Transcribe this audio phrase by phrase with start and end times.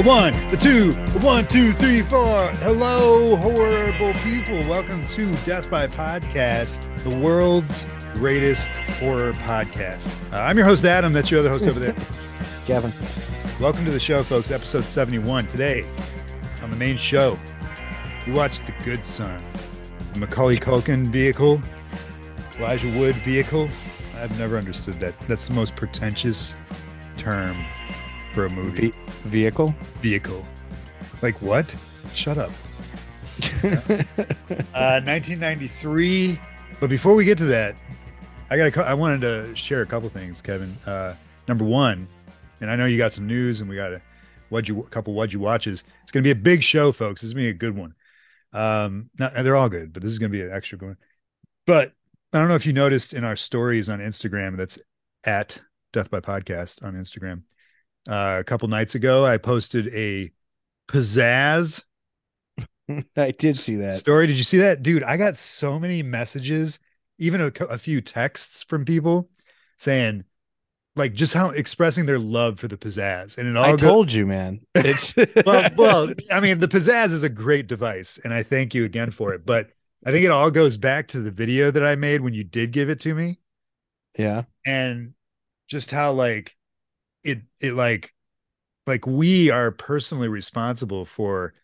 [0.00, 2.48] A one, a two, a one, two, three, four.
[2.52, 4.56] Hello, horrible people.
[4.66, 7.84] Welcome to Death by Podcast, the world's
[8.14, 10.10] greatest horror podcast.
[10.32, 11.12] Uh, I'm your host, Adam.
[11.12, 11.94] That's your other host over there.
[12.66, 12.90] Gavin.
[13.60, 14.50] Welcome to the show, folks.
[14.50, 15.48] Episode 71.
[15.48, 15.84] Today,
[16.62, 17.38] on the main show,
[18.26, 19.38] we watched The Good Son,
[20.14, 21.60] the Macaulay Culkin vehicle,
[22.58, 23.68] Elijah Wood vehicle.
[24.16, 25.20] I've never understood that.
[25.28, 26.56] That's the most pretentious
[27.18, 27.66] term
[28.32, 28.90] for a movie.
[28.90, 28.94] Ve-
[29.24, 29.74] vehicle?
[30.00, 30.44] vehicle.
[31.22, 31.74] Like what?
[32.14, 32.50] Shut up.
[34.74, 36.38] uh, 1993.
[36.80, 37.76] But before we get to that,
[38.50, 38.76] I got.
[38.78, 40.76] I wanted to share a couple things, Kevin.
[40.86, 41.14] Uh,
[41.46, 42.08] number one,
[42.60, 44.02] and I know you got some news, and we got a
[44.48, 45.84] what you a couple what you watches.
[46.02, 47.20] It's going to be a big show, folks.
[47.20, 47.94] This is going to be a good one.
[48.52, 50.96] Um, not, they're all good, but this is going to be an extra good one.
[51.66, 51.92] But
[52.32, 54.56] I don't know if you noticed in our stories on Instagram.
[54.56, 54.78] That's
[55.24, 55.60] at
[55.92, 57.42] Death by Podcast on Instagram.
[58.08, 60.32] Uh, a couple nights ago, I posted a
[60.88, 61.84] pizzazz
[63.16, 63.96] I did see that.
[63.96, 64.26] story.
[64.26, 65.02] Did you see that, dude?
[65.02, 66.78] I got so many messages,
[67.18, 69.30] even a, a few texts from people
[69.78, 70.24] saying,
[70.96, 74.12] like, just how expressing their love for the pizzazz, and it all I goes- told
[74.12, 74.60] you, man.
[74.74, 75.14] It's
[75.46, 79.10] well, well, I mean, the pizzazz is a great device, and I thank you again
[79.10, 79.46] for it.
[79.46, 79.70] But
[80.04, 82.72] I think it all goes back to the video that I made when you did
[82.72, 83.38] give it to me,
[84.18, 84.44] yeah.
[84.66, 85.14] and
[85.68, 86.56] just how like
[87.24, 88.12] it it like
[88.86, 91.54] like we are personally responsible for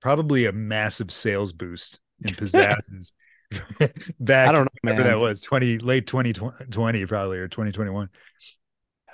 [0.00, 3.12] probably a massive sales boost in pizzazzes
[4.20, 5.10] back I don't know, whenever man.
[5.10, 8.08] that was 20 late 2020 probably or 2021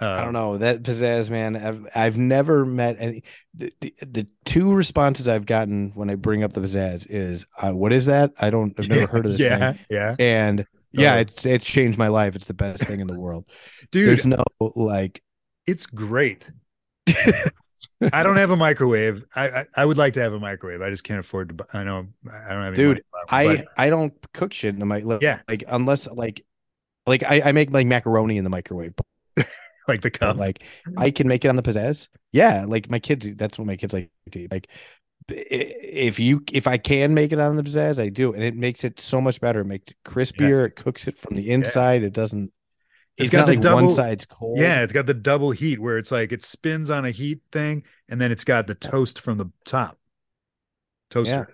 [0.00, 1.56] uh, I don't know that pizzazz, man.
[1.56, 3.24] I've I've never met any.
[3.54, 7.72] The, the, the two responses I've gotten when I bring up the pizzazz is, uh,
[7.72, 8.32] "What is that?
[8.40, 8.72] I don't.
[8.78, 12.36] I've never heard of this yeah thing." yeah And yeah, it's it's changed my life.
[12.36, 13.46] It's the best thing in the world.
[13.90, 15.20] dude There's no like.
[15.68, 16.48] It's great
[18.12, 20.90] i don't have a microwave I, I i would like to have a microwave i
[20.90, 23.90] just can't afford to buy i know i don't have any Dude, money I I
[23.90, 25.04] don't cook shit in the mic.
[25.04, 25.40] Like, Yeah.
[25.48, 26.44] like unless like,
[27.06, 28.94] like I, I make like macaroni in the microwave.
[29.88, 30.62] like the cup like
[30.96, 32.08] I can make it on the pizzazz.
[32.32, 34.52] Yeah, like my kids, that's what my kids like to eat.
[34.52, 34.68] Like
[35.28, 38.84] if you if I can make it on the pizzazz, I do, and it makes
[38.84, 39.60] it so much better.
[39.60, 40.66] It makes it crispier.
[40.66, 42.02] It cooks it from the inside.
[42.02, 42.52] It doesn't.
[43.18, 44.58] It's It's, got the like double- one side's cold.
[44.58, 47.82] Yeah, it's got the double heat where it's like it spins on a heat thing,
[48.08, 49.98] and then it's got the toast from the top.
[51.10, 51.48] Toaster.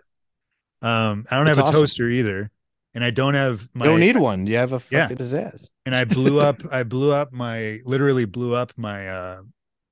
[0.83, 1.81] Um, I don't It's have a awesome.
[1.81, 2.51] toaster either,
[2.95, 3.85] and I don't have my.
[3.87, 4.47] you don't need one.
[4.47, 5.09] You have a Yeah.
[5.09, 5.71] fucking pizzazz.
[5.87, 6.61] and I blew up.
[6.71, 9.43] I blew up my literally blew up my uh,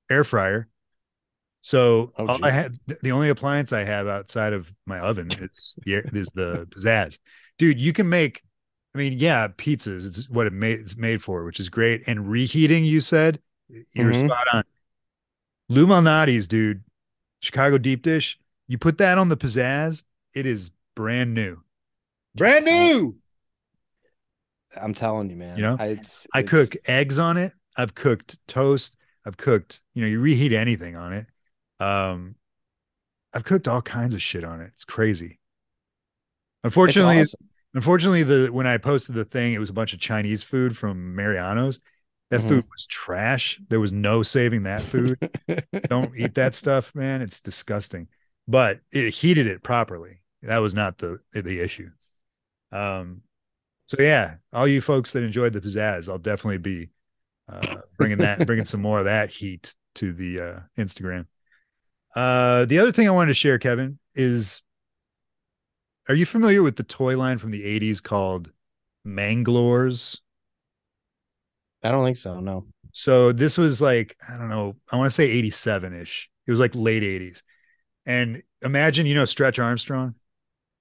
[0.09, 0.67] air fryer.
[1.61, 5.93] So Oh, I had, the only appliance I have outside of my oven is the
[6.13, 7.17] is the pizzazz,
[7.57, 7.79] dude.
[7.79, 8.41] You can make.
[8.95, 10.05] I mean, yeah, pizzas.
[10.05, 10.79] It's what it made.
[10.79, 12.03] It's made for, which is great.
[12.07, 13.39] And reheating, you said,
[13.93, 14.27] you're Mhm.
[14.27, 14.63] spot on.
[15.69, 16.83] Lou Malnati's, dude.
[17.39, 18.39] Chicago deep dish.
[18.67, 21.61] You put that on the pizzazz, it is brand new.
[22.35, 23.17] Brand new.
[24.79, 25.57] I'm telling you, man.
[25.57, 27.53] You know, I, it's, I it's- cook eggs on it.
[27.75, 28.97] I've cooked toast.
[29.25, 31.27] I've cooked, you know, you reheat anything on it.
[31.79, 32.35] Um,
[33.33, 34.71] I've cooked all kinds of shit on it.
[34.73, 35.25] It's crazy.
[35.25, 35.39] it's
[36.65, 37.39] Unfortunately, awesome.
[37.73, 41.15] Unfortunately, the when I posted the thing, it was a bunch of Chinese food from
[41.15, 41.79] Mariano's.
[42.29, 42.47] That Mhm.
[42.47, 43.59] food was trash.
[43.69, 45.19] There was no saving that food.
[45.89, 47.21] Don't eat that stuff, man.
[47.21, 48.07] It's disgusting.
[48.47, 50.21] But it heated it properly.
[50.41, 51.91] That was not the the issue.
[52.71, 53.21] Um,
[53.87, 56.89] so yeah, all you folks that enjoyed the pizzazz, I'll definitely be
[57.47, 61.27] uh, bringing that, bringing some more of that heat to the uh, Instagram.
[62.15, 64.61] Uh, the other thing I wanted to share, Kevin, is
[66.09, 68.51] are you familiar with the toy line from the '80s called
[69.05, 70.19] Manglors?
[71.83, 72.39] I don't think so.
[72.39, 72.65] No.
[72.93, 76.29] So this was like, I don't know, I want to say 87 ish.
[76.47, 77.41] It was like late 80s.
[78.05, 80.15] And imagine, you know, Stretch Armstrong.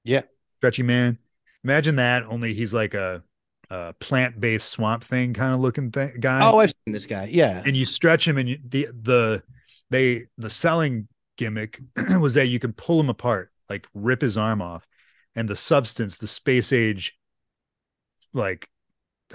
[0.05, 0.23] Yeah.
[0.57, 1.19] Stretchy man.
[1.65, 3.23] Imagine that, only he's like a,
[3.71, 6.41] a plant based swamp thing kind of looking thing, guy.
[6.43, 7.29] Oh, I've seen this guy.
[7.33, 7.63] Yeah.
[7.65, 9.43] and you stretch him, and you, the, the,
[9.91, 11.09] they, the selling
[11.39, 11.81] gimmick
[12.21, 14.87] was that you can pull him apart, like rip his arm off.
[15.35, 17.19] And the substance, the space age,
[18.35, 18.69] like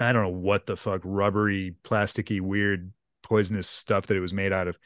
[0.00, 2.92] I don't know what the fuck rubbery, plasticky, weird,
[3.22, 4.78] poisonous stuff that it was made out of.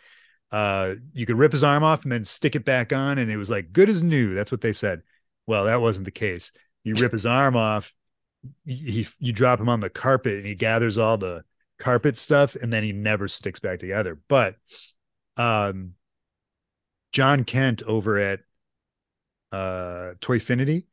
[0.50, 3.36] Uh, you could rip his arm off and then stick it back on, and it
[3.36, 4.34] was like good as new.
[4.34, 5.02] That's what they said.
[5.46, 6.52] Well, that wasn't the case.
[6.84, 7.94] You rip his arm off,
[8.64, 11.44] he you drop him on the carpet, and he gathers all the
[11.78, 14.18] carpet stuff, and then he never sticks back together.
[14.28, 14.56] But,
[15.36, 15.94] um,
[17.12, 18.40] John Kent over at
[19.52, 20.84] uh Toyfinity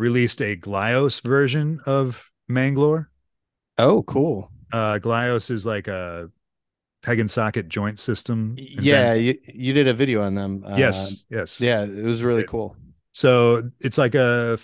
[0.00, 3.06] released a Glyos version of Manglor.
[3.78, 4.50] Oh, cool.
[4.72, 6.30] Uh Glyos is like a
[7.02, 8.56] peg and socket joint system.
[8.58, 10.64] Yeah, you, you did a video on them.
[10.66, 11.60] Uh, yes, yes.
[11.60, 12.76] Yeah, it was really cool.
[13.12, 14.58] So it's like a,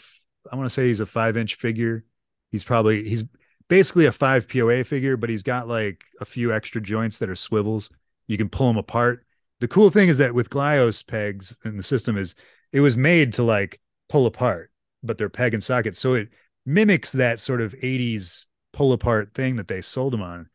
[0.50, 2.04] I want to say he's a five inch figure.
[2.52, 3.24] He's probably he's
[3.68, 7.36] basically a five POA figure, but he's got like a few extra joints that are
[7.36, 7.90] swivels.
[8.28, 9.24] You can pull them apart.
[9.60, 12.34] The cool thing is that with Glyos pegs in the system is
[12.72, 14.70] it was made to like pull apart,
[15.06, 15.96] but they're peg and socket.
[15.96, 16.28] So it
[16.64, 20.48] mimics that sort of 80s pull apart thing that they sold them on,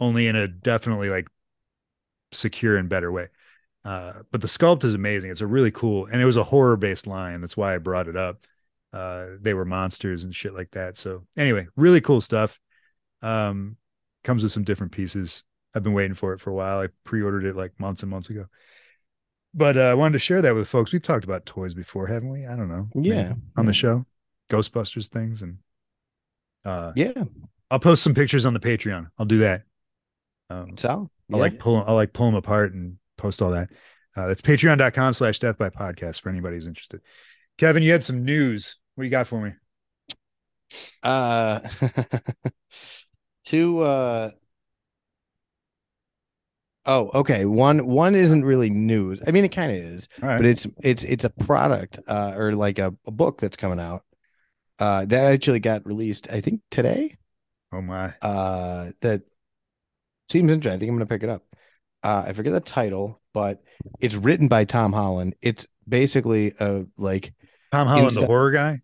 [0.00, 1.28] only in a definitely like
[2.32, 3.28] secure and better way.
[3.84, 5.30] Uh, but the sculpt is amazing.
[5.30, 7.40] It's a really cool, and it was a horror based line.
[7.40, 8.40] That's why I brought it up.
[8.92, 10.96] Uh, they were monsters and shit like that.
[10.96, 12.58] So anyway, really cool stuff.
[13.22, 13.76] Um,
[14.24, 15.44] comes with some different pieces.
[15.74, 16.80] I've been waiting for it for a while.
[16.80, 18.46] I pre-ordered it like months and months ago.
[19.54, 20.92] But uh, I wanted to share that with folks.
[20.92, 22.46] We've talked about toys before, haven't we?
[22.46, 22.88] I don't know.
[22.94, 24.04] Yeah, on the show,
[24.50, 25.58] Ghostbusters things, and
[26.64, 27.24] uh, yeah,
[27.70, 29.10] I'll post some pictures on the Patreon.
[29.18, 29.62] I'll do that.
[30.50, 31.82] Um, so I like pull.
[31.86, 33.70] I like pull them apart and post all that.
[34.16, 37.00] Uh, that's patreon.com slash death by podcast for anybody who's interested.
[37.56, 38.76] Kevin, you had some news.
[38.94, 39.52] What you got for me?
[41.02, 41.60] Uh,
[43.44, 44.30] two, uh,
[46.88, 47.44] Oh, okay.
[47.44, 49.20] One one isn't really news.
[49.26, 50.38] I mean, it kind of is, right.
[50.38, 54.04] but it's it's it's a product uh, or like a, a book that's coming out
[54.78, 56.28] uh, that actually got released.
[56.30, 57.14] I think today.
[57.72, 58.14] Oh my!
[58.22, 59.20] Uh, that
[60.30, 60.72] seems interesting.
[60.72, 61.44] I think I'm gonna pick it up.
[62.02, 63.62] Uh, I forget the title, but
[64.00, 65.34] it's written by Tom Holland.
[65.42, 67.34] It's basically a like
[67.70, 68.80] Tom Holland, Insta- the horror guy,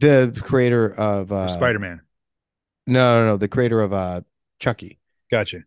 [0.00, 2.00] the creator of uh, Spider Man.
[2.86, 4.22] No, no, no, the creator of uh,
[4.58, 4.98] Chucky.
[5.30, 5.64] Gotcha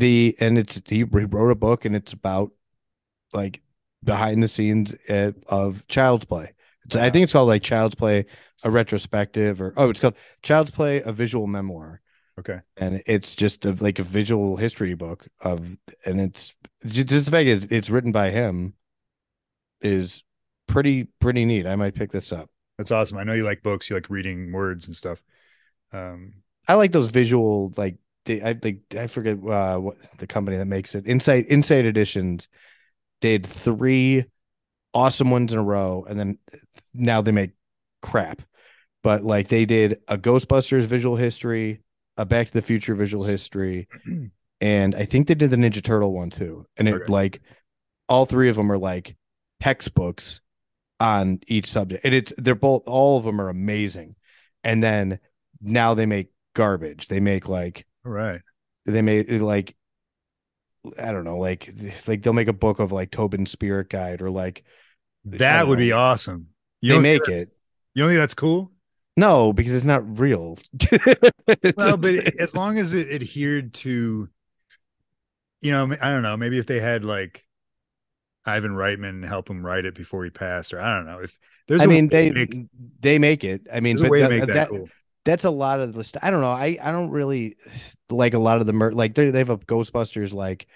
[0.00, 2.50] the and it's he wrote a book and it's about
[3.32, 3.60] like
[4.02, 6.52] behind the scenes uh, of Child's Play.
[6.92, 7.02] Wow.
[7.02, 8.26] I think it's called like Child's Play,
[8.64, 12.00] a retrospective, or oh, it's called Child's Play, a visual memoir.
[12.38, 15.76] Okay, and it's just a, like a visual history book of,
[16.06, 16.54] and it's
[16.86, 18.74] just the fact that it's written by him
[19.82, 20.24] is
[20.66, 21.66] pretty pretty neat.
[21.66, 22.48] I might pick this up.
[22.78, 23.18] That's awesome.
[23.18, 23.90] I know you like books.
[23.90, 25.22] You like reading words and stuff.
[25.92, 26.34] Um,
[26.66, 30.66] I like those visual like they, I think I forget uh, what the company that
[30.66, 31.06] makes it.
[31.06, 32.48] Insight Insight Editions
[33.20, 34.24] did three
[34.92, 36.38] awesome ones in a row, and then
[36.94, 37.52] now they make
[38.02, 38.42] crap.
[39.02, 41.80] But like they did a Ghostbusters visual history,
[42.16, 43.88] a Back to the Future visual history,
[44.60, 46.66] and I think they did the Ninja Turtle one too.
[46.76, 47.04] And it okay.
[47.12, 47.40] like
[48.08, 49.16] all three of them are like
[49.60, 50.40] textbooks
[50.98, 54.16] on each subject, and it's they're both all of them are amazing.
[54.62, 55.20] And then
[55.62, 57.08] now they make garbage.
[57.08, 58.40] They make like Right.
[58.86, 59.76] They made eh, like
[60.98, 61.72] I don't know, like
[62.06, 64.64] like they'll make a book of like Tobin Spirit Guide or like
[65.24, 65.84] that would know.
[65.84, 66.48] be awesome.
[66.80, 67.48] You they make it.
[67.94, 68.72] You don't think that's cool?
[69.16, 70.56] No, because it's not real.
[71.76, 74.28] well, but as long as it adhered to,
[75.60, 77.44] you know, I don't know, maybe if they had like
[78.46, 81.36] Ivan Reitman help him write it before he passed, or I don't know if
[81.68, 81.82] there's.
[81.82, 82.54] I mean, they make,
[83.00, 83.66] they make it.
[83.70, 84.88] I mean, but uh, that, that, cool
[85.24, 86.50] that's a lot of the st- I don't know.
[86.50, 87.56] I I don't really
[88.08, 90.66] like a lot of the mer- like they they have a Ghostbusters like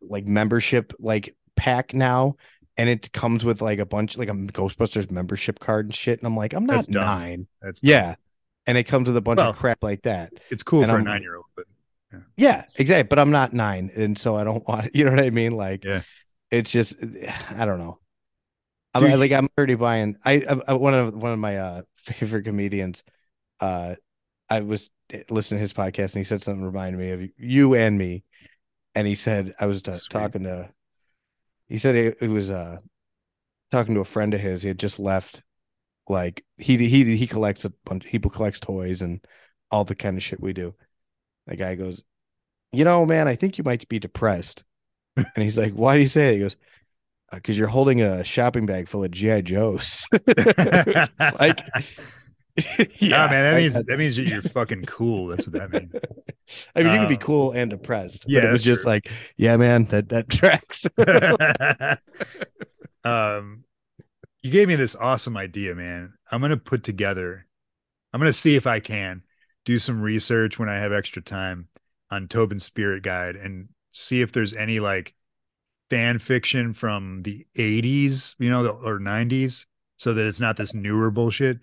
[0.00, 2.36] like membership like pack now
[2.76, 6.26] and it comes with like a bunch like a Ghostbusters membership card and shit and
[6.26, 7.46] I'm like I'm not That's nine.
[7.62, 7.90] That's dumb.
[7.90, 8.14] yeah.
[8.66, 10.32] And it comes with a bunch well, of crap like that.
[10.50, 11.66] It's cool and for I'm, a 9-year-old but
[12.12, 12.18] yeah.
[12.36, 15.30] yeah, exactly, but I'm not 9 and so I don't want you know what I
[15.30, 16.02] mean like yeah.
[16.50, 16.94] It's just
[17.56, 17.98] I don't know.
[18.94, 23.02] I'm like I'm already buying I, I one of one of my uh favorite comedians
[23.60, 23.94] uh,
[24.48, 24.90] I was
[25.30, 28.24] listening to his podcast and he said something reminded me of you and me.
[28.94, 30.70] And he said, I was t- talking to,
[31.68, 32.78] he said it, it, was uh,
[33.70, 34.62] talking to a friend of his.
[34.62, 35.42] He had just left,
[36.08, 38.04] like he he he collects a bunch.
[38.06, 39.24] He collects toys and
[39.70, 40.74] all the kind of shit we do.
[41.46, 42.04] The guy goes,
[42.72, 44.64] you know, man, I think you might be depressed.
[45.16, 46.34] and he's like, why do you say it?
[46.34, 46.56] He goes,
[47.32, 50.04] because uh, you're holding a shopping bag full of GI Joes.
[51.40, 51.60] like
[52.98, 55.26] yeah, man, that means that means you're fucking cool.
[55.26, 55.92] That's what that means.
[56.76, 58.26] I mean, you can be um, cool and depressed.
[58.28, 58.92] Yeah, it was just true.
[58.92, 60.86] like, yeah, man, that that tracks.
[63.04, 63.64] um,
[64.42, 66.12] you gave me this awesome idea, man.
[66.30, 67.46] I'm gonna put together.
[68.12, 69.22] I'm gonna see if I can
[69.64, 71.68] do some research when I have extra time
[72.10, 75.14] on Tobin Spirit Guide and see if there's any like
[75.90, 81.10] fan fiction from the 80s, you know, or 90s, so that it's not this newer
[81.10, 81.58] bullshit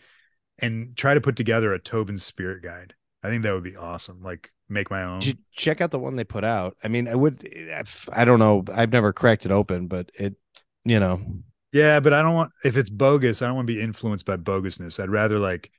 [0.62, 2.94] and try to put together a Tobin's spirit guide.
[3.24, 4.22] I think that would be awesome.
[4.22, 5.22] Like make my own.
[5.52, 6.78] check out the one they put out.
[6.84, 7.48] I mean, I would.
[8.12, 8.64] I don't know.
[8.74, 10.36] I've never cracked it open, but it,
[10.86, 11.22] you know.
[11.74, 13.42] Yeah, but I don't want if it's bogus.
[13.42, 15.02] I don't want to be influenced by bogusness.
[15.02, 15.72] I'd rather like.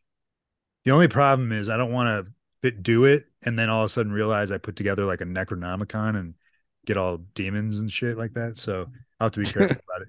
[0.84, 3.86] The only problem is I don't want to fit do it and then all of
[3.86, 6.34] a sudden realize I put together like a Necronomicon and
[6.86, 8.58] get all demons and shit like that.
[8.58, 8.86] So
[9.20, 10.08] I'll have to be careful about it.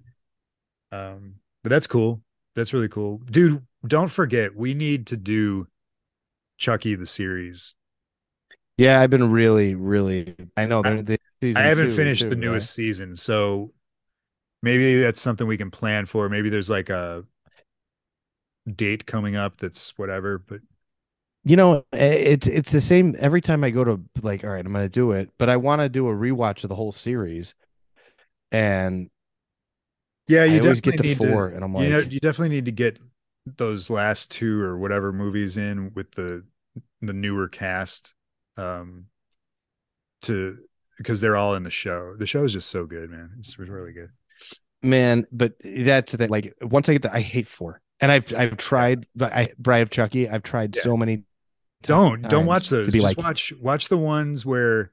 [0.96, 2.22] Um, but that's cool.
[2.56, 3.66] That's really cool, dude.
[3.86, 5.68] Don't forget, we need to do
[6.58, 7.74] Chucky the series.
[8.78, 10.36] Yeah, I've been really, really.
[10.58, 11.18] I know they're the
[11.56, 12.76] I haven't finished the newest right?
[12.76, 13.72] season, so
[14.62, 16.30] maybe that's something we can plan for.
[16.30, 17.24] Maybe there's like a
[18.76, 20.62] date coming up that's whatever, but
[21.44, 24.72] you know, it's it's the same every time I go to like, all right, I'm
[24.72, 27.54] gonna do it, but I want to do a rewatch of the whole series,
[28.52, 29.10] and
[30.28, 32.56] yeah, you I always get to four, to, and I'm like, you know, you definitely
[32.56, 32.98] need to get
[33.46, 36.44] those last two or whatever movies in with the
[37.02, 38.14] the newer cast,
[38.58, 39.06] um,
[40.24, 40.58] to
[40.98, 42.16] because they're all in the show.
[42.18, 43.32] The show is just so good, man.
[43.40, 44.10] It's really good,
[44.82, 45.26] man.
[45.32, 46.30] But that's the thing.
[46.30, 49.82] Like once I get the, I hate four, and I've I've tried, but I Bride
[49.82, 50.30] of Chucky.
[50.30, 50.82] I've tried yeah.
[50.84, 51.24] so many
[51.84, 52.88] don't don't watch those.
[52.88, 54.92] Just like, watch watch the ones where,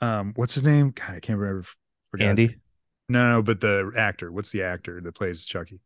[0.00, 0.90] um, what's his name?
[0.90, 1.66] God, I can't remember.
[2.10, 2.28] Forgot.
[2.28, 2.56] Andy.
[3.08, 4.30] No, no, but the actor.
[4.30, 5.80] What's the actor that plays Chucky?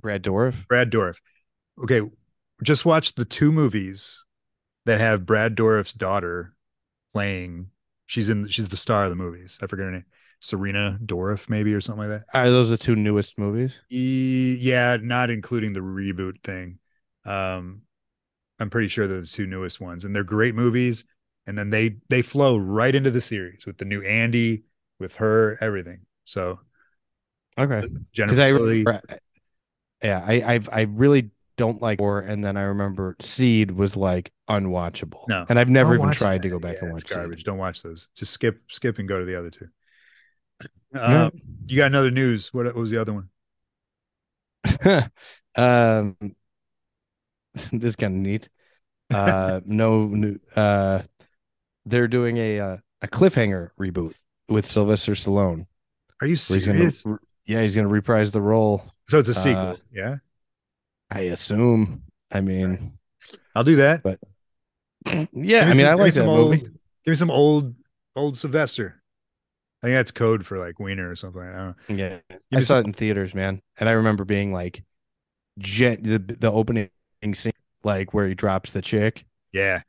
[0.00, 0.66] Brad Dourif.
[0.68, 1.16] Brad Dourif.
[1.82, 2.02] Okay,
[2.62, 4.24] just watch the two movies
[4.86, 6.54] that have Brad Dourif's daughter
[7.12, 7.70] playing.
[8.06, 8.48] She's in.
[8.48, 9.58] She's the star of the movies.
[9.62, 10.04] I forget her name.
[10.40, 12.38] Serena Dourif, maybe or something like that.
[12.38, 13.74] Are those the two newest movies?
[13.90, 16.78] E- yeah, not including the reboot thing.
[17.24, 17.82] Um,
[18.58, 21.04] I'm pretty sure they're the two newest ones, and they're great movies.
[21.46, 24.64] And then they they flow right into the series with the new Andy,
[24.98, 26.00] with her, everything.
[26.24, 26.60] So
[27.58, 29.00] okay, Jennifer I remember,
[30.02, 34.32] yeah, I I I really don't like war, and then I remember Seed was like
[34.48, 35.28] unwatchable.
[35.28, 36.42] No, and I've never even tried that.
[36.42, 37.06] to go back yeah, and watch.
[37.06, 37.38] garbage.
[37.38, 37.46] Seed.
[37.46, 38.08] Don't watch those.
[38.14, 39.68] Just skip skip and go to the other two.
[40.94, 41.32] Um,
[41.66, 42.52] You got another news.
[42.52, 43.28] What, what was the other one?
[45.56, 46.16] um,
[47.72, 48.48] this is kind of neat.
[49.12, 50.38] Uh, no new.
[50.54, 51.02] Uh,
[51.84, 54.14] they're doing a uh, a cliffhanger reboot
[54.48, 55.66] with Sylvester Stallone.
[56.20, 56.66] Are you serious?
[56.66, 58.82] He's gonna, yeah, he's going to reprise the role.
[59.04, 59.62] So it's a sequel.
[59.62, 60.16] Uh, yeah.
[61.10, 62.02] I assume.
[62.32, 62.98] I mean,
[63.54, 64.02] I'll do that.
[64.02, 64.18] But
[65.32, 66.50] yeah, I mean, some, I like some old.
[66.50, 66.62] Movie.
[67.04, 67.74] Give me some old,
[68.16, 69.00] old Sylvester.
[69.82, 71.42] I think that's code for like wiener or something.
[71.42, 71.96] I don't know.
[71.96, 72.18] Yeah,
[72.52, 72.78] I saw some...
[72.78, 74.82] it in theaters, man, and I remember being like,
[75.58, 76.90] "Jet." The the opening
[77.34, 77.52] scene,
[77.84, 79.24] like where he drops the chick.
[79.52, 79.82] Yeah.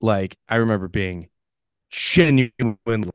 [0.00, 1.28] Like I remember being
[1.90, 3.12] genuinely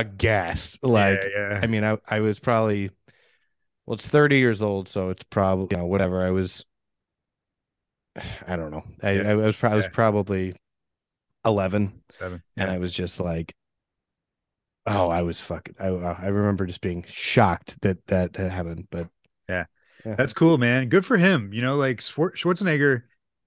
[0.00, 0.84] aghast.
[0.84, 1.60] Like, yeah, yeah.
[1.62, 2.90] I mean, I, I was probably,
[3.86, 6.22] well, it's 30 years old, so it's probably, you know, whatever.
[6.22, 6.64] I was,
[8.46, 8.84] I don't know.
[9.02, 9.30] I, yeah.
[9.30, 10.54] I was, I was probably
[11.44, 13.54] 11, seven, and I was just like,
[14.86, 19.08] oh, I was fucking, I, I remember just being shocked that that happened, but
[19.48, 19.64] yeah.
[20.04, 20.88] That's cool, man.
[20.88, 21.52] Good for him.
[21.52, 23.02] You know, like Schwarzenegger,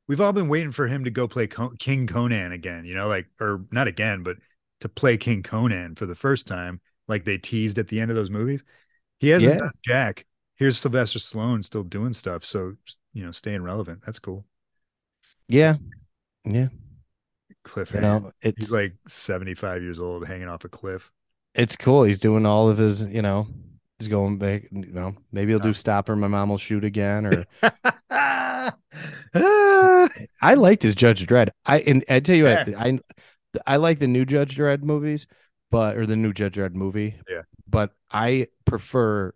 [0.09, 1.47] we've all been waiting for him to go play
[1.79, 4.35] King Conan again, you know, like, or not again, but
[4.81, 8.15] to play King Conan for the first time, like they teased at the end of
[8.15, 8.63] those movies.
[9.19, 9.59] He hasn't yeah.
[9.59, 10.25] done Jack.
[10.55, 12.45] Here's Sylvester Stallone still doing stuff.
[12.45, 12.75] So,
[13.13, 14.01] you know, staying relevant.
[14.05, 14.45] That's cool.
[15.47, 15.75] Yeah.
[16.45, 16.67] Yeah.
[17.63, 17.93] Cliff.
[17.93, 21.11] You know, he's like 75 years old hanging off a cliff.
[21.55, 22.03] It's cool.
[22.03, 23.47] He's doing all of his, you know,
[23.99, 24.63] He's going back.
[24.71, 25.73] You know, maybe he'll do uh.
[25.73, 26.15] stopper.
[26.15, 27.25] My mom will shoot again.
[27.25, 27.45] Or
[30.41, 31.49] I liked his Judge Dredd.
[31.65, 32.63] I and I tell you yeah.
[32.65, 32.99] what, I
[33.65, 35.27] I like the new Judge Dredd movies,
[35.71, 37.15] but or the new Judge Dredd movie.
[37.29, 37.43] Yeah.
[37.67, 39.33] But I prefer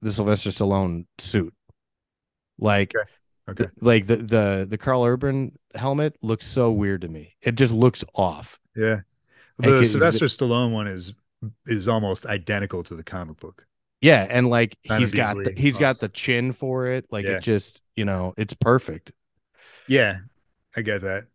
[0.00, 1.54] the Sylvester Stallone suit.
[2.58, 3.08] Like, okay.
[3.48, 3.64] Okay.
[3.64, 7.34] The, like the the the Karl Urban helmet looks so weird to me.
[7.42, 8.60] It just looks off.
[8.76, 9.00] Yeah.
[9.58, 11.12] The Sylvester Stallone one is
[11.66, 13.66] is almost identical to the comic book.
[14.00, 17.06] Yeah, and like he's got the, he's got the chin for it.
[17.10, 17.36] Like yeah.
[17.36, 19.12] it just you know it's perfect.
[19.88, 20.18] Yeah,
[20.76, 21.26] I get that.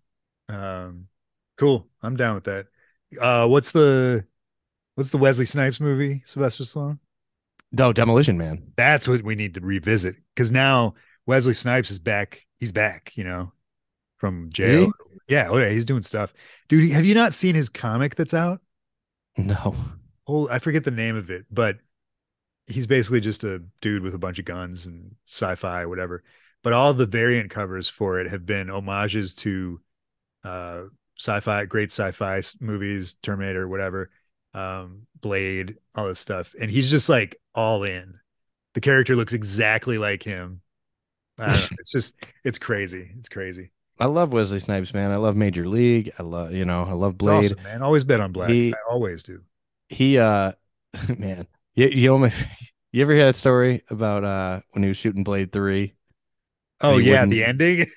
[0.50, 1.08] Um,
[1.58, 1.88] cool.
[2.02, 2.68] I'm down with that.
[3.20, 4.26] Uh, what's the
[4.96, 6.24] what's the Wesley Snipes movie?
[6.26, 7.00] Sylvester Stallone.
[7.72, 8.72] No, Demolition Man.
[8.76, 10.96] That's what we need to revisit because now
[11.26, 12.46] Wesley Snipes is back.
[12.60, 13.12] He's back.
[13.16, 13.52] You know,
[14.18, 14.92] from jail.
[15.28, 16.34] Yeah, oh yeah, he's doing stuff.
[16.70, 18.62] Dude, have you not seen his comic that's out?
[19.38, 19.76] No.
[20.26, 21.78] Oh, I forget the name of it, but
[22.68, 26.24] he's basically just a dude with a bunch of guns and sci-fi whatever
[26.64, 29.80] but all the variant covers for it have been homages to
[30.44, 30.84] uh
[31.18, 34.10] sci-fi great sci-fi movies terminator whatever
[34.54, 38.20] um blade all this stuff and he's just like all in
[38.74, 40.62] the character looks exactly like him
[41.40, 45.12] it's just it's crazy it's crazy I love Wesley Snipes, man.
[45.12, 46.12] I love Major League.
[46.20, 47.46] I love, you know, I love Blade.
[47.46, 47.82] Awesome, man.
[47.82, 48.50] Always bet on Black.
[48.50, 49.42] He, I always do.
[49.90, 50.52] He, uh,
[51.18, 52.30] man, you, you know,
[52.92, 55.94] you ever hear that story about uh when he was shooting Blade Three?
[56.82, 57.88] Oh yeah, the ending.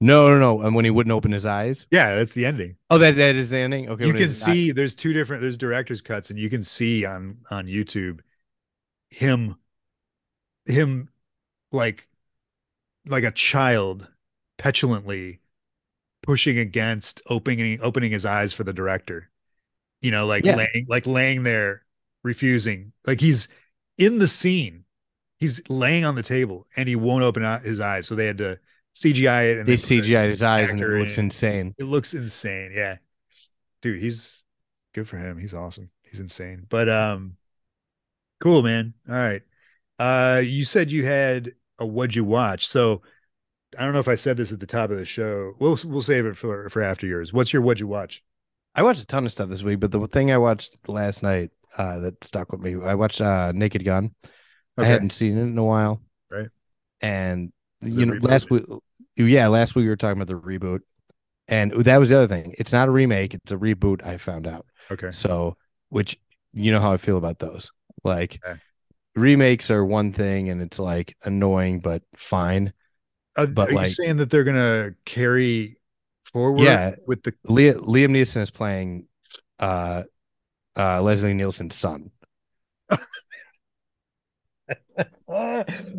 [0.00, 0.62] No, no, no.
[0.62, 1.86] And when he wouldn't open his eyes.
[1.90, 2.76] Yeah, that's the ending.
[2.88, 3.88] Oh, that that is the ending.
[3.90, 6.62] Okay, you can he's not- see there's two different there's director's cuts and you can
[6.62, 8.20] see on on youtube
[9.10, 9.56] him
[10.66, 11.08] him
[11.72, 12.08] like
[13.06, 14.08] like a child
[14.58, 15.40] petulantly
[16.22, 19.30] pushing against opening opening his eyes for the director
[20.00, 20.56] you know like Yeah.
[20.56, 21.82] laying like laying there
[22.22, 23.48] refusing like he's
[23.98, 24.84] in the scene
[25.38, 28.58] he's laying on the table and he won't open his eyes so they had to
[28.94, 31.24] cgi it and they then put a- CGI his eyes and it looks in.
[31.26, 31.74] insane.
[31.78, 32.72] it looks insane.
[32.74, 32.96] Yeah.
[33.82, 34.42] Dude, he's
[34.94, 35.38] good for him.
[35.38, 35.90] He's awesome.
[36.02, 36.66] He's insane.
[36.68, 37.36] But um
[38.40, 38.94] cool, man.
[39.08, 39.42] All right.
[39.98, 42.66] Uh you said you had a what'd you watch?
[42.66, 43.02] So
[43.78, 45.54] I don't know if I said this at the top of the show.
[45.60, 47.32] We'll we'll save it for for after yours.
[47.32, 48.22] What's your what'd you watch?
[48.74, 51.50] I watched a ton of stuff this week, but the thing I watched last night
[51.76, 54.14] uh, that stuck with me, I watched uh, Naked Gun.
[54.78, 56.48] I hadn't seen it in a while, Right.
[57.00, 58.22] And you know, reboot?
[58.28, 58.64] last week,
[59.16, 60.80] yeah, last week we were talking about the reboot,
[61.48, 62.54] and that was the other thing.
[62.58, 64.04] It's not a remake; it's a reboot.
[64.04, 64.66] I found out.
[64.90, 65.10] Okay.
[65.10, 65.56] So,
[65.88, 66.18] which
[66.52, 67.70] you know how I feel about those.
[68.04, 68.58] Like Okay.
[69.16, 72.72] remakes are one thing, and it's like annoying, but fine.
[73.36, 75.78] Uh, But, are you like- saying that they're gonna carry
[76.24, 76.94] forward Yeah.
[77.06, 79.06] with the Liam, Liam Neeson is playing
[79.58, 80.04] uh,
[80.76, 82.10] uh, Leslie Nielsen's son.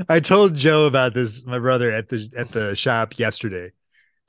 [0.10, 3.72] I told Joe about this, my brother at the at the shop yesterday.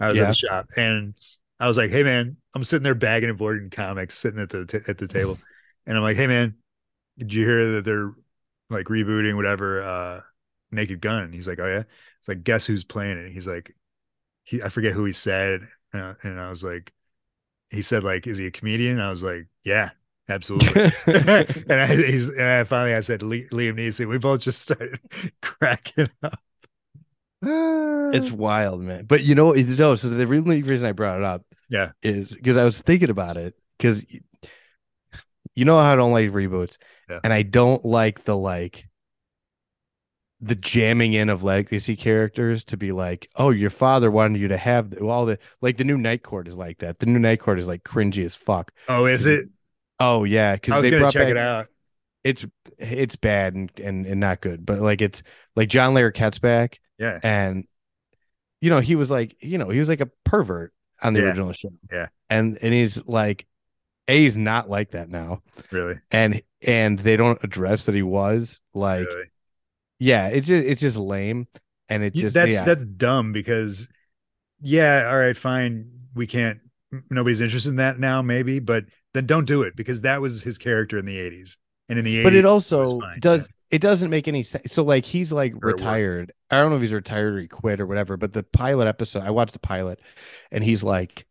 [0.00, 1.14] I was at the shop and
[1.61, 4.66] I was like, "Hey man, I'm sitting there bagging and boarding comics, sitting at the
[4.66, 5.40] t- at the table,
[5.87, 6.56] and I'm like, "Hey man,
[7.18, 8.12] did you hear that they're
[8.70, 10.22] like rebooting whatever uh
[10.72, 11.84] Naked Gun?" And he's like, "Oh yeah."
[12.20, 13.75] It's like, "Guess who's playing it?" He's like,
[14.44, 16.92] "He, I forget who he said," uh, and I was like,
[17.70, 19.90] "He said like, is he a comedian?" I was like, "Yeah,
[20.34, 24.08] absolutely." and I he's and I finally I said "Le- Liam Neeson.
[24.08, 25.00] We both just started
[25.42, 26.38] cracking up.
[28.14, 29.06] It's wild, man.
[29.06, 29.94] But you know, is no.
[29.94, 31.92] So the really reason I brought it up, Yeah.
[32.02, 33.54] is because I was thinking about it.
[33.78, 34.04] Because
[35.54, 36.76] you know how I don't like reboots,
[37.08, 37.21] Yeah.
[37.25, 38.86] and I don't like the like
[40.40, 44.56] the jamming in of legacy characters to be like, oh, your father wanted you to
[44.58, 46.99] have all the like the new Night Court is like that.
[46.99, 48.73] The new Night Court is like cringy as fuck.
[48.88, 49.49] oh, is it?
[50.02, 51.67] Oh yeah, because they brought check back it out.
[52.25, 52.45] it's
[52.78, 55.23] it's bad and, and and not good, but like it's
[55.56, 57.19] like John Larroquette's back Yeah.
[57.23, 57.67] and
[58.60, 61.26] you know he was like you know he was like a pervert on the Yeah.
[61.26, 62.08] original show Yeah.
[62.30, 63.47] and and he's like
[64.08, 66.00] a he's not like that now Really.
[66.10, 69.25] and and they don't address that he was like really.
[69.99, 71.47] yeah it's just it's just lame
[71.88, 73.88] and it just that's yeah that's dumb because
[74.65, 75.91] yeah, all right, fine.
[76.15, 76.60] We can't
[77.10, 80.58] nobody's interested in that now, maybe, but then don't do it because that was his
[80.58, 81.56] character in the 80s.
[81.88, 83.18] And in the 80s, but it also fine.
[83.20, 86.76] does it doesn't make any sense so like he's like Or retired i don't know
[86.76, 89.58] if he's retired or he quit or whatever but the pilot episode i watched the
[89.58, 89.98] pilot
[90.50, 91.26] and he's like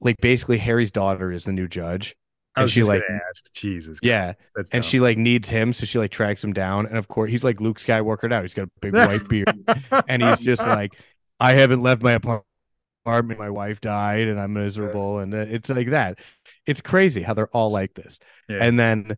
[0.00, 2.16] like basically harry's daughter is the new judge
[2.56, 3.52] and she, like- gonna ask.
[3.52, 3.98] Jesus.
[4.02, 7.08] yeah That's and she like needs him so she like tracks him down and of
[7.08, 9.52] course he's like luke skywalker now he's got a big white beard
[10.08, 10.92] and he's just like
[11.40, 15.90] i haven't left my apartment my wife died and i'm miserable and uh, it's like
[15.90, 16.18] that
[16.66, 18.58] it's crazy how they're all like this Yeah.
[18.64, 19.16] and then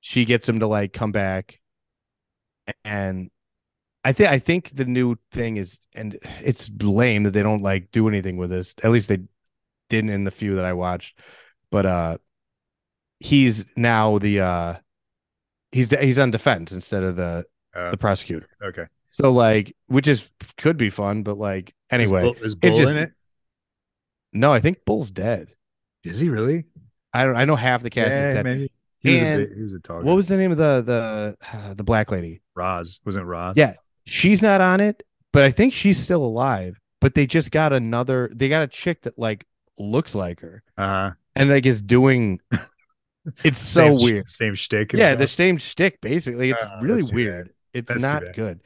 [0.00, 1.60] she gets him to like come back
[2.84, 3.30] and
[4.04, 7.90] i think i think the new thing is and it's lame that they don't like
[7.90, 9.18] do anything with this at least they
[9.88, 11.18] didn't in the few that i watched
[11.70, 12.16] but uh
[13.20, 14.74] he's now the uh
[15.72, 18.86] he's he's on defense instead of the Uh, the prosecutor okay.
[19.10, 22.92] so like which is could be fun but like anyway is Bull, is Bull just-
[22.92, 23.12] in it?
[24.32, 25.48] no i think bull's dead
[26.04, 26.64] Is he really?
[27.14, 28.68] I don't i know half the cast yeah, is dead.
[28.98, 30.82] He was, a And he was a tall what was the name of the
[31.46, 33.00] the the black lady Roz?
[33.04, 33.54] Wasn't Roz?
[33.56, 33.74] Yeah.
[34.06, 36.78] she's not on it, but I think she's still alive.
[37.00, 38.30] But they just got another.
[38.34, 39.46] They got a chick that like
[39.78, 41.10] looks like her Uh-huh.
[41.36, 42.40] and like is doing.
[43.42, 44.30] It's so Same weird.
[44.30, 44.92] Same shtick.
[44.92, 46.00] and Yeah, the same shtick.
[46.02, 47.14] Basically, it's Oh, really too bad.
[47.14, 47.50] weird.
[47.72, 48.60] It's That's not good.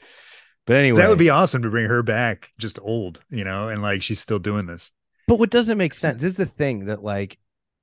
[0.67, 3.81] But anyway, that would be awesome to bring her back, just old, you know, and
[3.83, 4.91] like she's still doing this.
[5.29, 7.39] But what doesn't make sense this is the thing that like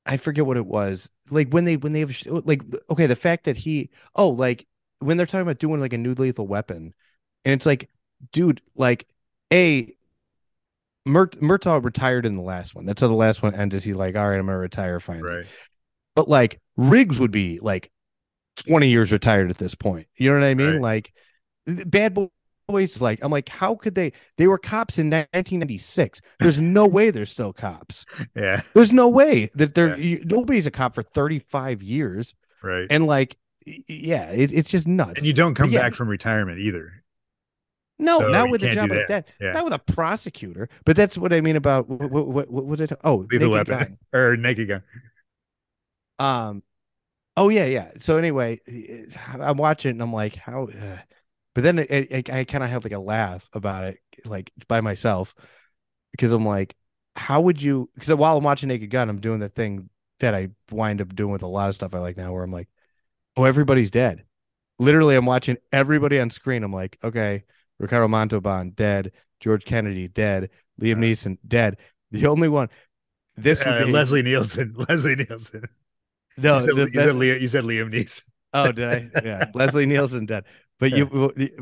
[0.06, 1.10] I forget what it was.
[1.30, 4.68] Like when they when they have like okay, the fact that he oh like
[5.00, 6.94] when they're talking about doing like a new lethal weapon,
[7.44, 7.90] and it's like,
[8.32, 9.08] dude, like
[9.52, 9.94] a
[11.06, 12.86] Murt Murtaugh retired in the last one.
[12.86, 13.84] That's how the last one ended.
[13.84, 15.38] He like, all right, I'm gonna retire finally.
[15.38, 15.46] Right.
[16.16, 17.92] But like Riggs would be like
[18.68, 20.08] 20 years retired at this point.
[20.16, 20.82] You know what I mean?
[20.82, 20.82] Right.
[20.82, 21.14] Like
[21.66, 22.30] Bad Boys
[22.70, 24.14] is like, I'm like, how could they?
[24.38, 26.22] They were cops in 1996.
[26.40, 28.06] There's no way they're still cops.
[28.36, 28.62] Yeah.
[28.74, 32.34] There's no way that they're you, nobody's a cop for 35 years.
[32.64, 32.88] Right.
[32.90, 35.20] And like, yeah, it, it's just nuts.
[35.20, 35.82] And you don't come yeah.
[35.82, 37.04] back from retirement either.
[37.98, 39.28] No, So not with a job do like that.
[39.40, 39.54] Yeah.
[39.54, 40.70] Not with a prosecutor.
[40.86, 42.92] But that's what I mean about what, what, what was it?
[43.04, 43.98] Oh, Lethal Naked Weapon Gun.
[44.14, 44.84] or Naked Gun.
[46.20, 46.64] Um,
[47.38, 47.92] oh yeah, yeah.
[48.00, 48.60] So anyway,
[49.40, 50.68] I'm watching and I'm like, how?
[50.68, 50.98] Uh,
[51.56, 54.82] but then it, it, I kind of had like a laugh about it, like by
[54.82, 55.36] myself,
[56.12, 56.76] because I'm like,
[57.16, 57.90] how would you?
[57.96, 59.90] Because while I'm watching Naked Gun, I'm doing the thing
[60.20, 62.52] that I wind up doing with a lot of stuff I like now, where I'm
[62.54, 62.70] like,
[63.38, 64.26] oh, everybody's dead.
[64.80, 66.64] Literally, I'm watching everybody on screen.
[66.64, 67.44] I'm like, okay,
[67.80, 70.50] Ricardo Montalban dead, George Kennedy dead,
[70.82, 70.96] Liam Yeah.
[70.96, 71.78] Neeson dead.
[72.12, 72.70] The only one.
[73.38, 74.74] This would Uh, be, Leslie Nielsen.
[74.90, 75.64] Leslie Nielsen.
[76.38, 78.22] no, you, said, the- you, said Liam, you said Liam Neeson.
[78.54, 79.22] Oh, did I?
[79.24, 80.46] Yeah, Leslie Nielsen dead.
[80.80, 81.06] But you,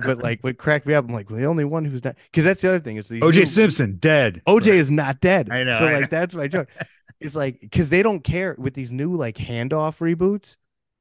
[0.05, 1.05] but like, what cracked me up?
[1.05, 3.21] I'm like, well, the only one who's not, because that's the other thing is these
[3.21, 4.41] OJ new- Simpson dead.
[4.47, 5.49] OJ is not dead.
[5.51, 6.07] I know, So I like, know.
[6.09, 6.67] that's my joke.
[7.19, 10.57] It's like because they don't care with these new like handoff reboots.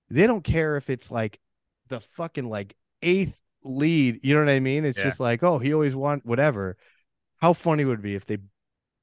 [0.09, 1.41] They don't care if it's like
[1.89, 4.21] the fucking like eighth lead.
[4.23, 4.85] You know what I mean?
[4.85, 5.05] It's Yeah.
[5.05, 6.77] just like, oh, he always want whatever.
[7.41, 8.39] How funny would it be if they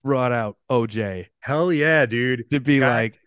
[0.02, 2.50] brought out OJ Hell yeah, dude.
[2.52, 2.88] to be God.
[2.90, 3.20] like,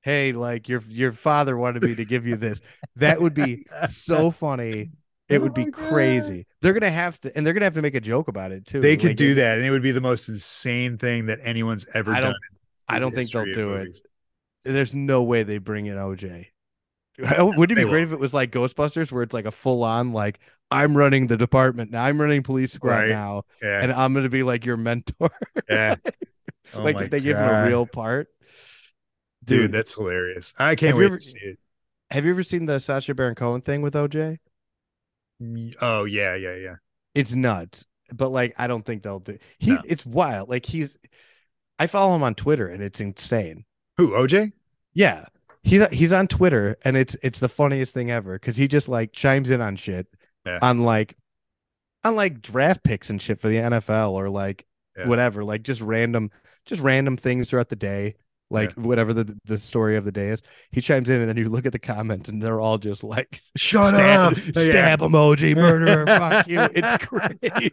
[0.00, 2.60] hey, like your your father wanted me to give you this.
[2.96, 4.92] That would be so funny.
[5.28, 5.74] It Oh would be God.
[5.74, 6.46] crazy.
[6.62, 8.80] They're gonna have to, and they're gonna have to make a joke about it too.
[8.80, 11.86] They could Like, do that, and it would be the most insane thing that anyone's
[11.94, 12.22] ever I done.
[12.22, 14.00] don't- in I don't think they'll history of do it.
[14.64, 16.46] There's no way they bring in OJ.
[17.18, 18.02] Wouldn't it They be great won't.
[18.04, 20.38] if it was like Ghostbusters, where it's like a full on like
[20.70, 23.08] I'm running the department now, I'm running police squad Right.
[23.10, 25.30] now, Yeah, and I'm gonna be like your mentor.
[25.68, 25.96] yeah.
[26.74, 28.28] Oh like my if they give him a real part.
[29.44, 30.52] dude, Dude, that's hilarious.
[30.58, 31.58] I can't Have you wait ever- to see it.
[32.10, 34.38] have you ever seen the Sacha Baron Cohen thing with OJ?
[35.80, 36.74] Oh yeah, yeah, yeah.
[37.14, 39.38] It's nuts, but like I don't think they'll do.
[39.58, 39.82] He, No.
[39.84, 40.48] it's wild.
[40.48, 40.96] Like he's,
[41.78, 43.64] I follow him on Twitter, and it's insane.
[43.96, 44.10] Who?
[44.10, 44.52] OJ?
[44.94, 45.26] Yeah,
[45.62, 49.12] he's he's on Twitter, and it's it's the funniest thing ever because he just like
[49.12, 50.06] chimes in on shit,
[50.44, 50.58] Yeah.
[50.62, 51.16] on like,
[52.04, 55.06] on like draft picks and shit for the NFL or like Yeah.
[55.08, 56.30] whatever, like just random,
[56.66, 58.16] just random things throughout the day,
[58.50, 60.42] like whatever the the story of the day is.
[60.70, 63.40] He chimes in, and then you look at the comments, and they're all just like,
[63.56, 64.38] Shut stab, up!
[64.38, 66.60] stab emoji, murderer, fuck you.
[66.74, 67.72] It's crazy.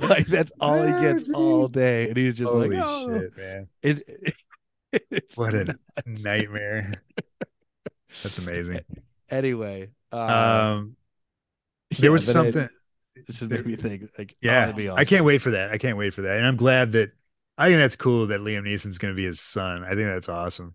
[0.08, 3.18] like that's all he gets all day, and he's just Holy like, oh.
[3.20, 3.68] shit, man!
[3.82, 4.34] It,
[5.10, 5.78] it's What a nuts.
[6.24, 7.02] nightmare.
[8.22, 8.80] That's amazing.
[9.30, 9.90] anyway.
[10.10, 10.16] Uh,
[10.78, 10.96] Um,
[11.98, 12.68] there was yeah, it- something.
[13.16, 15.70] It just made me think, like, oh, Yeah, be I can't wait for that.
[15.70, 17.10] I can't wait for that, and I'm glad that.
[17.58, 19.82] I think that's cool that Liam Neeson's going to be his son.
[19.84, 20.74] I think that's awesome.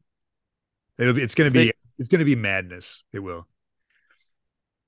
[1.00, 1.24] It'll be.
[1.24, 1.66] It's going to be.
[1.68, 3.04] They- It's going to be madness.
[3.14, 3.48] It will.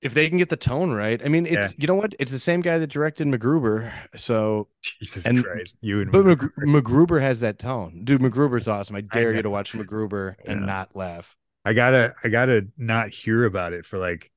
[0.02, 1.68] If they can get the tone right, I mean, it's Yeah.
[1.78, 2.14] you know what?
[2.20, 3.90] It's the same guy that directed MacGruber.
[4.16, 6.24] So, Jesus And- Christ, you and but.
[6.26, 8.20] Mag- MacGruber has that tone, dude.
[8.20, 8.94] MacGruber's awesome.
[8.96, 10.66] I dare you to watch MacGruber and Yeah.
[10.66, 11.34] not laugh.
[11.64, 12.14] I gotta.
[12.22, 14.30] I gotta not hear about it for like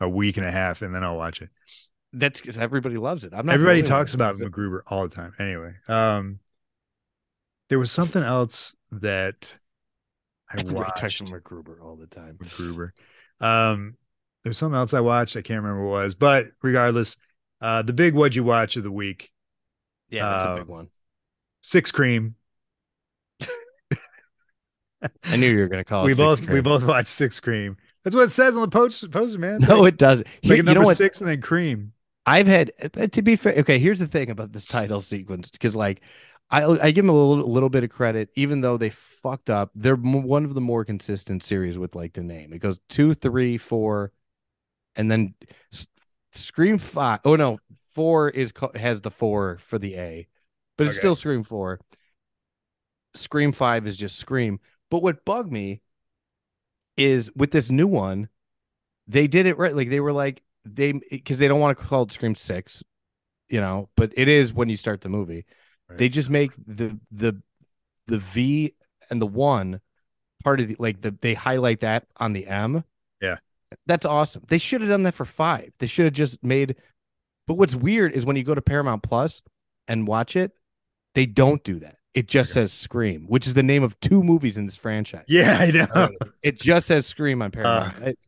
[0.00, 1.48] a week and a half, and then I'll watch it.
[2.12, 3.32] That's because everybody loves it.
[3.34, 3.54] I'm not.
[3.54, 4.36] Everybody talks about.
[4.36, 5.32] MacGruber all the time.
[5.38, 6.40] Anyway, um,
[7.68, 9.54] there was something else that
[10.50, 11.22] I Everybody watched.
[11.24, 12.38] MacGruber all the time.
[12.42, 12.90] MacGruber.
[13.40, 13.96] Um,
[14.42, 15.36] there was something else I watched.
[15.36, 17.16] I can't remember what it was, but regardless,
[17.60, 19.30] uh, the big what'd you watch of the week,
[20.10, 20.88] Yeah, that's a Uh, big one.
[21.62, 22.36] Six Cream.
[25.22, 26.04] I knew you were gonna call.
[26.04, 27.76] we it both Six we both watched Six Cream.
[28.04, 29.56] That's what it says on the post, poster, man.
[29.56, 30.26] It's No, like, it doesn't.
[30.26, 30.96] like Here- a you know what?
[30.96, 31.92] six and then Cream.
[32.26, 33.54] I've had uh, to be fair.
[33.58, 36.00] Okay, here's the thing about this title sequence because like
[36.50, 39.70] I I give them a little little bit of credit, even though they fucked up.
[39.74, 42.52] They're one of the more consistent series with like the name.
[42.52, 44.12] It goes two, three, four,
[44.96, 45.34] and then
[46.32, 47.20] Scream five.
[47.24, 47.60] Oh no,
[47.94, 50.28] four is has the four for the A,
[50.76, 51.00] but it's Okay.
[51.00, 51.80] still Scream four.
[53.14, 54.60] Scream five is just Scream.
[54.90, 55.80] But what bugged me
[56.96, 58.28] is with this new one,
[59.08, 59.76] they did it right.
[59.76, 62.82] Like they were like they because they don't want to call it Scream Six,
[63.48, 65.46] you know, but it is when you start the movie.
[65.94, 65.98] Right.
[65.98, 67.40] They just make the the
[68.06, 68.74] the V
[69.10, 69.80] and the one
[70.42, 72.84] part of the like the they highlight that on the M.
[73.20, 73.36] Yeah.
[73.86, 74.42] That's awesome.
[74.48, 75.72] They should have done that for five.
[75.78, 76.76] They should have just made
[77.46, 79.42] but what's weird is when you go to Paramount Plus
[79.86, 80.52] and watch it,
[81.14, 81.98] they don't do that.
[82.14, 82.62] It just Okay.
[82.62, 85.24] says Scream, which is the name of two movies in this franchise.
[85.28, 86.08] Yeah, I know.
[86.42, 87.50] It just says Scream on uh.
[87.50, 88.02] Paramount.
[88.08, 88.18] It-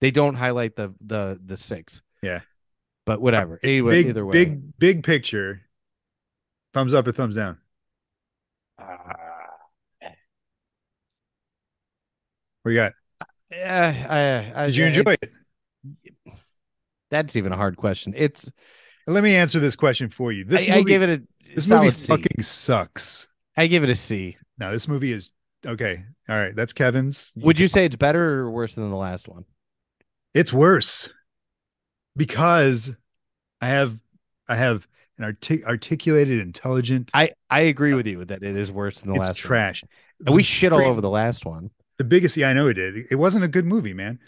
[0.00, 2.02] they don't highlight the the the six.
[2.22, 2.40] Yeah.
[3.04, 3.58] But whatever.
[3.64, 4.32] Anyway, big, either way.
[4.32, 5.62] big, big picture.
[6.78, 7.58] Thumbs up or thumbs down?
[8.78, 9.16] Ah,
[12.62, 12.92] what you got?
[13.50, 15.32] Yeah, I, I, Did you I- enjoy it?
[17.10, 18.14] That's even a hard question.
[18.16, 18.48] It's
[19.08, 20.44] Let me answer this question for you.
[20.44, 22.06] This I, I give it a this movie C.
[22.06, 23.26] fucking sucks.
[23.56, 24.36] I give it a C.
[24.56, 25.30] No, this movie is
[25.66, 26.04] okay.
[26.28, 27.32] All right, that's Kevin's.
[27.38, 29.46] Would you say it's better or worse than the last one?
[30.32, 31.10] It's worse
[32.16, 32.94] because
[33.60, 33.98] I have
[34.46, 34.86] I have
[35.18, 37.10] an artic- articulated, intelligent.
[37.14, 39.82] I I agree with you that it is worse than the last it's last trash.
[39.82, 39.90] one.
[40.26, 41.70] And we shit all over the last one.
[41.98, 44.18] the biggest yeah i know it did it wasn't a good movie man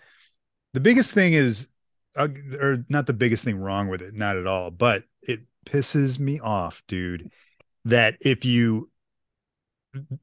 [0.74, 1.68] the biggest thing is
[2.16, 2.28] uh,
[2.60, 6.38] or not the biggest thing wrong with it not at all but it pisses me
[6.40, 7.30] off dude
[7.84, 8.90] that if you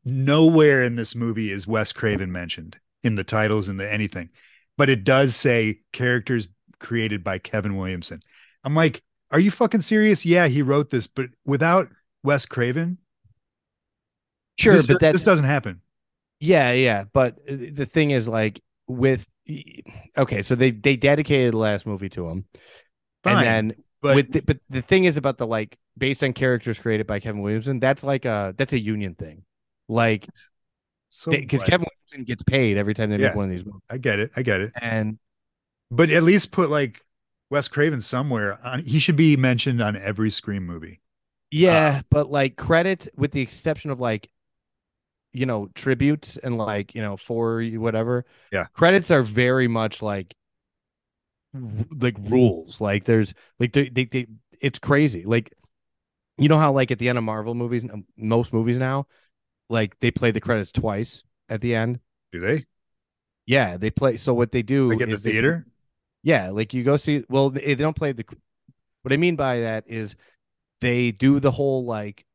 [0.06, 4.30] nowhere in this movie is wes craven mentioned in the titles and the anything
[4.78, 6.48] but it does say characters
[6.80, 8.20] created by kevin williamson
[8.64, 10.26] i'm like are you fucking serious?
[10.26, 11.90] Yeah he wrote this but without
[12.24, 12.98] wes craven?
[14.58, 15.82] Sure, this, but that this doesn't happen.
[16.40, 19.28] Yeah, yeah, but the thing is, like, with
[20.18, 22.46] okay, so they they dedicated the last movie to him,
[23.24, 26.34] Fine, and then but with the, but the thing is about the like based on
[26.34, 29.44] characters created by Kevin Williamson, that's like a that's a union thing,
[29.88, 30.28] like
[31.10, 31.68] so because what?
[31.70, 33.28] Kevin Williamson gets paid every time they Yeah.
[33.30, 34.72] make one of these movies, i get it i get it.
[34.82, 35.20] And
[35.92, 37.02] but at least put like
[37.50, 38.60] Wes Craven somewhere.
[38.64, 41.02] On, he should be mentioned on every Scream movie.
[41.52, 44.30] yeah, uh, but like credit with the exception of like
[45.34, 48.66] you know tributes and like you know for whatever Yeah.
[48.74, 50.34] credits are very much like
[52.00, 54.28] like rules like there's like they, they, they
[54.62, 55.54] it's crazy like
[56.38, 57.84] you know how like at the end of marvel movies
[58.18, 59.08] most movies now
[59.70, 62.00] like they play the credits twice at the end
[62.32, 62.66] Do they?
[63.46, 65.66] yeah they play so what they do Like in the is they- theater?
[66.24, 67.24] Yeah, like you go see.
[67.30, 68.26] Well, they, they don't play the.
[69.04, 70.16] What I mean by that is,
[70.82, 72.26] they do the whole like,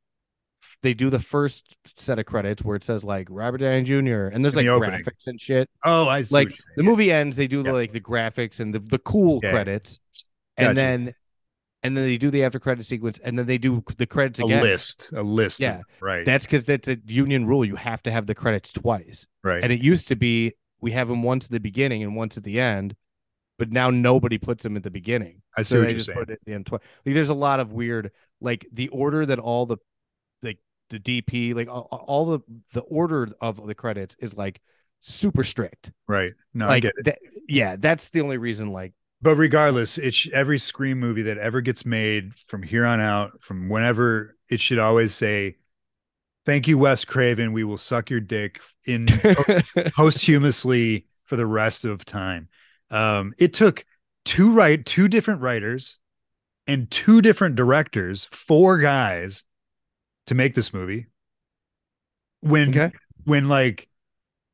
[0.82, 4.26] they do the first set of credits where it says like Robert Downey Jr.
[4.26, 5.68] and there's In like the graphics and shit.
[5.84, 6.34] Oh, I see.
[6.34, 9.50] Like the movie ends, they do the like the graphics and the the cool Yeah.
[9.50, 9.98] credits,
[10.56, 10.68] Gotcha.
[10.68, 11.14] and then
[11.84, 14.44] and then they do the after credit sequence, and then they do the credits a
[14.44, 14.62] again.
[14.62, 15.60] list, a list.
[15.60, 15.80] of- Yeah.
[16.00, 17.64] right, That's because that's a union rule.
[17.64, 19.26] You have to have the credits twice.
[19.42, 19.62] right.
[19.62, 22.44] And it used to be we have them once at the beginning and once at
[22.44, 22.94] the end,
[23.62, 25.40] but now nobody puts them at the beginning.
[25.56, 26.18] I see so what you're saying.
[26.18, 26.80] put it at the end twice.
[27.06, 29.76] Like there's a lot of weird, like the order that all the,
[30.42, 30.58] like
[30.90, 32.40] the DP, like all, all the
[32.72, 34.60] the order of the credits is like
[34.98, 35.92] super strict.
[36.08, 36.32] right.
[36.52, 37.04] No, I like get it.
[37.04, 38.72] that, yeah, that's the only reason.
[38.72, 43.42] Like But regardless, it's every Scream movie that ever gets made from here on out,
[43.42, 45.54] from whenever, it should always say,
[46.46, 47.52] "Thank you, Wes Craven.
[47.52, 49.06] We will suck your dick in
[49.94, 52.48] posthumously for the rest of time."
[52.92, 53.84] Um, it took
[54.24, 55.98] two right, two different writers,
[56.68, 59.44] and two different directors, four guys,
[60.26, 61.06] to make this movie.
[62.40, 62.92] When okay,
[63.24, 63.88] when like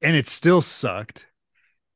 [0.02, 1.26] and it still sucked.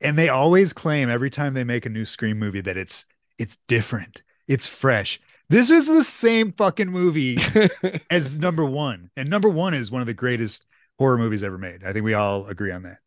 [0.00, 3.04] And they always claim every time they make a new scream movie that it's
[3.38, 4.22] it's different.
[4.48, 5.20] It's fresh.
[5.48, 7.38] This is the same fucking movie
[8.10, 9.10] as number one.
[9.16, 10.66] And number one is one of the greatest
[10.98, 11.84] horror movies ever made.
[11.84, 12.98] I think we all agree on that.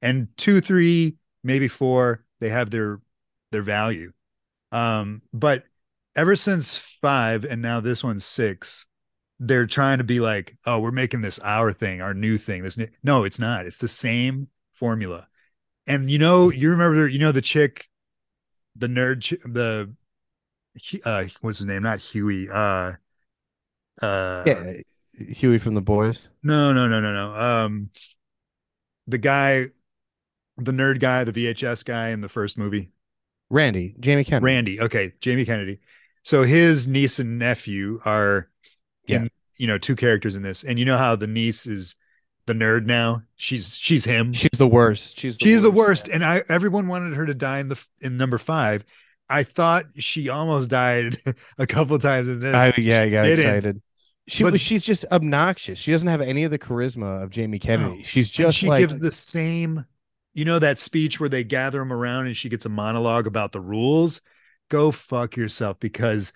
[0.00, 3.00] And two three maybe four they have their
[3.52, 4.12] their value
[4.72, 5.64] um but
[6.16, 8.86] ever since five and now this one's six
[9.40, 12.62] they're trying to be like, oh, we're making this our thing, our new thing.
[12.62, 12.88] This new...
[13.02, 13.66] no, it's not.
[13.66, 15.28] It's the same formula.
[15.86, 17.88] And you know, you remember, you know, the chick,
[18.76, 19.92] the nerd, the
[21.04, 21.82] uh, what's his name?
[21.82, 22.48] Not Huey.
[22.50, 22.92] Uh,
[24.00, 24.72] uh, yeah,
[25.18, 26.20] Huey from the Boys.
[26.42, 27.34] no, no, no, no, no.
[27.34, 27.90] Um,
[29.06, 29.66] the guy,
[30.56, 32.90] the nerd guy, the VHS guy in the first movie,
[33.50, 34.44] Randy, Jamie Kennedy.
[34.44, 34.80] Randy.
[34.80, 35.80] Okay, Jamie Kennedy.
[36.22, 38.48] So his niece and nephew are
[39.06, 39.28] in, Yeah.
[39.58, 40.64] you know, two characters in this.
[40.64, 41.96] And you know how the niece is
[42.46, 43.22] the nerd now?
[43.36, 44.32] She's she's him.
[44.32, 45.18] She's the worst.
[45.18, 46.04] She's the she's the worst.
[46.06, 46.14] worst.
[46.14, 48.84] And I everyone wanted her to die in the in number five.
[49.28, 51.16] I thought she almost died
[51.58, 52.54] a couple times in this.
[52.54, 53.46] I, yeah, I got didn't.
[53.46, 53.82] excited.
[54.26, 54.60] She But- was.
[54.62, 55.78] She's just obnoxious.
[55.78, 58.02] She doesn't have any of the charisma of Jamie Kennedy.
[58.02, 59.84] She's And just she like gives the same,
[60.34, 63.52] you know, that speech where they gather them around and she gets a monologue about
[63.52, 64.20] the rules.
[64.70, 66.32] Go fuck yourself because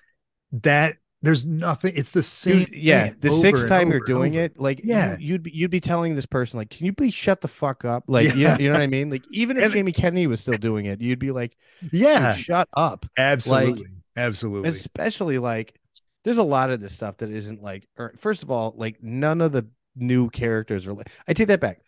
[0.52, 1.92] that there's nothing.
[1.96, 2.66] It's the same.
[2.66, 4.44] Dude, yeah, the sixth time you're doing over.
[4.44, 5.16] it, like Yeah.
[5.18, 7.84] you, you'd be you'd be telling this person like, can you please shut the fuck
[7.84, 8.04] up?
[8.06, 8.52] Like, you, Yeah.
[8.52, 9.10] know, you know what I mean?
[9.10, 11.56] Like, even if And- Jamie Kennedy was still doing it, you'd be like,
[11.90, 13.04] Yeah, shut up.
[13.18, 14.68] absolutely, absolutely.
[14.68, 15.74] Especially like,
[16.22, 17.88] there's a lot of this stuff that isn't like.
[17.98, 21.08] Er, first of all, like none of the new characters are like.
[21.26, 21.80] I take that back.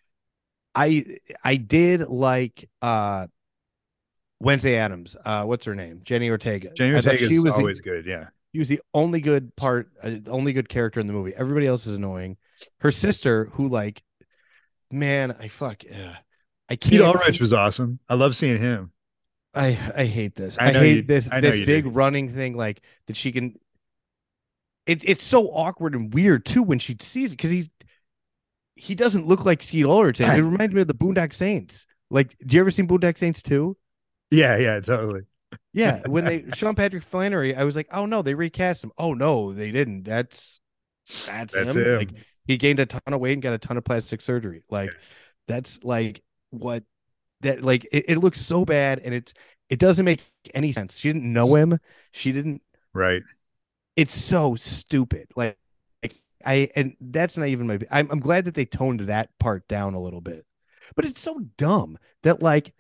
[0.74, 3.26] I I did like uh
[4.40, 5.16] Wednesday Addams.
[5.22, 6.00] Uh, what's her name?
[6.04, 6.70] Jenny Ortega.
[6.74, 8.06] Jenny Ortega she is was the- always good.
[8.06, 11.35] Yeah, She was the only good part, uh, the only good character in the movie.
[11.37, 12.37] Everybody else is annoying.
[12.78, 14.02] Her sister, who like,
[14.90, 16.14] man, I fuck, uh,
[16.68, 16.85] I can't.
[16.85, 17.98] Skeet Ulrich was awesome.
[18.09, 18.92] I love seeing him.
[19.54, 20.56] I I hate this.
[20.59, 21.90] I I, hate you- this I this big do.
[21.90, 23.56] running thing, like that she can.
[24.87, 27.68] It it's so awkward and weird too when she sees it because he's
[28.81, 30.21] he doesn't look like Skeet Ulrich.
[30.21, 31.87] It reminds me of the Boondock Saints.
[32.11, 33.77] Like, do you ever seen Boondock Saints too?
[34.31, 35.23] Yeah, yeah, totally.
[35.73, 38.93] Yeah, when they Sean Patrick Flanery, I was like, oh no, they recast him.
[38.97, 40.05] Oh no, they didn't.
[40.05, 40.61] That's
[41.27, 41.83] that's, That's him.
[41.85, 41.97] him.
[41.99, 42.11] Like
[42.47, 44.62] he gained a ton of weight and got a ton of plastic surgery.
[44.71, 44.90] Like
[45.47, 46.85] that's like what
[47.40, 49.35] that like it, it looks so bad and it's
[49.69, 50.21] it doesn't make
[50.55, 50.97] any sense.
[50.99, 51.79] She didn't know him.
[52.12, 52.62] She didn't
[52.95, 53.23] Right.
[53.97, 55.29] it's so stupid.
[55.37, 55.59] Like
[56.44, 57.79] I and that's not even my.
[57.90, 60.46] I'm I'm glad that they toned that part down a little bit,
[60.96, 62.72] but it's so dumb that like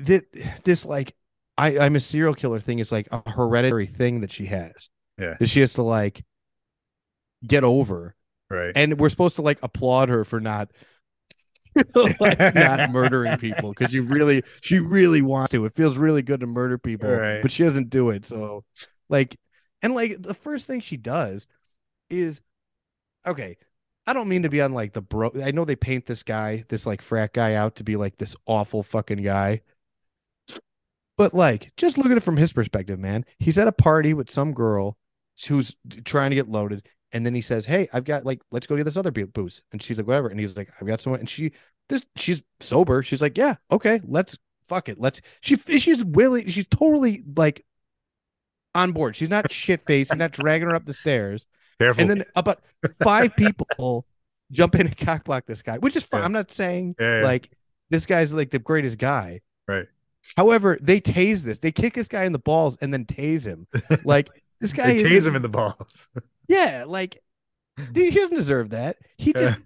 [0.00, 0.24] that
[0.64, 1.14] this like
[1.56, 4.88] I I'm a serial killer thing is like a hereditary thing that she has.
[5.18, 5.34] Yeah.
[5.40, 6.24] that she has to like
[7.46, 8.14] get over,
[8.50, 8.72] Right.
[8.76, 10.70] and we're supposed to like applaud her for not.
[12.20, 16.40] like not murdering people because you really she really wants to it feels really good
[16.40, 17.40] to murder people Right.
[17.40, 18.64] but she doesn't do it so
[19.08, 19.38] like
[19.82, 21.46] and like the first thing she does
[22.10, 22.40] is
[23.26, 23.56] okay.
[24.06, 25.30] I don't mean to be on like the bro.
[25.42, 28.34] I know they paint this guy, this like frat guy out to be like this
[28.46, 29.60] awful fucking guy.
[31.18, 33.24] But like, just look at it from his perspective, man.
[33.38, 34.96] He's at a party with some girl
[35.46, 36.88] who's trying to get loaded.
[37.12, 39.62] And then he says, Hey, I've got like, let's go get this other booze.
[39.72, 40.28] And she's like, whatever.
[40.28, 41.20] And he's like, I've got someone.
[41.20, 41.52] And she,
[41.88, 43.02] this, she's sober.
[43.02, 45.00] She's like, yeah, okay, let's fuck it.
[45.00, 47.64] Let's, she, she's willing, she's totally like
[48.74, 49.16] on board.
[49.16, 50.12] She's not shit faced.
[50.12, 51.46] She's not dragging her up the stairs.
[51.80, 52.00] Careful.
[52.02, 52.60] And then about
[53.02, 54.06] five people
[54.52, 56.20] jump in and cock block this guy, which is fine.
[56.20, 56.24] Yeah.
[56.24, 57.24] I'm not saying Yeah, yeah.
[57.24, 57.50] like
[57.90, 59.40] this guy's like the greatest guy.
[59.68, 59.86] Right.
[60.36, 61.58] However, they tase this.
[61.58, 63.66] They kick this guy in the balls and then tase him.
[64.04, 64.28] Like
[64.60, 66.08] this guy they tase him in the balls.
[66.48, 67.22] Yeah, like
[67.94, 68.96] he doesn't deserve that.
[69.18, 69.58] He just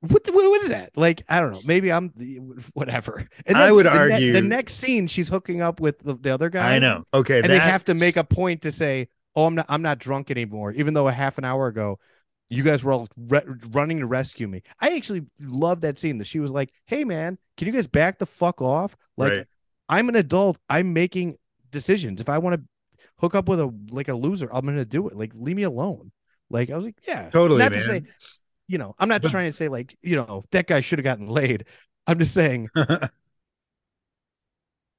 [0.00, 0.96] what, the- what what is that?
[0.96, 1.60] Like I don't know.
[1.64, 2.36] Maybe I'm the
[2.74, 3.28] whatever.
[3.46, 6.32] And I would the ne- argue- the next scene she's hooking up with the, the
[6.32, 6.76] other guy.
[6.76, 7.04] I know.
[7.12, 7.40] Okay.
[7.40, 10.30] and they have to make a point to say, "Oh, I'm not, I'm not drunk
[10.30, 11.98] anymore," even though a half an hour ago,
[12.50, 14.62] you guys were all re- running to rescue me.
[14.80, 16.18] I actually love that scene.
[16.18, 18.96] That she was like, "Hey, man, can you guys back the fuck off?
[19.16, 19.46] Like, Right.
[19.88, 20.58] I'm an adult.
[20.68, 21.38] I'm making
[21.70, 22.20] decisions.
[22.20, 22.62] If I want to
[23.20, 25.14] hook up with a like a loser, I'm gonna do it.
[25.14, 26.10] Like, leave me alone."
[26.50, 27.80] Like, I was like, "Yeah, Totally, Not man.
[27.80, 28.02] to say,
[28.68, 31.28] you know, I'm not trying to say like, you know, that guy should have gotten
[31.28, 31.64] laid.
[32.06, 32.70] I'm just saying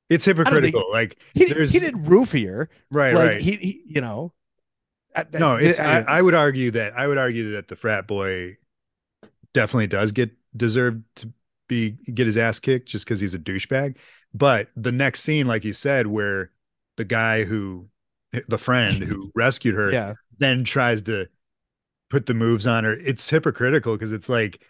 [0.10, 0.86] it's think- hypocritical.
[0.91, 2.67] like he he did roofier.
[2.91, 3.41] right, like right.
[3.41, 4.34] he, he, you know.
[5.34, 8.58] No, it's I, I- I would argue that I would argue that the frat boy
[9.54, 11.32] definitely does get deserved to
[11.67, 13.98] be get his ass kicked just because he's a douchebag.
[14.34, 16.52] But the next scene, like you said, where
[16.98, 17.88] the guy who
[18.48, 20.13] the friend who rescued her yeah.
[20.38, 21.28] then tries to
[22.10, 24.62] put the moves on her, it's hypocritical because it's like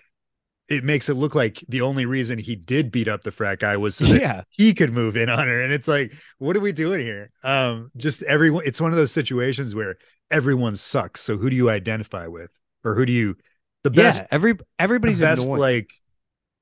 [0.69, 3.77] it makes it look like the only reason he did beat up the frat guy
[3.77, 4.43] was so that yeah.
[4.49, 5.61] he could move in on her.
[5.61, 7.31] And it's like what are we doing here?
[7.43, 9.97] Um just everyone it's one of those situations where
[10.31, 11.21] everyone sucks.
[11.21, 12.51] So who do you identify with?
[12.83, 13.35] Or who do you
[13.83, 15.59] the best yeah, every everybody's the best annoying.
[15.59, 15.89] like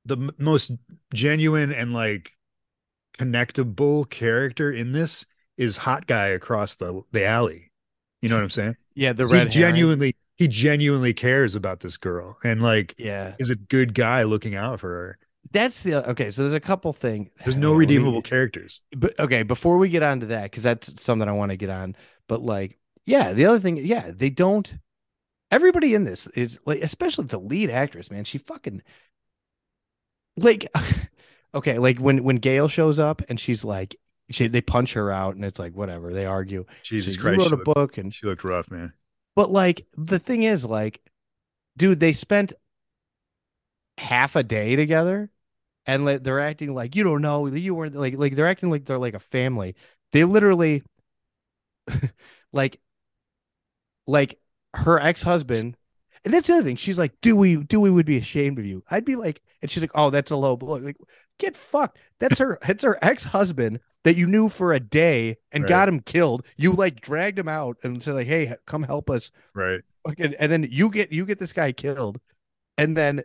[0.05, 0.71] the m- most
[1.13, 2.31] genuine and like
[3.17, 5.25] connectable character in this
[5.57, 7.71] is hot guy across the the alley.
[8.21, 8.77] You know what i'm saying?
[8.95, 13.35] Yeah, the So red he genuinely he genuinely cares about this girl and like Yeah,
[13.39, 15.19] is a good guy looking out for her
[15.51, 16.31] that's the okay.
[16.31, 17.29] So there's a couple things.
[17.43, 21.01] there's no let redeemable characters But okay, before we get on to that, because that's
[21.01, 21.95] something I want to get on.
[22.27, 24.77] But like, yeah, the other thing, yeah, they don't.
[25.49, 28.25] Everybody in this is like, especially the lead actress, man.
[28.25, 28.81] She fucking
[30.35, 30.67] like,
[31.55, 33.95] okay, like when when Gail shows up and she's like,
[34.29, 36.13] she they punch her out and it's like whatever.
[36.13, 36.65] They argue.
[36.83, 38.91] jesus like, christ she wrote a looked, book and she looked rough man
[39.37, 40.99] But like the thing is, like,
[41.77, 42.53] dude, they spent
[43.99, 45.29] half a day together,
[45.85, 48.85] and like they're acting like you don't know you weren't like like they're acting like
[48.85, 49.75] they're like a family.
[50.13, 50.83] They literally,
[52.53, 52.79] like,
[54.05, 54.39] like
[54.73, 55.77] her ex husband,
[56.25, 56.75] and that's the other thing.
[56.75, 58.83] She's like, Dewey, Dewey would be ashamed of you.
[58.89, 60.77] I'd be like, and she's like, oh, that's a low blow.
[60.77, 60.97] Like,
[61.39, 61.97] get fucked.
[62.19, 62.57] That's her.
[62.67, 65.69] It's her ex husband that you knew for a day and Right.
[65.69, 66.45] got him killed.
[66.55, 70.51] You like dragged him out and said like, hey, come help us right fucking and
[70.51, 72.19] then you get you get this guy killed
[72.77, 73.21] and then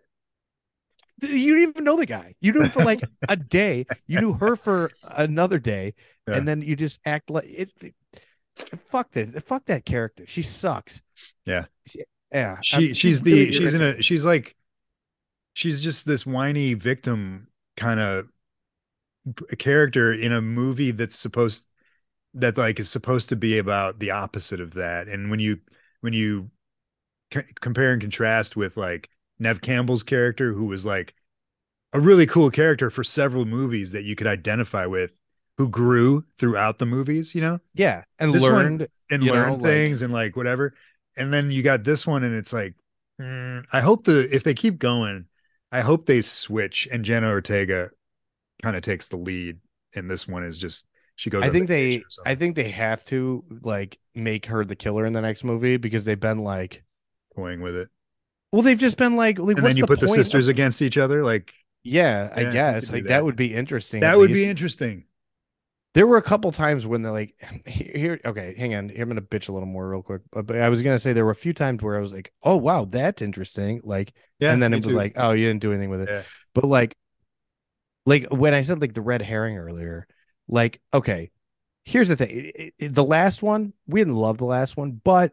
[1.22, 4.32] you didn't even know the guy you knew him for like a day you knew
[4.32, 5.94] her for another day
[6.26, 6.34] Yeah.
[6.36, 7.94] and then you just act like it, it-
[8.90, 11.02] fuck this fuck that character she sucks
[11.46, 11.66] Yeah.
[11.86, 12.02] She-
[12.32, 14.56] yeah she I'm- she's the really she's in a she's like
[15.52, 17.46] she's just this whiny victim
[17.82, 18.28] kind of
[19.50, 21.66] a character in a movie that's supposed
[22.34, 25.58] that like is supposed to be about the opposite of that and when you
[26.00, 26.50] when you
[27.32, 31.14] c- compare and contrast with like Neve Campbell's character who was like
[31.92, 35.12] a really cool character for several movies that you could identify with
[35.58, 39.34] who grew throughout the movies you know yeah and this one- learned and You know,
[39.34, 40.74] learn like- things and like whatever.
[41.18, 42.74] And then you got this one, and it's like,
[43.20, 45.26] mm, I hope the if they keep going,
[45.72, 47.90] I hope they switch and Jenna Ortega
[48.62, 49.58] kind of takes the lead.
[49.94, 51.42] And this one is just She goes.
[51.42, 52.30] I think they vacation or something.
[52.30, 56.04] I think they have to like make her the killer in the next movie because
[56.04, 56.84] they've been like
[57.34, 57.88] toying with it,
[58.52, 60.82] well they've just been like, like and then you put the point of- sisters against
[60.82, 61.24] each other.
[61.24, 61.52] Like
[61.82, 63.08] yeah, I Yeah, you guess like that.
[63.08, 63.24] that.
[63.24, 64.00] would be interesting.
[64.00, 64.40] that would least.
[64.40, 65.04] be interesting.
[65.94, 67.34] There were a couple times when they're like,
[67.66, 68.90] here, okay, hang on.
[68.90, 70.22] I'm gonna bitch a little more real quick.
[70.30, 72.32] But, but I was gonna say there were a few times where I was like,
[72.42, 73.80] oh wow, that's interesting.
[73.84, 74.92] Like, Yeah, and then it was too.
[74.92, 76.08] like, oh, you didn't do anything with it.
[76.08, 76.22] Yeah.
[76.54, 76.96] But like,
[78.06, 80.06] like when I said like the red herring earlier,
[80.48, 81.30] like, okay,
[81.84, 82.30] here's the thing.
[82.54, 85.32] It- it- the last one, we didn't love the last one, but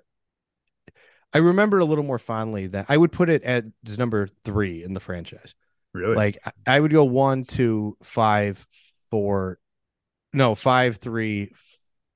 [1.33, 3.65] I remember a little more fondly that I would put it at
[3.97, 5.55] number three in the franchise.
[5.93, 6.15] really.
[6.15, 8.67] Like I- I would go one, two, five,
[9.09, 9.57] four,
[10.33, 11.53] no, five, three,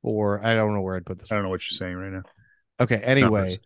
[0.02, 0.44] four.
[0.44, 1.32] I don't know where I'd put this.
[1.32, 2.24] I don't know what you're saying right now.
[2.80, 2.98] Okay.
[2.98, 3.60] Anyway,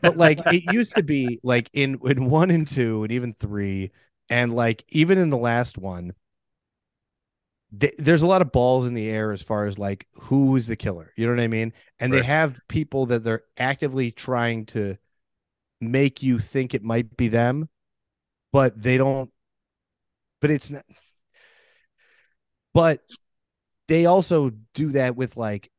[0.00, 3.90] but like it used to be like in in one and two and even three
[4.28, 6.14] and like even in the last one
[7.78, 10.66] th- there's a lot of balls in the air as far as like who is
[10.66, 14.66] the killer you know what i mean and they have people that they're actively trying
[14.66, 14.96] to
[15.80, 17.68] make you think it might be them
[18.52, 19.30] but they don't
[20.40, 20.84] but it's not
[22.72, 23.00] but
[23.92, 25.70] they also do that with like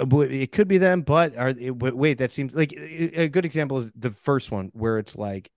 [0.00, 3.92] uh, it could be them but are wait that seems like a good example is
[3.94, 5.48] the first one where it's like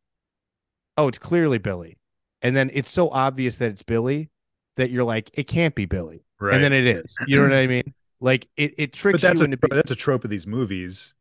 [0.98, 1.98] oh it's clearly billy
[2.44, 4.30] and then it's so obvious that it's billy
[4.78, 6.54] that you're like it can't be billy right.
[6.54, 9.40] and then it is you know what i mean like it, it tricks but that's
[9.40, 11.16] you a into that's a trope of these movies.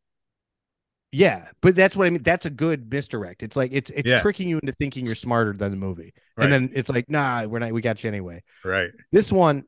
[1.11, 4.21] yeah but that's what i mean that's a good misdirect it's like it's it's Yeah.
[4.21, 6.45] tricking you into thinking you're smarter than the movie Right.
[6.45, 8.91] and then it's like nah we're not we got you anyway right.
[9.11, 9.65] This one,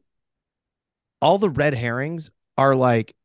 [1.24, 3.16] all the red herrings are like,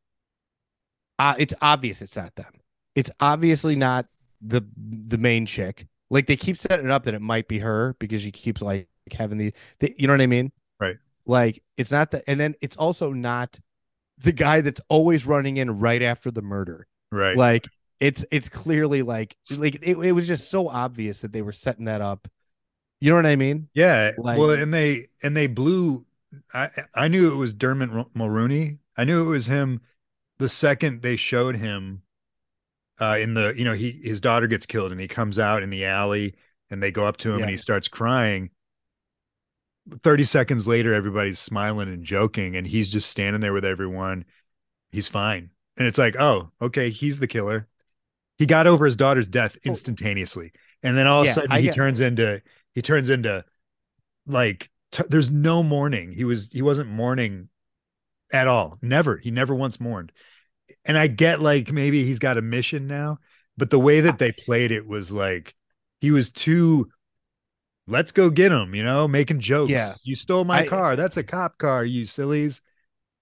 [1.18, 2.52] uh, it's obvious it's not them.
[2.94, 4.06] It's obviously not
[4.40, 5.86] the the main chick.
[6.10, 8.88] Like they keep setting it up that it might be her because she keeps like
[9.12, 10.52] having the, the you know what I mean?
[10.80, 10.96] Right.
[11.26, 13.58] Like it's not the, and then it's also not
[14.18, 16.86] the guy that's always running in right after the murder.
[17.10, 17.36] Right.
[17.36, 17.68] Like
[18.00, 21.86] it's it's clearly like like it, it was just so obvious that they were setting
[21.86, 22.28] that up.
[23.00, 23.68] You know what I mean?
[23.74, 24.12] Yeah.
[24.16, 26.04] Like- well, and they and they blew.
[26.52, 28.78] I I knew it was Dermot Ro- Mulroney.
[28.96, 29.80] I knew it was him.
[30.38, 32.02] The second they showed him,
[33.00, 35.70] uh, in the you know he his daughter gets killed and he comes out in
[35.70, 36.34] the alley
[36.70, 37.44] and they go up to him Yeah.
[37.44, 38.50] and he starts crying.
[40.02, 44.26] Thirty seconds later, everybody's smiling and joking, and he's just standing there with everyone.
[44.90, 47.66] He's fine, and it's like, oh, okay, he's the killer.
[48.36, 50.52] He got over his daughter's death instantaneously,
[50.82, 52.42] and then all of Yeah, a sudden I he get- turns into
[52.74, 53.46] he turns into
[54.26, 56.12] like t- there's no mourning.
[56.12, 57.48] He was he wasn't mourning
[58.32, 58.78] at all.
[58.82, 59.16] Never.
[59.16, 60.12] He never once mourned.
[60.84, 63.18] And I get like maybe he's got a mission now,
[63.56, 65.54] but the way that they played it was like
[66.00, 66.88] he was too
[67.86, 69.70] let's go get him, you know, making jokes.
[69.70, 69.90] Yeah.
[70.04, 70.96] You stole my I- car.
[70.96, 72.60] That's a cop car, you sillies.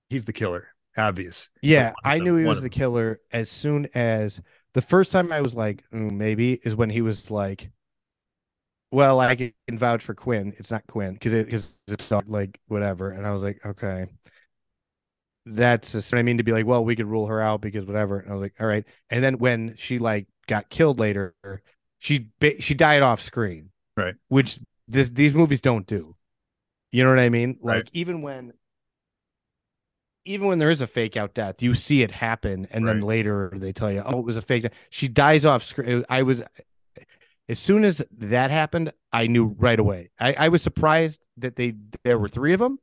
[0.09, 0.69] He's the killer.
[0.99, 1.51] Obvious.
[1.63, 4.41] Yeah, I them, knew he was the killer as soon as
[4.73, 7.71] the first time I was like, "Mm, maybe is when he was like,
[8.91, 10.55] well, I can vouch for Quinn.
[10.59, 13.11] It's not Quinn because it it's not like whatever.
[13.11, 14.07] And I was like, okay,
[15.47, 17.87] that's just what I mean to be like, well, we could rule her out because
[17.87, 18.19] whatever.
[18.21, 18.85] And I was like, all right.
[19.11, 21.35] And then when she like got killed later,
[21.99, 22.31] she
[22.61, 24.15] she died off screen, Right.
[24.29, 24.59] Which
[24.89, 26.17] this, these movies don't do.
[26.93, 27.59] You know what I mean?
[27.63, 27.79] Right.
[27.79, 28.53] Like even when
[30.25, 33.53] even when there is a fake out death, you see it happen, and then later
[33.55, 36.05] they tell you, "Oh, it was a fake." death." She dies off screen.
[36.09, 36.43] I was,
[37.49, 40.11] as soon as that happened, I knew right away.
[40.19, 41.75] I, I was surprised that they
[42.05, 42.79] there were three of them,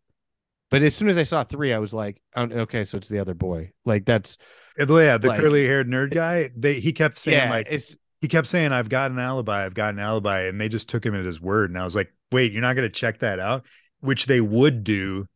[0.72, 3.20] but as soon as I saw three, I was like, oh, "Okay, so it's the
[3.20, 4.38] other boy." Like that's
[4.78, 6.50] the- Yeah, the Like- curly haired nerd guy.
[6.56, 9.74] They he kept saying yeah, like it's he kept saying, I've got an alibi, I've
[9.74, 10.44] got an alibi.
[10.44, 11.70] And they just took him at his word.
[11.70, 13.66] And I was like, wait, you're not going to check that out?
[14.00, 15.28] Which they would do.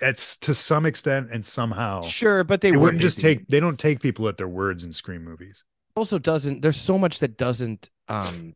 [0.00, 2.02] It's to some extent and somehow.
[2.02, 4.92] sure, but they, They wouldn't just take, they don't take people at their words in
[4.92, 5.64] screen movies.
[5.96, 8.54] also doesn't there's so much that doesn't um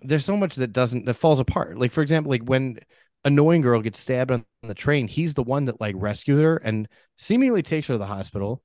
[0.00, 1.78] there's so much that doesn't that falls apart.
[1.78, 2.78] Like for example like when
[3.24, 6.88] annoying girl gets stabbed on the train he's the one that like rescued her and
[7.16, 8.62] seemingly takes her to the hospital.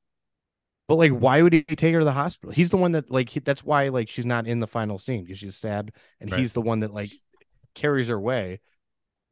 [0.88, 2.52] But like why would he take her to the hospital?
[2.54, 5.24] He's the one that like he, that's why like she's not in the final scene
[5.24, 6.40] because she's stabbed and Right.
[6.40, 7.12] he's the one that like
[7.76, 8.60] carries her away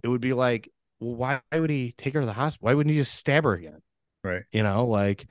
[0.04, 2.94] it would be like well why would he take her to the hospital why wouldn't
[2.94, 3.82] he just stab her again?
[4.24, 4.44] Right.
[4.52, 5.28] you know like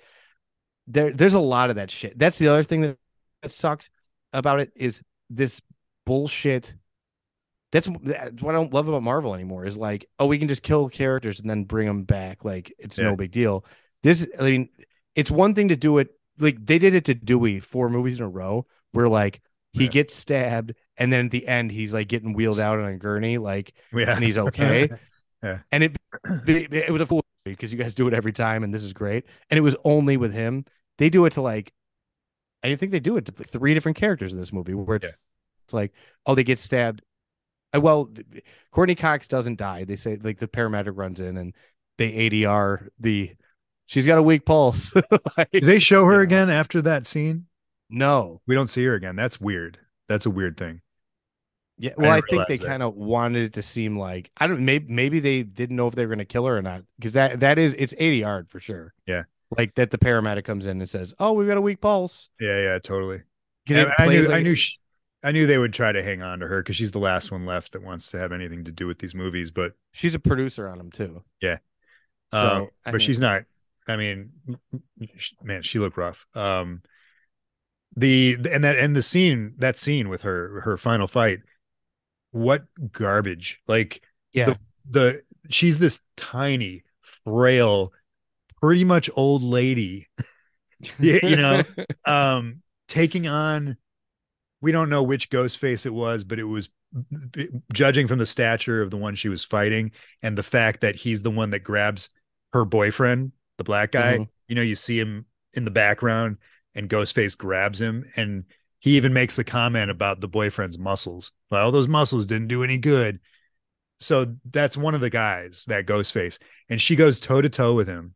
[0.86, 2.18] there there's a lot of that shit.
[2.18, 2.98] That's the other thing that,
[3.42, 3.90] that sucks
[4.38, 5.60] about it is this
[6.04, 6.74] bullshit
[7.72, 10.62] that's, that's what i don't love about marvel anymore is like oh we can just
[10.62, 13.04] kill characters and then bring them back like it's Yeah.
[13.04, 13.64] no big deal
[14.02, 14.68] this i mean
[15.14, 16.08] it's one thing to do it
[16.38, 19.40] like they did it to dewey four movies in a row where like
[19.72, 19.90] he Yeah.
[19.90, 23.38] gets stabbed and then at the end he's like getting wheeled out on a gurney
[23.38, 24.14] like Yeah.
[24.14, 24.88] and he's okay.
[25.42, 25.58] Yeah.
[25.70, 25.96] And it
[26.48, 28.94] it, it was a fool because you guys do it every time, and this is
[28.94, 29.26] great.
[29.50, 30.64] And it was only with him.
[30.98, 31.72] They do it to like,
[32.62, 35.12] I think they do it to three different characters in this movie where it's, Yeah.
[35.64, 35.92] it's like,
[36.26, 37.02] oh, they get stabbed.
[37.74, 38.10] Uh, Well,
[38.72, 39.84] Courteney Cox doesn't die.
[39.84, 41.54] They say like the paramedic runs in and
[41.98, 43.32] they ADR the.
[43.88, 44.92] She's got a weak pulse.
[45.38, 47.46] Like, Do they show her again after that scene?
[47.88, 49.14] no, We don't see her again.
[49.14, 49.78] That's weird.
[50.08, 50.80] That's a weird thing.
[51.78, 54.64] Yeah, well, I, didn't think they kind of wanted it to seem like I don't
[54.64, 57.12] maybe maybe they didn't know if they were going to kill her or not because
[57.12, 58.94] that that is it's ADR for sure.
[59.06, 59.24] Yeah.
[59.56, 62.58] Like that the paramedic comes in and says, "Oh, we've got a weak pulse." Yeah,
[62.58, 63.22] yeah, totally.
[63.66, 64.78] Because I, knew, I knew, sh
[65.22, 67.46] I knew they would try to hang on to her because she's the last one
[67.46, 69.50] left that wants to have anything to do with these movies.
[69.50, 71.22] But she's a producer on them too.
[71.40, 71.58] Yeah.
[72.32, 73.44] so um, but mean, she's not.
[73.88, 74.30] I mean,
[75.42, 76.26] man, she looked rough.
[76.34, 76.82] Um,
[77.96, 81.40] the and that and the scene that scene with her her final fight,
[82.30, 83.60] what garbage!
[83.66, 84.54] Like yeah,
[84.88, 87.92] the she's this tiny, frail,
[88.60, 90.08] pretty much old lady.
[90.98, 91.62] Yeah, you know,
[92.04, 93.78] um, taking on.
[94.60, 96.68] We don't know which ghost face it was, but it was
[97.72, 99.92] judging from the stature of the one she was fighting
[100.22, 102.10] and the fact that he's the one that grabs
[102.52, 104.18] her boyfriend, the black guy.
[104.18, 104.28] Mhm.
[104.48, 106.38] You know, you see him in the background
[106.74, 108.44] and Ghostface grabs him and
[108.78, 111.32] he even makes the comment about the boyfriend's muscles.
[111.50, 113.20] Well, those muscles didn't do any good.
[113.98, 116.38] So that's one of the guys, that Ghostface.
[116.68, 118.14] And she goes toe to toe with him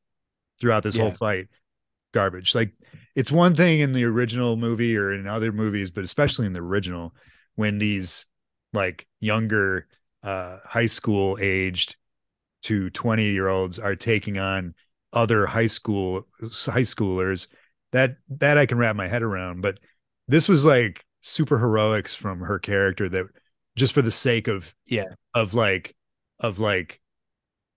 [0.61, 1.49] throughout this whole fight.
[2.13, 2.55] Garbage.
[2.55, 2.73] Like
[3.15, 6.61] it's one thing in the original movie or in other movies, but especially in the
[6.61, 7.15] original,
[7.55, 8.27] when these
[8.73, 9.87] like younger
[10.23, 11.97] uh high school aged
[12.63, 14.75] to 20 year olds are taking on
[15.13, 16.27] other high school
[16.67, 17.49] high schoolers
[17.93, 19.81] that that I can wrap my head around but
[20.29, 23.27] this was like super heroics from her character that
[23.77, 25.07] just for the sake of Yeah.
[25.35, 25.97] of like
[26.39, 27.00] of like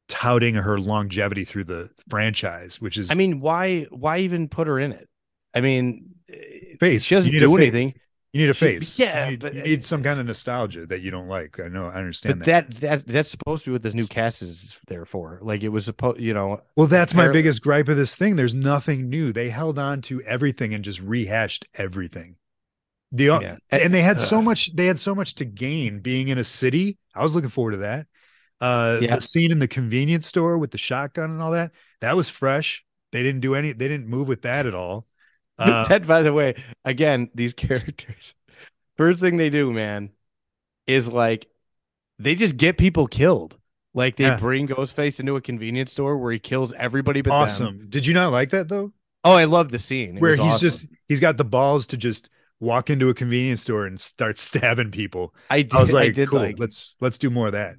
[0.09, 4.79] touting her longevity through the franchise which is I mean, why why even put her
[4.79, 5.07] in it?
[5.53, 7.03] I mean, eh, Face.
[7.05, 7.93] She doesn't You need a do anything.
[8.33, 10.19] you need a she- face yeah, you need, but- you need eh, some eh, kind
[10.19, 12.71] of nostalgia that you don't like I know I understand But that.
[12.71, 15.39] that that that's supposed to be what this new cast is there for.
[15.41, 18.35] Like it was supposed, you know, Well, that's my biggest gripe of this thing.
[18.35, 19.31] There's nothing new.
[19.31, 22.35] They held on to everything and just rehashed everything.
[23.11, 23.57] The Yeah.
[23.69, 24.75] and they had so eh, much.
[24.75, 26.97] They had so much to gain being in a city.
[27.13, 28.07] I was looking forward to that.
[28.63, 29.15] Uh, Yeah.
[29.15, 31.71] the scene in the convenience store with the shotgun and all that.
[32.01, 32.83] That was fresh.
[33.11, 33.73] They didn't do any.
[33.73, 35.07] They didn't move with that at all.
[35.59, 38.33] Uh, that by the way, again, these characters,
[38.97, 40.09] first thing they do, man,
[40.87, 41.47] is like
[42.19, 43.57] they just get people killed.
[43.93, 44.39] Like they Yeah.
[44.39, 47.37] bring Ghostface into a convenience store where he kills everybody but them.
[47.39, 47.85] awesome.
[47.89, 48.93] Did you not like that though?
[49.23, 50.17] Oh, I love the scene.
[50.17, 50.59] It Where he's awesome.
[50.69, 54.89] just he's got the balls to just walk into a convenience store and start stabbing
[54.91, 55.35] people.
[55.51, 56.39] I did, I was like, did cool.
[56.39, 57.75] like let's let's do more of that.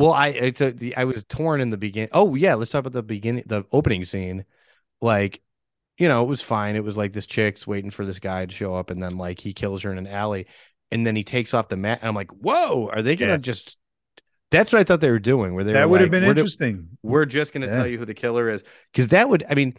[0.00, 2.08] Well, I it's a, the I was torn in the beginning.
[2.12, 4.44] Oh yeah, let's talk about the beginning, the opening scene.
[5.00, 5.40] Like,
[5.98, 6.76] you know, it was fine.
[6.76, 9.38] It was like this chick's waiting for this guy to show up, and then like
[9.40, 10.46] he kills her in an alley,
[10.90, 13.36] and then he takes off the mat, and I'm like, whoa, are they gonna Yeah.
[13.38, 13.76] just?
[14.50, 15.54] That's what I thought they were doing.
[15.54, 16.88] Where they That would have been we're, do- interesting.
[17.02, 17.76] we're just gonna Yeah.
[17.76, 19.44] tell you who the killer is, because that would.
[19.48, 19.74] I mean,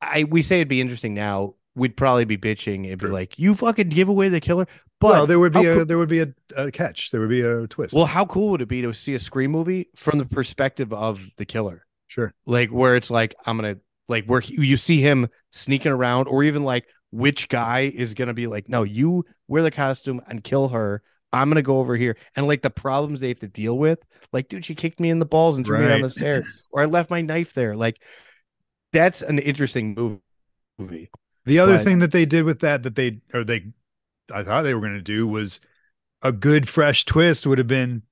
[0.00, 1.54] I we say it'd be interesting now.
[1.80, 2.86] We'd probably be bitching.
[2.86, 4.68] It'd be like, you fucking give away the killer.
[5.00, 7.10] But well, there would be a cool- there would be a, a catch.
[7.10, 7.94] There would be a twist.
[7.94, 11.20] well, how cool would it be to see a Scream movie from the perspective of
[11.38, 11.86] the killer?
[12.06, 12.34] sure.
[12.44, 13.76] like where it's like I'm gonna
[14.08, 18.34] like where he- you see him sneaking around, or even like which guy is gonna
[18.34, 21.02] be like, no, you wear the costume and kill her.
[21.32, 24.00] I'm gonna go over here, and like the problems they have to deal with,
[24.32, 26.82] like, dude, she kicked me in the balls and threw me down the stairs, or
[26.82, 27.74] I left my knife there.
[27.76, 28.02] Like,
[28.92, 30.20] that's an interesting
[30.78, 31.10] movie.
[31.50, 33.66] The other But- thing that they did with that that they or they
[34.32, 35.58] I thought they were going to do was
[36.22, 38.02] a good fresh twist would have been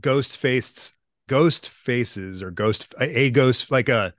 [0.00, 0.94] ghost faced
[1.28, 4.14] ghost faces or ghost a ghost like a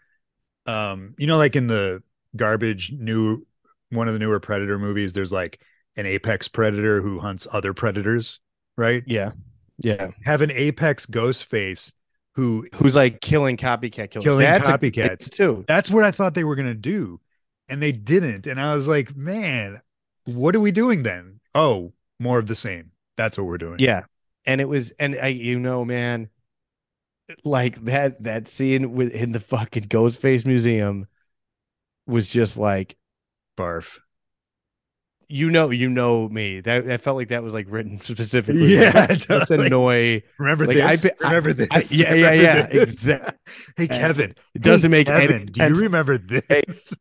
[0.68, 2.04] um you know like in the
[2.36, 3.46] garbage new
[3.90, 5.60] one of the newer predator movies there's like
[5.96, 8.40] an apex predator who hunts other predators
[8.78, 9.32] right Yeah,
[9.80, 10.12] yeah.
[10.24, 11.94] have an apex ghost face
[12.34, 14.26] who Who's like killing copycat killers?
[14.26, 15.32] Killing That's a- copycats.
[15.32, 15.64] too.
[15.68, 17.20] that's what I thought they were going to do.
[17.68, 18.46] And they didn't.
[18.48, 19.82] And I was like, man,
[20.26, 21.40] what are we doing then?
[21.54, 22.92] Oh, more of the same.
[23.18, 23.78] That's what we're doing.
[23.80, 24.04] Yeah.
[24.46, 26.30] And it was, and I, you know, man,
[27.44, 31.08] like that, that scene with in the fucking Ghostface Museum
[32.06, 32.98] was just like,
[33.58, 33.98] Barf.
[35.28, 36.60] you know, you know me.
[36.60, 38.76] That that felt like that was like written specifically.
[38.76, 40.22] Yeah, Like, let's annoy.
[40.38, 41.06] Remember Like, I this?
[41.24, 41.68] I- remember this?
[41.72, 42.94] I- yeah, yeah, Remember yeah, this?
[42.94, 43.38] exactly.
[43.78, 44.36] Hey, Kevin.
[44.54, 46.94] It doesn't Hey, make any Kevin, do you remember this?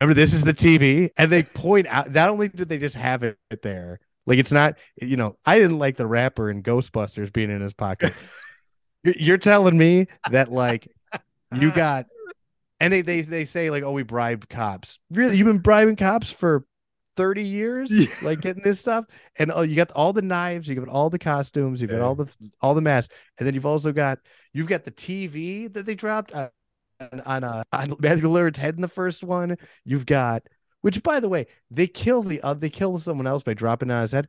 [0.00, 2.10] Remember, this is the TV, and they point out.
[2.10, 4.78] Not only did they just have it there, like it's not.
[5.00, 8.12] You know, I didn't like the wrapper in Ghostbusters being in his pocket.
[9.04, 10.86] You're, telling me that like
[11.54, 12.06] you got,
[12.78, 14.98] and they they they say like, oh, we bribed cops.
[15.10, 16.64] Really, you've been bribing cops for
[17.16, 18.06] 30 years Yeah.
[18.22, 19.04] like getting this stuff
[19.36, 22.14] and oh you got all the knives you got all the costumes you've got all
[22.14, 22.28] the
[22.62, 24.20] all the masks and then you've also got
[24.54, 26.32] you've got the tv that they dropped
[27.26, 30.42] on, uh, on matthew lillard's head in the first one you've got
[30.82, 33.94] which by the way they kill the uh, they kill someone else by dropping it
[33.94, 34.28] on his head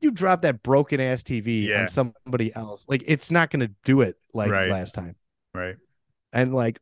[0.00, 1.82] you drop that broken ass tv Yeah.
[1.82, 4.70] on somebody else like it's not gonna do it like Right.
[4.70, 5.16] last time
[5.54, 5.76] Right.
[6.32, 6.78] and like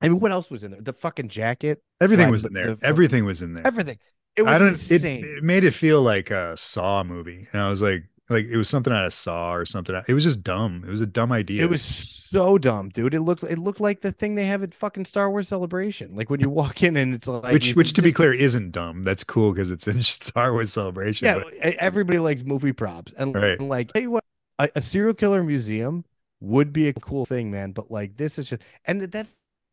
[0.00, 2.74] i mean what else was in there the fucking jacket Everything was in there.
[2.74, 3.66] the- Everything was in there.
[3.66, 3.98] everything
[4.36, 4.68] it was I don't.
[4.74, 8.46] It, insane it made it feel like a Saw movie, and I was like, like
[8.46, 9.94] it was something I Saw or something.
[10.08, 10.82] It was just dumb.
[10.86, 11.62] It was a dumb idea.
[11.62, 13.14] It was so dumb, dude.
[13.14, 16.16] It looked it looked like the thing they have at fucking Star Wars Celebration.
[16.16, 19.04] Like when you walk in and it's like which, which to be clear, isn't dumb.
[19.04, 21.26] That's cool because it's in Star Wars Celebration.
[21.26, 23.60] yeah, but- everybody likes movie props, and, Right.
[23.60, 24.24] like, hey, what,
[24.58, 26.04] a, a serial killer museum
[26.40, 27.72] would be a cool thing, man.
[27.72, 29.28] But like, this is just, and that's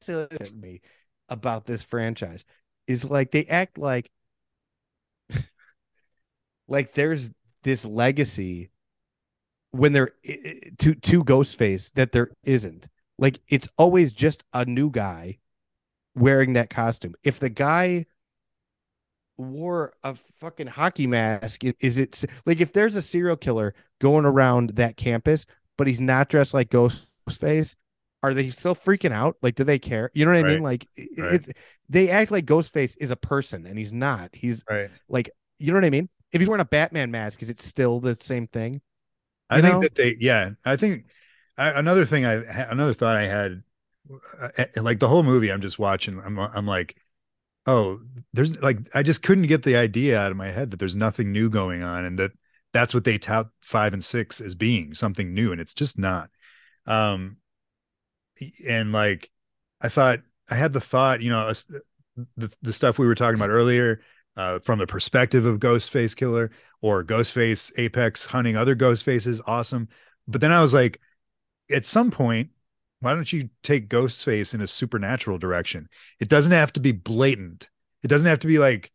[0.05, 0.81] the other thing me
[1.29, 2.43] about this franchise
[2.87, 4.09] is like they act like,
[6.67, 7.29] like there's
[7.63, 8.69] this legacy
[9.71, 12.87] when i- to to Ghostface that there isn't.
[13.17, 15.39] Like it's always just a new guy
[16.15, 17.15] wearing that costume.
[17.23, 18.05] If the guy
[19.37, 24.71] wore a fucking hockey mask, is it like if there's a serial killer going around
[24.71, 25.45] that campus,
[25.77, 27.75] but he's not dressed like Ghostface?
[28.23, 29.37] Are they still freaking out?
[29.41, 30.11] Like, do they care?
[30.13, 30.61] You know what I mean?
[30.61, 30.87] Like,
[31.17, 31.33] Right.
[31.33, 31.49] it's
[31.89, 34.29] they act like Ghostface is a person, and he's not.
[34.33, 34.91] He's right.
[35.09, 36.07] like, you know what I mean?
[36.31, 38.81] If he's wearing a Batman mask, is it still the same thing?
[39.49, 39.81] I You think know?
[39.81, 41.05] that they, yeah, I think
[41.57, 42.35] I, another thing I
[42.71, 43.63] another thought I had,
[44.39, 46.19] uh, uh, like the whole movie, I'm just watching.
[46.21, 46.97] I'm I'm like,
[47.67, 48.01] oh,
[48.33, 51.31] there's like I just couldn't get the idea out of my head that there's nothing
[51.33, 52.31] new going on, and that
[52.73, 56.31] that's what they tout five and six as being something new, and it's just not.
[56.87, 57.37] Um,
[58.67, 59.29] and like
[59.81, 60.19] I thought,
[60.49, 61.53] I had the thought, you know,
[62.37, 64.01] the the stuff we were talking about earlier,
[64.37, 66.51] uh, from the perspective of Ghostface Killer
[66.81, 69.87] or Ghostface Apex hunting other Ghostfaces, awesome.
[70.27, 70.99] But then I was like,
[71.71, 72.49] at some point,
[73.01, 75.87] why don't you take Ghostface in a supernatural direction?
[76.19, 77.69] It doesn't have to be blatant.
[78.03, 78.91] It doesn't have to be like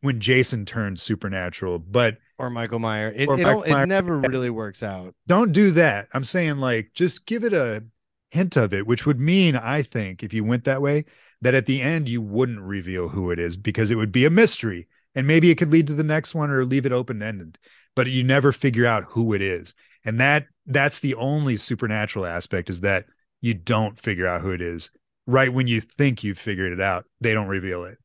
[0.00, 3.08] when Jason turned supernatural, but Or Michael Meyer?
[3.08, 5.14] It, it, Michael don't- it never really works out.
[5.26, 6.08] don't do that.
[6.12, 7.84] I'm saying like just give it a
[8.32, 11.04] hint of it, which would mean I think if you went that way,
[11.46, 14.30] that at the end you wouldn't reveal who it is because it would be a
[14.30, 14.88] mystery.
[15.14, 17.58] And maybe it could lead to the next one or leave it open ended,
[17.94, 19.74] but you never figure out who it is.
[20.04, 23.06] And that that's the only supernatural aspect is that
[23.40, 24.90] you don't figure out who it is.
[25.26, 27.98] Right when you think you've figured it out, they don't reveal it.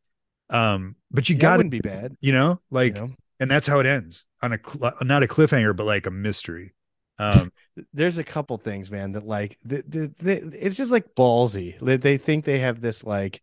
[0.50, 2.16] Um, but you Yeah, got to, wouldn't be bad.
[2.22, 3.16] you know, You like, know?
[3.40, 6.74] and that's how it ends on a cl- not a cliffhanger, but like a mystery.
[7.22, 7.52] Um,
[7.94, 11.80] there's a couple things, man, that like the, the, the, it's just like ballsy.
[11.80, 13.42] They, think they have this like,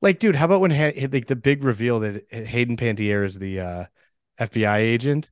[0.00, 3.60] like, dude, how about when ha- like the big reveal that Hayden Panettiere is the
[3.60, 3.84] uh,
[4.40, 5.30] FBI agent,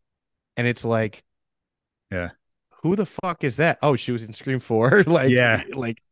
[0.56, 1.22] and it's like,
[2.10, 2.30] Yeah.
[2.82, 3.78] who the fuck is that?
[3.82, 5.62] Oh, she was in Scream Four, like, Yeah.
[5.74, 6.02] like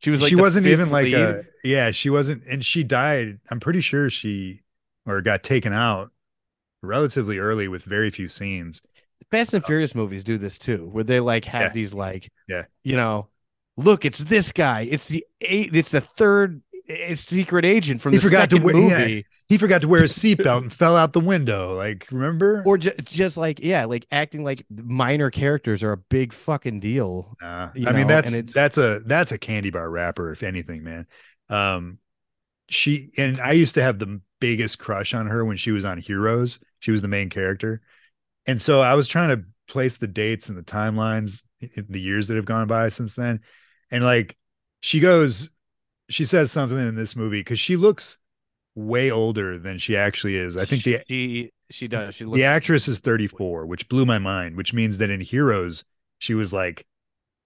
[0.00, 1.14] she was like she wasn't even like lead.
[1.14, 4.62] a yeah she wasn't and she died i'm pretty sure she
[5.06, 6.10] or got taken out
[6.82, 8.80] relatively early with very few scenes
[9.30, 11.68] Fast and Furious movies do this too, where they like have Yeah.
[11.72, 12.64] these like, Yeah.
[12.84, 13.28] you know,
[13.76, 18.18] look, it's this guy, it's the eight, it's the third, it's secret agent from He
[18.18, 18.98] the forgot to second wi- yeah.
[18.98, 19.26] movie.
[19.48, 22.90] he forgot to wear his seatbelt and fell out the window like remember or ju-
[23.04, 27.68] just like yeah like acting like minor characters are a big fucking deal Nah.
[27.86, 31.06] i mean that's that's a that's a candy bar wrapper if anything man
[31.48, 31.98] um
[32.68, 35.98] she and i used to have the biggest crush on her when she was on
[35.98, 37.82] heroes she was the main character
[38.46, 42.28] and so i was trying to place the dates and the timelines in the years
[42.28, 43.40] that have gone by since then.
[43.90, 44.36] And like
[44.80, 45.50] she goes
[46.08, 48.18] she says something in this movie because she looks
[48.74, 50.56] way older than she actually is.
[50.56, 52.16] I think the she she does.
[52.16, 55.84] She looks the actress is 34 which blew my mind which means that in heroes
[56.18, 56.86] she was like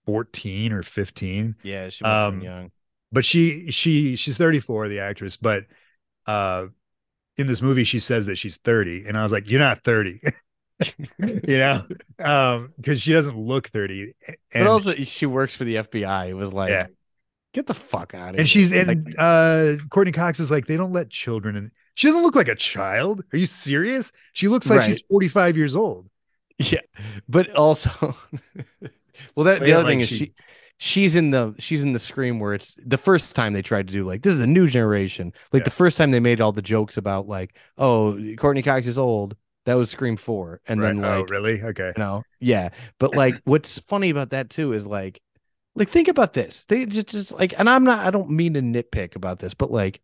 [0.06, 2.70] 14 or 15 yeah she have um, young.
[3.12, 5.36] but she she she's 34 the actress.
[5.36, 5.64] But
[6.26, 6.66] uh
[7.36, 10.20] in this movie she says that she's 30 and i was like you're not 30
[11.18, 11.84] you know?
[12.18, 16.34] Um because she doesn't look 30 and, but also she works for the fbi it
[16.34, 16.86] was like Yeah.
[17.52, 18.60] get the fuck out of and here.
[18.62, 21.72] And she's Like, and uh courteney cox is like they don't let children in.
[21.94, 23.24] She doesn't look like a child.
[23.32, 24.12] Are you serious?
[24.32, 26.08] She looks like she's 45 years old.
[26.58, 26.80] Yeah.
[27.28, 27.90] But also
[29.36, 30.34] well that But the yeah, other thing like is she- she
[30.78, 33.92] she's in the she's in the scream where it's the first time they tried to
[33.92, 35.32] do like this is a new generation.
[35.52, 35.64] Like Yeah.
[35.64, 39.36] the first time they made all the jokes about like oh courteney cox is old
[39.64, 43.34] that was scream 4 and then like oh really okay you know yeah but like
[43.44, 45.20] what's funny about that too is like
[45.74, 46.64] like think about this.
[46.68, 48.00] They just, just like, and I'm not.
[48.00, 50.00] I don't mean to nitpick about this, but like,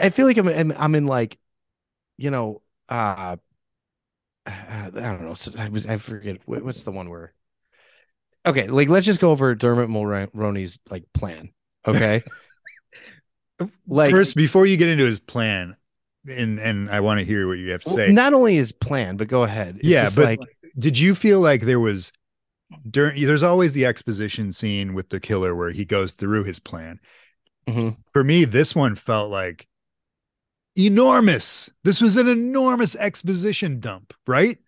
[0.00, 1.38] I feel like I'm I'm, I'm in like,
[2.16, 3.36] you know, uh,
[4.46, 5.34] I don't know.
[5.58, 7.32] I was I forget what's the one where.
[8.44, 11.50] Okay, like let's just go over Dermot Mulroney's like plan.
[11.86, 12.22] Okay.
[13.86, 15.76] like first, before you get into his plan,
[16.28, 18.12] and and I want to hear what you have to say.
[18.12, 19.76] Not only his plan, but go ahead.
[19.76, 20.40] It's yeah, but like,
[20.78, 22.12] did you feel like there was
[22.88, 23.24] during?
[23.26, 27.00] There's always the exposition scene with the killer where he goes through his plan.
[27.66, 28.00] Mm-hmm.
[28.12, 29.66] For me, this one felt like
[30.76, 31.70] enormous.
[31.84, 34.58] This was an enormous exposition dump, right?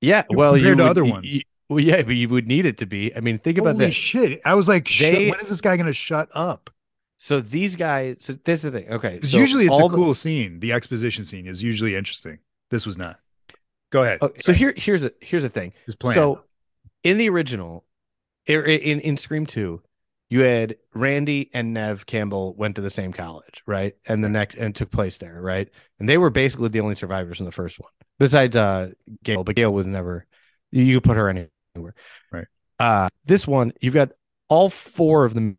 [0.00, 0.24] Yeah.
[0.30, 1.34] Well, compared to would, other ones.
[1.34, 3.14] You, well, yeah, but you would need it to be.
[3.14, 3.92] I mean, think about Holy that.
[3.92, 4.40] Shit.
[4.44, 6.70] I was like, they, when is this guy going to shut up?
[7.22, 8.16] So these guys.
[8.20, 8.90] So this is the thing.
[8.90, 9.20] Okay.
[9.20, 10.58] So usually it's a cool the, scene.
[10.58, 12.38] The exposition scene is usually interesting.
[12.70, 13.20] This was not.
[13.90, 14.22] Go ahead.
[14.22, 15.74] Okay, so here, here's a here's the thing.
[15.84, 16.14] His plan.
[16.14, 16.40] So
[17.04, 17.84] in the original,
[18.46, 19.82] in in Scream Two,
[20.30, 23.94] you had Randy and Neve Campbell went to the same college, right?
[24.06, 25.68] And the next and took place there, right?
[25.98, 28.92] And they were basically the only survivors in the first one, besides uh
[29.22, 29.44] Gail.
[29.44, 30.26] But Gail was never.
[30.72, 31.94] You put her anywhere,
[32.32, 32.46] right?
[32.78, 34.12] Uh this one you've got
[34.48, 35.54] all four of the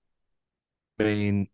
[1.03, 1.47] main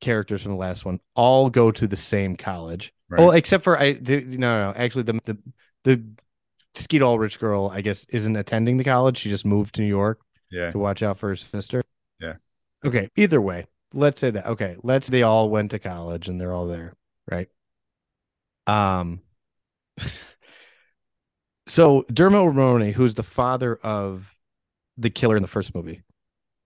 [0.00, 2.92] characters from the last one all go to the same college.
[3.08, 3.20] Right.
[3.20, 5.38] Well, except for I did no no actually the the
[5.84, 6.04] the
[6.74, 9.18] Skeet Ulrich girl I guess isn't attending the college.
[9.18, 10.20] She just moved to New York.
[10.50, 10.72] Yeah.
[10.72, 11.82] To watch out for her sister.
[12.20, 12.36] Yeah.
[12.84, 13.08] Okay.
[13.16, 14.46] Either way, let's say that.
[14.46, 14.76] Okay.
[14.82, 16.94] Let's they all went to college and they're all there,
[17.30, 17.48] right?
[18.66, 19.20] Um.
[21.66, 24.34] so Dermot Mulroney, who's the father of
[24.96, 26.02] the killer in the first movie,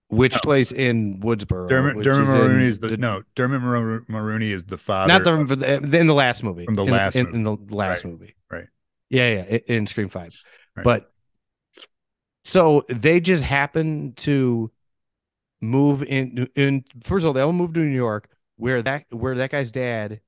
[0.09, 0.39] which oh.
[0.41, 1.67] plays in Woodsboro.
[1.67, 3.23] Dermot, Dermot Mulroney is the, the, no.
[3.35, 5.07] Dermot Mulroney is the father.
[5.07, 6.65] Not the, the in the last movie.
[6.65, 8.11] From the in, last in, in, the last right.
[8.11, 8.35] movie.
[8.49, 8.67] Right.
[9.09, 9.57] Yeah, yeah.
[9.67, 10.35] In, Scream Five,
[10.75, 10.83] right.
[10.83, 11.11] but
[12.43, 14.71] so they just happen to
[15.61, 19.35] move in in first of all they all move to New York where that where
[19.35, 20.21] that guy's dad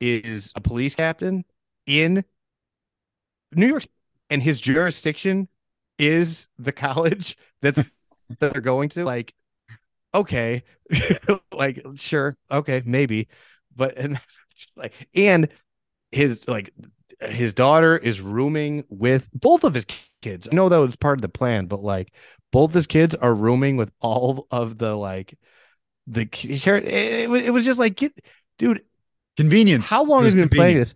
[0.00, 1.44] is a police captain
[1.86, 2.24] in
[3.52, 3.84] New York
[4.30, 5.48] and his jurisdiction
[5.98, 7.74] is the college that
[8.38, 9.34] they're going to like
[10.14, 10.62] okay
[11.52, 13.28] like sure okay maybe
[13.76, 14.18] but and
[14.76, 15.48] like and
[16.12, 16.72] his like
[17.20, 19.86] his daughter is rooming with both of his
[20.22, 20.48] kids.
[20.50, 22.12] I know that was part of the plan, but like
[22.52, 25.36] both his kids are rooming with all of the like
[26.06, 28.12] the it, it, it was just like get
[28.58, 28.82] dude
[29.36, 29.90] convenience.
[29.90, 30.94] How long have you been playing this?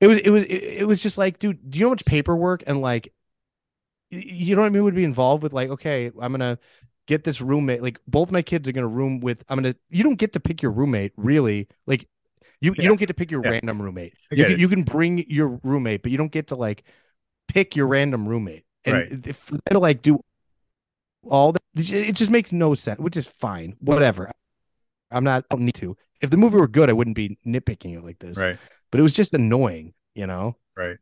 [0.00, 2.04] It was it was it, it was just like dude, do you know how much
[2.04, 3.12] paperwork and like
[4.10, 6.58] you know what I mean would be involved with like okay, I'm gonna
[7.06, 7.82] get this roommate.
[7.82, 9.44] Like both my kids are gonna room with.
[9.48, 9.74] I'm gonna.
[9.88, 11.68] You don't get to pick your roommate really.
[11.86, 12.08] Like
[12.60, 12.82] you yeah.
[12.82, 13.50] you don't get to pick your yeah.
[13.52, 14.14] random roommate.
[14.30, 16.84] You can, you can bring your roommate, but you don't get to like
[17.48, 18.64] pick your random roommate.
[18.84, 19.22] And right.
[19.22, 20.20] them to like do
[21.28, 23.76] all that, it just makes no sense, which is fine.
[23.80, 24.32] Whatever.
[25.10, 25.96] I'm not, I don't need to.
[26.20, 28.36] If the movie were good, I wouldn't be nitpicking it like this.
[28.36, 28.58] Right.
[28.90, 30.56] But it was just annoying, you know?
[30.76, 30.96] Right.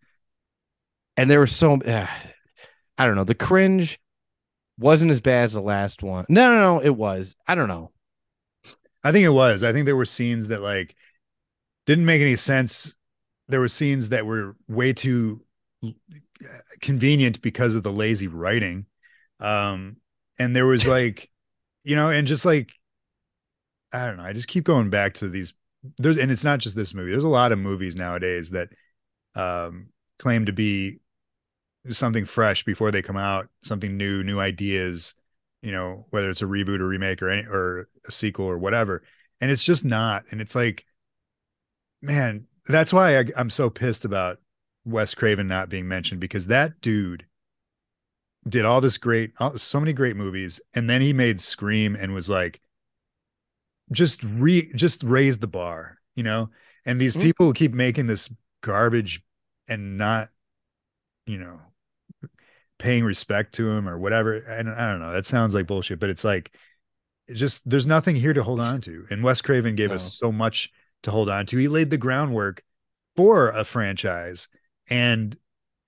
[1.17, 2.07] And there was so, uh,
[2.99, 4.01] I don't know, the cringe
[4.79, 6.27] wasn't as bad as the last one.
[6.29, 7.37] No, no, no, it was.
[7.47, 7.93] I don't know.
[9.03, 9.63] I think it was.
[9.63, 10.95] I think there were scenes that like
[11.87, 12.95] didn't make any sense.
[13.49, 15.43] There were scenes that were way too
[16.81, 18.87] convenient because of the lazy writing.
[19.41, 19.97] Um,
[20.39, 21.31] and there was like,
[21.85, 22.71] you know, and just like,
[23.93, 25.55] I don't know, I just keep going back to these.
[25.97, 27.11] There's, and it's not just this movie.
[27.11, 28.69] There's a lot of movies nowadays that
[29.35, 29.89] um,
[30.19, 30.99] claim to be
[31.91, 35.15] something fresh before they come out, something new, new ideas.
[35.63, 39.03] You know, whether it's a reboot or remake or any or a sequel or whatever,
[39.41, 40.25] and it's just not.
[40.31, 40.87] And it's like,
[42.01, 44.39] man, that's why I, I'm so pissed about
[44.85, 47.27] Wes Craven not being mentioned because that dude
[48.49, 52.31] did all this great, so many great movies, and then he made Scream and was
[52.31, 52.61] like,
[53.91, 56.51] just re, just raise the bar, you know.
[56.85, 57.25] And these mm-hmm.
[57.25, 58.33] people keep making this
[58.63, 59.23] garbage
[59.67, 60.31] and not,
[61.27, 61.61] you know,
[62.79, 64.35] paying respect to him or whatever.
[64.35, 65.13] And I don't know.
[65.13, 66.53] That sounds like bullshit, but it's like,
[67.27, 69.07] it just there's nothing here to hold on to.
[69.11, 69.97] And Wes Craven gave no.
[69.97, 70.73] us so much
[71.03, 71.57] to hold on to.
[71.57, 72.63] He laid the groundwork
[73.15, 74.49] for a franchise
[74.89, 75.37] and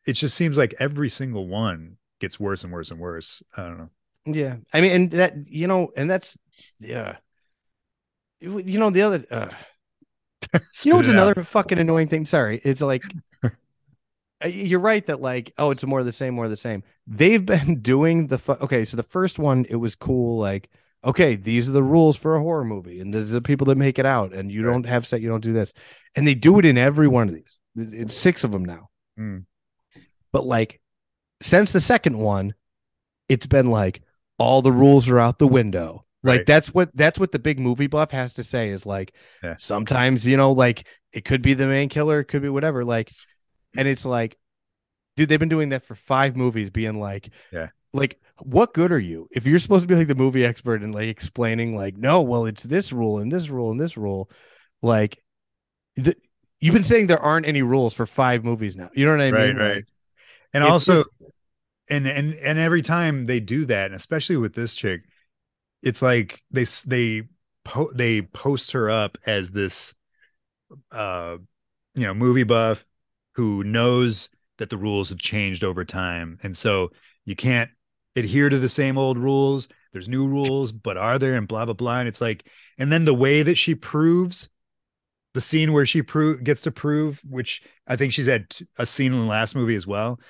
[0.07, 3.43] it just seems like every single one gets worse and worse and worse.
[3.57, 3.91] I don't know.
[4.26, 6.38] Yeah, I mean, and that you know, and that's
[6.78, 7.16] yeah,
[8.41, 9.24] you know, the other.
[9.30, 9.49] Uh,
[10.84, 11.47] you know what's another out.
[11.47, 12.26] fucking annoying thing?
[12.26, 13.03] Sorry, it's like
[14.45, 16.82] you're right that like oh, it's more of the same, more of the same.
[17.07, 18.84] They've been doing the fu- okay.
[18.84, 20.70] So the first one, it was cool, like
[21.03, 23.78] okay, these are the rules for a horror movie, and these are the people that
[23.78, 24.72] make it out, and you right.
[24.72, 25.72] don't have set, you don't do this,
[26.14, 27.59] and they do it in every one of these.
[27.76, 28.91] It's six of them now.
[29.18, 29.45] Mm.
[30.32, 30.80] But like
[31.41, 32.55] since the second one,
[33.28, 34.03] it's been like
[34.38, 36.05] all the rules are out the window.
[36.22, 36.47] Like Right.
[36.47, 39.57] that's what that's what the big movie buff has to say is like Yeah.
[39.57, 42.84] sometimes you know like it could be the main killer, it could be whatever.
[42.84, 43.11] Like,
[43.77, 44.37] and it's like,
[45.16, 47.68] dude, they've been doing that for five movies, being like, Yeah.
[47.93, 50.95] like what good are you if you're supposed to be like the movie expert and
[50.95, 54.31] like explaining like no, well it's this rule and this rule and this rule,
[54.83, 55.23] like,
[55.97, 56.14] the,
[56.61, 58.89] you've been saying there aren't any rules for five movies now.
[58.95, 59.57] You know what I Right, mean?
[59.57, 59.75] right.
[59.77, 59.85] Like,
[60.55, 61.09] and it's also just-
[61.91, 65.03] and and and every time they do that and especially with this chick
[65.83, 67.23] it's like they they
[67.64, 69.95] po- they post her up as this
[70.93, 71.37] uh
[71.95, 72.85] you know movie buff
[73.41, 74.28] who knows
[74.59, 76.38] that the rules have changed over time.
[76.43, 76.91] And so
[77.24, 77.70] you can't
[78.14, 79.66] adhere to the same old rules.
[79.95, 81.36] There's new rules but are there?
[81.36, 82.01] And blah blah blah.
[82.01, 84.51] And it's like and then the way that she proves
[85.32, 88.45] the scene where she prove gets to prove which i think she's had
[88.78, 90.20] a scene in the last movie as well.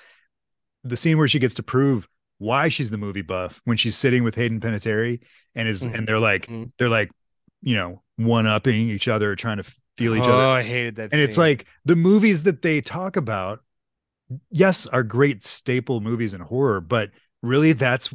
[0.85, 2.07] The scene where she gets to prove
[2.39, 5.19] why she's the movie buff when she's sitting with Hayden Panettiere
[5.57, 5.95] and is Mhm.
[5.95, 6.71] and they're like Mhm.
[6.79, 7.11] they're like
[7.61, 9.65] you know one upping each other trying to
[10.01, 11.13] feel each oh, other I hated that.
[11.13, 13.63] and it's like the movies that they talk about
[14.51, 17.11] yes are great staple movies in horror but
[17.43, 18.13] really that's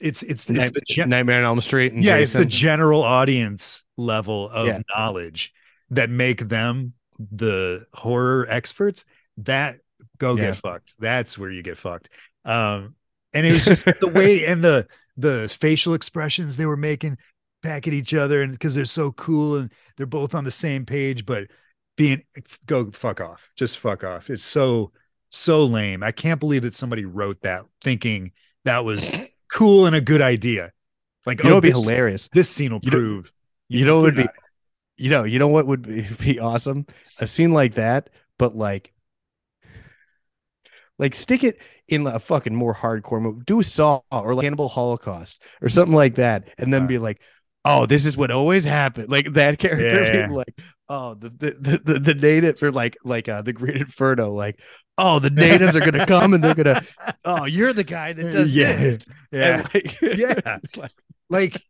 [0.00, 1.92] it's it's it's Night- the gen- Nightmare on Elm Street.
[1.92, 4.80] And yeah it's the general audience level of Yeah.
[4.96, 5.52] knowledge
[5.90, 9.04] that make them the horror experts
[9.38, 9.78] that
[10.18, 10.46] go Yeah.
[10.48, 12.08] get fucked that's where you get fucked
[12.44, 12.94] um
[13.32, 17.18] and it was just the way and the the facial expressions they were making
[17.62, 20.86] back at each other and because they're so cool and they're both on the same
[20.86, 21.48] page but
[21.96, 22.22] being
[22.66, 24.92] go fuck off just fuck off it's so
[25.30, 28.30] so lame i can't believe that somebody wrote that thinking
[28.64, 29.10] that was
[29.50, 30.72] cool and a good idea
[31.26, 32.28] like You know, oh, it'd be hilarious.
[32.32, 33.32] this scene will You know- prove
[33.68, 34.34] You know, what would be, not.
[34.96, 36.86] you know, you know what would be, be awesome?
[37.18, 38.92] A scene like that, but like,
[40.98, 43.42] like stick it in a fucking more hardcore movie.
[43.46, 47.20] Do Saw or like Cannibal Holocaust or something like that, and then be like,
[47.68, 50.58] "Oh, this is what always happened." Like that character Yeah, being like,
[50.88, 54.60] "Oh, the the the, the, the native or like like uh, the Green Inferno." Like,
[54.96, 56.82] "Oh, the natives are gonna come and they're gonna."
[57.24, 59.06] Oh, you're the guy that does yeah this.
[59.32, 60.58] yeah like, Yeah.
[60.76, 60.92] like,
[61.30, 61.62] like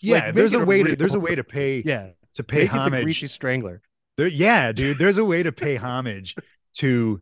[0.00, 2.10] yeah make there's a way to there's a way to pay yeah.
[2.34, 3.82] to pay Make it the homage Greasy Strangler.
[4.16, 4.98] There, yeah, dude.
[4.98, 6.36] There's a way to pay homage
[6.74, 7.20] to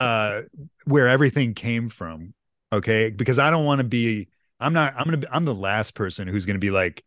[0.00, 0.42] uh
[0.84, 2.34] where everything came from.
[2.72, 3.10] Okay.
[3.10, 4.28] Because I don't want to be,
[4.60, 7.04] I'm not, I'm gonna be, I'm the last person who's gonna be like,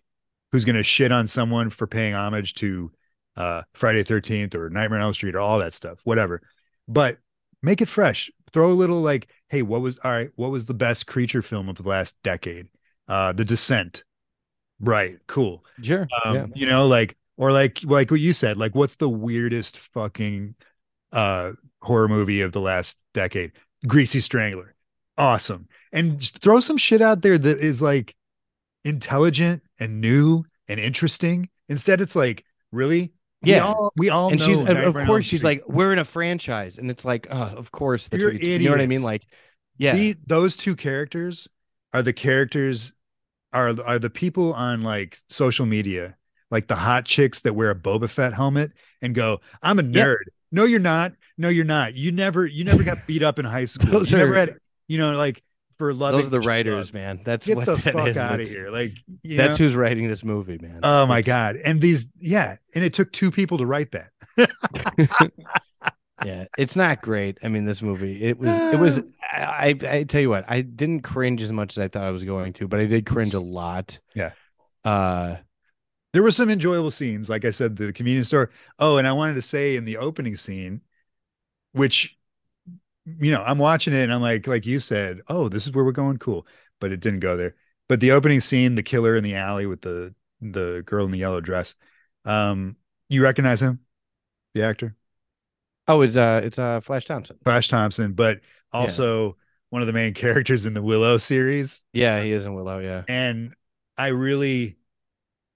[0.52, 2.92] who's gonna shit on someone for paying homage to
[3.36, 6.42] uh Friday 13th or Nightmare on Elm Street or all that stuff, whatever.
[6.88, 7.18] But
[7.62, 8.30] make it fresh.
[8.54, 11.68] Throw a little like, hey, what was all right, what was the best creature film
[11.70, 12.68] of the last decade?
[13.08, 14.04] Uh The Descent.
[14.80, 16.08] Right, cool Sure.
[16.26, 16.46] um yeah.
[16.56, 20.56] you know like or like like what you said like what's the weirdest fucking
[21.14, 23.52] uh horror movie of the last decade
[23.88, 24.74] greasy strangler
[25.18, 28.16] awesome and throw some shit out there that is like
[28.84, 33.12] intelligent and new and interesting instead it's like really
[33.42, 33.66] we Yeah.
[33.66, 36.78] all, we all and know she's of- of course she's like we're in a franchise
[36.78, 39.04] and it's like oh of course that's You're what you, you know what i mean
[39.04, 39.24] like
[39.78, 41.48] yeah The- those two characters
[41.94, 42.94] are the characters
[43.54, 46.18] are are the people on like social media,
[46.52, 50.24] like the hot chicks that wear a Boba Fett helmet and go, "I'm a nerd."
[50.52, 51.14] No, you're not.
[51.38, 51.96] No, you're not.
[51.96, 54.06] You never you never got beat up in high school.
[54.06, 54.56] You never had,
[54.90, 55.42] you know, like
[55.78, 56.20] for loving.
[56.20, 58.18] those are the writers man that's Get what the that fuck is.
[58.18, 58.70] out of here.
[58.70, 59.66] Like that's know?
[59.66, 61.58] who's writing this movie man Oh my god!
[61.58, 64.12] And these, yeah, and it took two people to write that.
[66.24, 69.00] yeah it's not great i mean this movie it was it was
[69.34, 72.10] I, I i tell you what i didn't cringe as much as i thought i
[72.12, 74.32] was going to but i did cringe a lot Yeah.
[74.86, 75.36] uh
[76.14, 78.50] there were some enjoyable scenes like i said the convenience store
[78.80, 80.80] oh and i wanted to say in the opening scene
[81.74, 82.16] which
[83.20, 85.86] you know i'm watching it and i'm like like you said oh this is where
[85.86, 86.18] we're going?
[86.18, 86.46] Cool.
[86.82, 87.56] But it didn't go there.
[87.88, 91.18] But the opening scene the killer in the alley with the the girl in the
[91.18, 91.76] yellow dress
[92.26, 92.76] um
[93.10, 93.80] you recognize him
[94.54, 94.96] the actor?
[95.88, 97.38] Oh it's uh it's uh flash thompson.
[97.44, 98.42] Flash thompson but
[98.74, 99.38] also
[99.70, 101.84] one of the main characters in the willow series.
[101.94, 103.04] Yeah he is in willow yeah.
[103.08, 103.54] And
[103.98, 104.78] I really,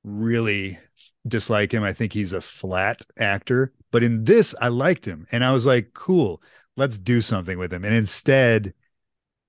[0.04, 0.80] really
[1.28, 1.84] dislike him.
[1.84, 5.66] I think he's a flat actor, but in this, I liked him, and I was
[5.66, 6.42] like, "Cool,
[6.80, 8.76] let's do something with him." And instead,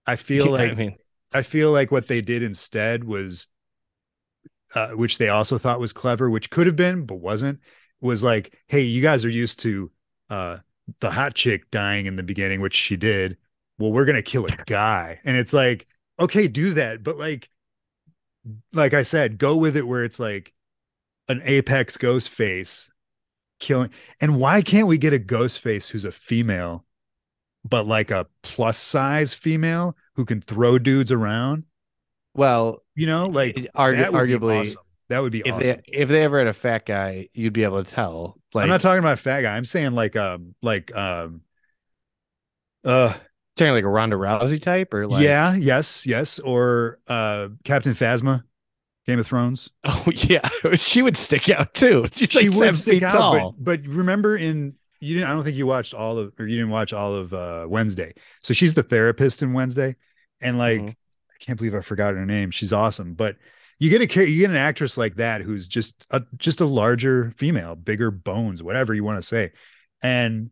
[0.07, 0.97] I feel Yeah, like i mean
[1.35, 3.49] I feel like what they did instead was,
[4.75, 7.61] uh, which they also thought was clever, which could have been but wasn't,
[8.01, 9.91] was like, "Hey, you guys are used to
[10.31, 10.59] uh,
[11.01, 13.37] the hot chick dying in the beginning, which she did.
[13.79, 15.87] Well, we're gonna kill a guy," and it's like,
[16.19, 17.49] okay, do that, but like
[18.73, 20.53] like I said, go with it where it's like
[21.29, 22.91] an apex ghost face
[23.61, 23.91] killing.
[24.21, 26.87] And why can't we get a ghost face who's a female,
[27.65, 31.65] but like a plus size female who can throw dudes around.
[32.35, 34.83] Well, You know, like argu- that arguably, awesome.
[35.09, 35.63] that would be if awesome.
[35.63, 38.39] they if they ever had a fat guy, you'd be able to tell.
[38.55, 39.57] Like I'm not talking about a fat guy.
[39.57, 41.43] I'm saying like um like um
[42.85, 43.15] uh
[43.57, 48.45] talking like a Ronda Rousey type, or like yeah yes yes or uh Captain Phasma,
[49.07, 49.71] Game of Thrones.
[49.85, 52.07] oh yeah, she would stick out too.
[52.13, 53.55] She's like she would stick out, tall.
[53.59, 56.57] but, but remember in you didn't I don't think you watched all of or you
[56.57, 58.13] didn't watch all of uh Wednesday.
[58.43, 59.97] So she's the therapist in Wednesday
[60.41, 60.91] and like Mhm.
[60.91, 62.51] I can't believe I forgot her name.
[62.51, 63.37] She's awesome, but
[63.79, 67.33] you get a you get an actress like that who's just a just a larger
[67.39, 69.53] female, bigger bones, whatever you want to say.
[70.03, 70.51] And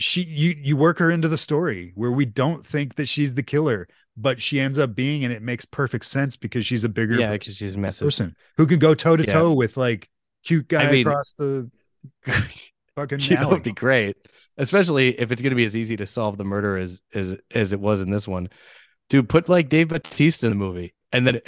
[0.00, 3.42] she you you work her into the story where we don't think that she's the
[3.44, 7.14] killer, but she ends up being and it makes perfect sense because she's a bigger
[7.14, 8.06] yeah, because she's massive.
[8.06, 10.08] person who can go toe to toe with like
[10.44, 11.70] cute guy I mean- across the
[12.98, 14.16] fucking would be great,
[14.56, 17.72] especially if it's going to be as easy to solve the murder as as as
[17.72, 18.48] it was in this one.
[19.08, 21.40] Dude, put like Dave Bautista in the movie, and then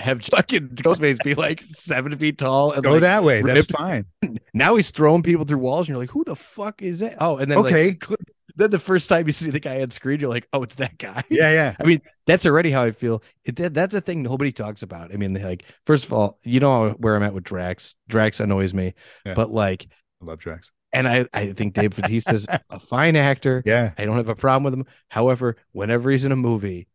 [0.00, 2.72] have fucking Ghostface be like seven feet tall.
[2.72, 3.42] And Go like, that way.
[3.42, 4.06] That's ripped- fine.
[4.54, 7.38] Now he's throwing people through walls, and you're like, "Who the fuck is that?" Oh,
[7.38, 7.98] and then like, Okay.
[8.56, 10.98] then the first time you see the guy on screen, you're like, "Oh, it's that
[10.98, 11.74] guy." Yeah, yeah.
[11.80, 13.22] I mean, that's already how I feel.
[13.46, 15.10] It, that, that's a thing nobody talks about.
[15.12, 17.94] I mean, like, first of all, you know where I'm at with Drax.
[18.08, 18.92] Drax annoys me,
[19.24, 19.34] Yeah.
[19.34, 19.88] but like,
[20.22, 20.70] love Drax.
[20.92, 23.62] and I, I think Dave Bautista's a fine actor.
[23.64, 23.92] Yeah.
[23.98, 24.86] I don't have a problem with him.
[25.08, 26.88] However, whenever he's in a movie,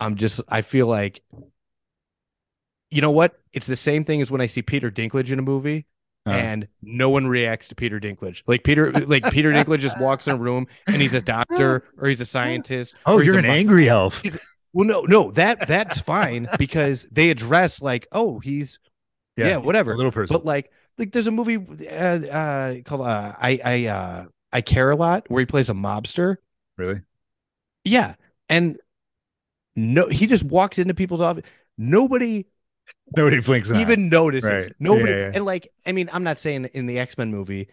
[0.00, 1.22] I'm just, I feel like,
[2.90, 3.38] you know what?
[3.52, 5.86] It's the same thing as when I see Peter Dinklage in a movie.
[6.26, 8.42] Uh, And no one reacts to Peter Dinklage.
[8.46, 12.08] Like Peter, like Peter Dinklage just walks in a room and he's a doctor or
[12.08, 12.94] he's a scientist.
[13.06, 14.22] oh, you're an angry elf.
[14.72, 18.78] well, no, no, that that's fine because they address like, oh, he's
[19.36, 19.96] yeah, A whatever.
[19.96, 20.34] little person.
[20.36, 20.70] But like,
[21.02, 21.58] like there's a movie
[21.90, 25.74] uh, uh called uh, I I uh I care a lot where he plays a
[25.74, 26.36] mobster.
[26.78, 27.02] really?
[27.84, 28.14] Yeah,
[28.48, 28.78] and
[29.76, 31.44] no, he just walks into people's office.
[31.78, 32.46] Nobody
[33.16, 33.80] Nobody blinks an eye.
[33.82, 34.68] even notices.
[34.68, 34.72] Right.
[34.80, 35.32] Nobody, Yeah, yeah.
[35.34, 37.68] and like, I mean, I'm not saying in the X Men movie,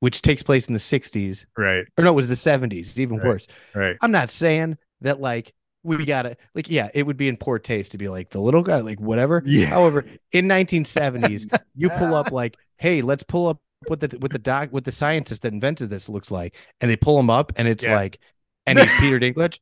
[0.00, 1.84] which takes place in the '60s, Right.
[1.98, 2.90] or no, it was the '70s.
[2.90, 3.26] It's even Right.
[3.28, 3.48] worse.
[3.74, 3.96] Right.
[4.02, 7.92] I'm not saying that like we gotta like yeah, it would be in poor taste
[7.92, 9.42] to be like the little guy, like whatever.
[9.46, 9.66] Yeah.
[9.66, 11.46] However, in 1970s,
[11.76, 13.58] you pull up like, hey, let's pull up
[13.88, 16.96] what the what the doc what the scientist that invented this looks like, and they
[16.96, 17.94] pull him up, and it's Yeah.
[17.94, 18.18] like,
[18.66, 19.58] and he's Peter Dinklage.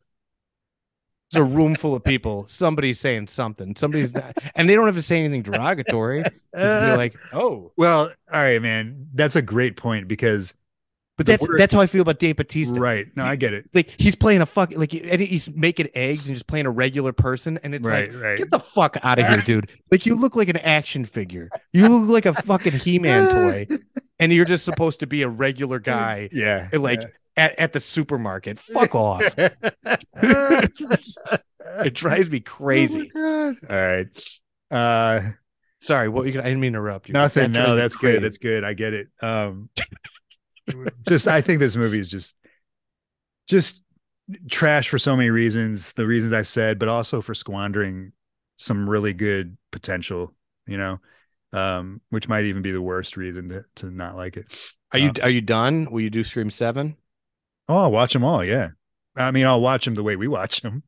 [1.31, 2.47] It's a room full of people.
[2.47, 3.75] Somebody's saying something.
[3.77, 6.23] Somebody's not, and they don't have to say anything derogatory.
[6.55, 8.03] You're uh, like, oh, well,
[8.33, 9.09] all right, man.
[9.15, 10.55] That's a great point because
[11.17, 12.79] but that's word- that's how I feel about Dave Bautista.
[12.81, 13.07] right.
[13.17, 13.69] No, I get it.
[13.75, 17.13] Like he's playing a fuck like and he's making eggs and just playing a regular
[17.13, 18.39] person, and it's Right, like right.
[18.39, 19.71] Get the fuck out of here, dude.
[19.91, 21.49] Like you look like an action figure.
[21.73, 23.67] You look like a fucking He-Man toy.
[24.21, 26.69] And you're just supposed to be a regular guy Yeah.
[26.73, 27.03] like
[27.37, 28.59] at, at the supermarket.
[28.61, 29.23] Fuck off.
[30.17, 33.11] It drives me crazy.
[33.15, 33.55] Oh.
[33.71, 34.07] All right.
[34.71, 35.31] Uh
[35.81, 37.13] Sorry, what you I didn't mean to interrupt you.
[37.13, 37.53] nothing.
[37.53, 38.23] That No, that's good.
[38.23, 38.65] That's good.
[38.65, 39.09] I get it.
[39.21, 39.69] Um
[41.09, 42.37] just I think this movie is just
[43.49, 43.83] just
[44.51, 48.13] trash for so many reasons, the reasons I said, but also for squandering
[48.57, 50.35] some really good potential,
[50.67, 51.01] you know.
[51.53, 54.47] Um, which might even be the worst reason to, to not like it.
[54.93, 55.89] Are you are you done?
[55.91, 56.97] Will you do Scream 7?
[57.69, 58.45] Oh, I'll watch them all.
[58.45, 58.71] Yeah.
[59.15, 60.83] I mean, I'll watch them the way we watch them.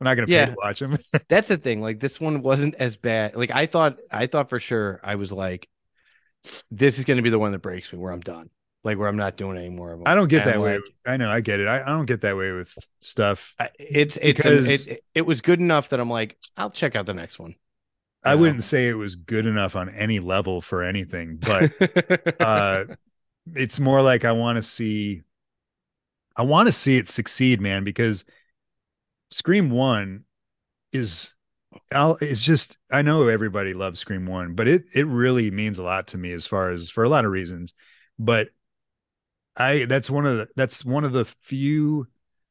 [0.00, 0.46] I'm not going to pay Yeah.
[0.46, 0.96] to watch them.
[1.28, 1.80] That's the thing.
[1.80, 3.34] Like this one wasn't as bad.
[3.34, 5.68] Like I thought I thought for sure I was like
[6.70, 8.50] this is gonna be the one that breaks me where I'm done.
[8.84, 10.06] Like where I'm not doing any more of them.
[10.06, 10.78] I don't get And, that way.
[11.04, 11.28] I know.
[11.28, 11.66] I get it.
[11.66, 13.52] I, I don't get that way with stuff.
[13.58, 17.06] I- it's it's Because- it, it was good enough that I'm like I'll check out
[17.06, 17.56] the next one.
[18.24, 18.40] I Yeah.
[18.40, 22.84] wouldn't say it was good enough on any level for anything, but uh
[23.54, 25.22] it's more like I want to see
[26.36, 28.24] I want to see it succeed, man, because
[29.30, 30.24] Scream 1
[30.92, 31.32] is
[31.92, 35.82] I'll, it's just I know everybody loves Scream 1, but it it really means a
[35.82, 37.74] lot to me as far as for a lot of reasons.
[38.18, 38.48] But
[39.56, 42.06] I that's one of the that's one of the few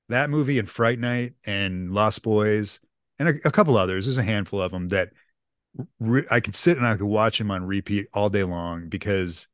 [0.09, 2.79] that movie and Fright Night and Lost Boys
[3.19, 4.05] and a, a couple others.
[4.05, 5.09] There's a handful of them that
[5.99, 9.47] re- I could sit and I could watch them on repeat all day long because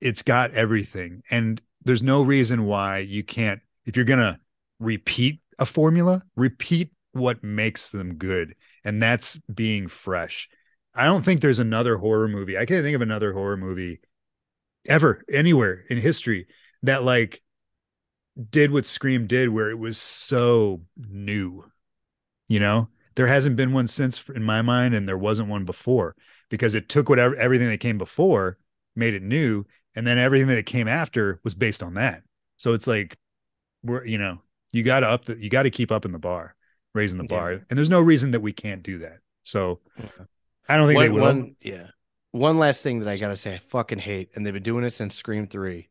[0.00, 1.22] it's got everything.
[1.30, 4.38] And there's no reason why you can't, if you're to
[4.78, 8.54] repeat a formula, repeat what makes them good.
[8.84, 10.48] And that's being fresh.
[10.94, 12.56] I don't think there's another horror movie.
[12.58, 14.00] I can't think of another horror movie
[14.86, 16.46] ever, anywhere in history
[16.82, 17.42] that like
[18.50, 21.64] did what Scream did, where it was so new.
[22.48, 26.14] You know, there hasn't been one since in my mind, and there wasn't one before
[26.50, 28.58] because it took whatever everything that came before,
[28.96, 29.64] made it new,
[29.94, 32.22] and then everything that came after was based on that.
[32.56, 33.16] So it's like
[33.82, 34.40] we're you know
[34.72, 36.54] you got to up the you got to keep up in the bar.
[36.94, 37.28] raising the Yeah.
[37.40, 39.18] bar, and there's no reason that we can't do that.
[39.42, 39.80] So.
[40.68, 41.20] I don't think they will.
[41.22, 41.88] one- yeah.
[42.34, 44.92] One last thing that I gotta say, I fucking hate, and they've been doing it
[44.92, 45.88] since Scream Three.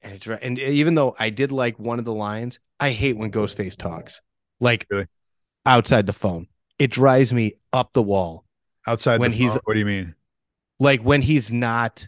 [0.00, 0.28] And it's.
[0.28, 4.20] And even though I did like one of the lines, I hate when Ghostface talks,
[4.60, 5.06] like Really?
[5.66, 6.46] outside the phone.
[6.78, 8.44] It drives me up the wall.
[8.86, 10.14] Outside when the he's- phone, what do you mean?
[10.78, 12.06] Like when he's not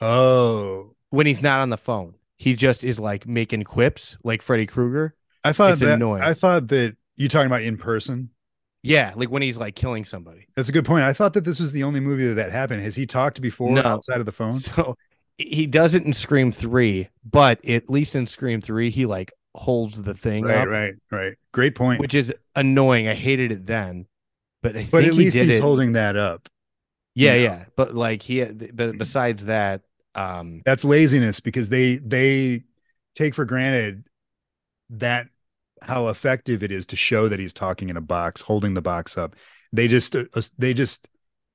[0.00, 4.66] Oh, when he's not on the phone, he just is like making quips, like Freddy
[4.66, 5.16] Krueger.
[5.42, 6.22] I thought It's that annoying.
[6.22, 8.30] I thought that you talking about in person.
[8.82, 10.48] Yeah, like when he's like killing somebody.
[10.56, 11.04] That's a good point.
[11.04, 12.82] I thought that this was the only movie that that happened.
[12.82, 13.82] Has he talked before No.
[13.82, 14.58] outside of the phone?
[14.58, 14.96] So
[15.38, 20.02] he does it in Scream Three, but at least in Scream Three, he like holds
[20.02, 21.34] the thing Right, up, right, right.
[21.52, 22.00] Great point.
[22.00, 23.06] which is annoying.
[23.08, 24.06] I hated it then,
[24.62, 25.60] but I but think at he least did he's it.
[25.60, 26.48] holding that up.
[27.14, 27.54] yeah, you know.
[27.54, 27.64] yeah.
[27.76, 29.82] But like he, but besides that,
[30.14, 32.64] um, That's laziness because they they
[33.14, 34.04] take for granted
[34.90, 35.28] that
[35.82, 39.16] how effective it is to show that he's talking in a box, holding the box
[39.18, 39.34] up.
[39.72, 40.24] They just uh,
[40.58, 41.08] they just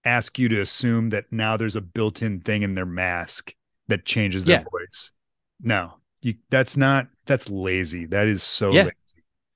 [0.06, 3.54] ask you to assume that now there's a built-in thing in their mask
[3.88, 4.66] that changes their Yeah.
[4.72, 5.12] voice.
[5.62, 8.06] No, you that's not that's lazy.
[8.06, 8.84] That is so Yeah.
[8.84, 8.94] lazy.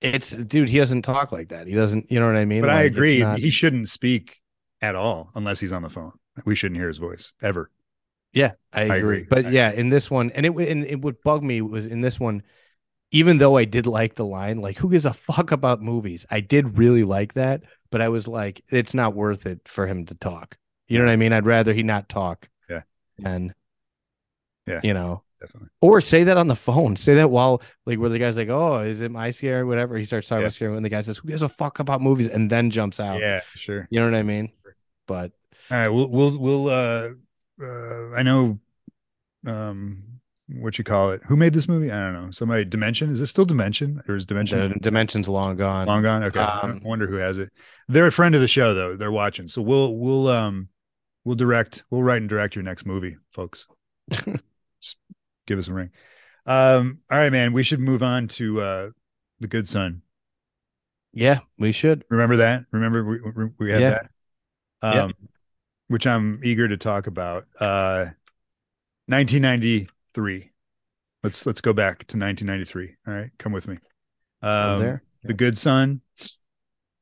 [0.02, 0.68] it's dude.
[0.70, 1.68] He doesn't talk like that.
[1.68, 2.12] He doesn't.
[2.12, 2.62] You know what I mean?
[2.62, 3.20] But I Like, it's agree.
[3.20, 4.38] not- He shouldn't speak
[4.82, 6.14] at all unless he's on the phone.
[6.44, 7.70] We shouldn't hear his voice ever.
[8.34, 8.98] Yeah, I agree.
[8.98, 9.28] agree.
[9.30, 12.02] But I yeah, in this one, and it and it would bug me was in
[12.02, 12.42] this one,
[13.12, 16.26] even though I did like the line, like who gives a fuck about movies?
[16.32, 20.06] I did really like that, but I was like, it's not worth it for him
[20.08, 20.58] to talk.
[20.88, 21.34] You know what I mean?
[21.34, 22.50] I'd rather he not talk.
[22.70, 22.82] Yeah.
[23.24, 23.54] And
[24.68, 24.82] Yeah.
[24.84, 25.70] you know, Definitely.
[25.82, 26.96] or say that on the phone.
[26.96, 29.98] Say that while like where the guy's like, "Oh, is it my scare?" Whatever.
[29.98, 30.46] He starts talking Yeah.
[30.48, 33.00] about scare, and the guy says, "Who gives a fuck about movies?" And then jumps
[33.00, 33.20] out.
[33.20, 33.88] Yeah, sure.
[33.90, 34.52] You know what I mean?
[35.08, 35.32] But
[35.72, 37.10] All right, we'll we'll we'll uh
[37.62, 38.60] uh I know
[39.46, 40.04] um
[40.60, 41.22] what you call it.
[41.28, 41.92] Who made this movie?
[41.92, 42.32] I don't know.
[42.32, 43.10] Somebody Dimension.
[43.10, 44.02] Is this still Dimension?
[44.08, 45.88] Or is Dimension the dimension's long gone.
[45.88, 46.24] long gone?
[46.24, 46.40] Okay.
[46.40, 47.52] I Um, wonder who has it.
[47.88, 48.96] They're a friend of the show though.
[48.96, 49.48] They're watching.
[49.48, 50.70] So we'll we'll um
[51.24, 53.68] we'll direct we'll write and direct your next movie, folks.
[54.12, 54.98] Just
[55.48, 55.92] give us a ring.
[56.46, 57.54] Um all right, man.
[57.54, 58.90] We should move on to uh
[59.40, 60.02] The Good Son.
[61.14, 62.06] Yeah, we should.
[62.10, 62.66] Remember that?
[62.72, 63.90] Remember we we, we had Yeah.
[63.90, 64.10] that?
[64.82, 65.28] Um Yeah.
[65.88, 67.46] which I'm eager to talk about.
[67.60, 68.08] Uh
[70.16, 70.52] 1993.
[71.24, 72.96] Let's let's go back to 1993.
[73.08, 73.78] All right, come with me.
[74.42, 75.04] Um there.
[75.24, 76.02] The Good Son,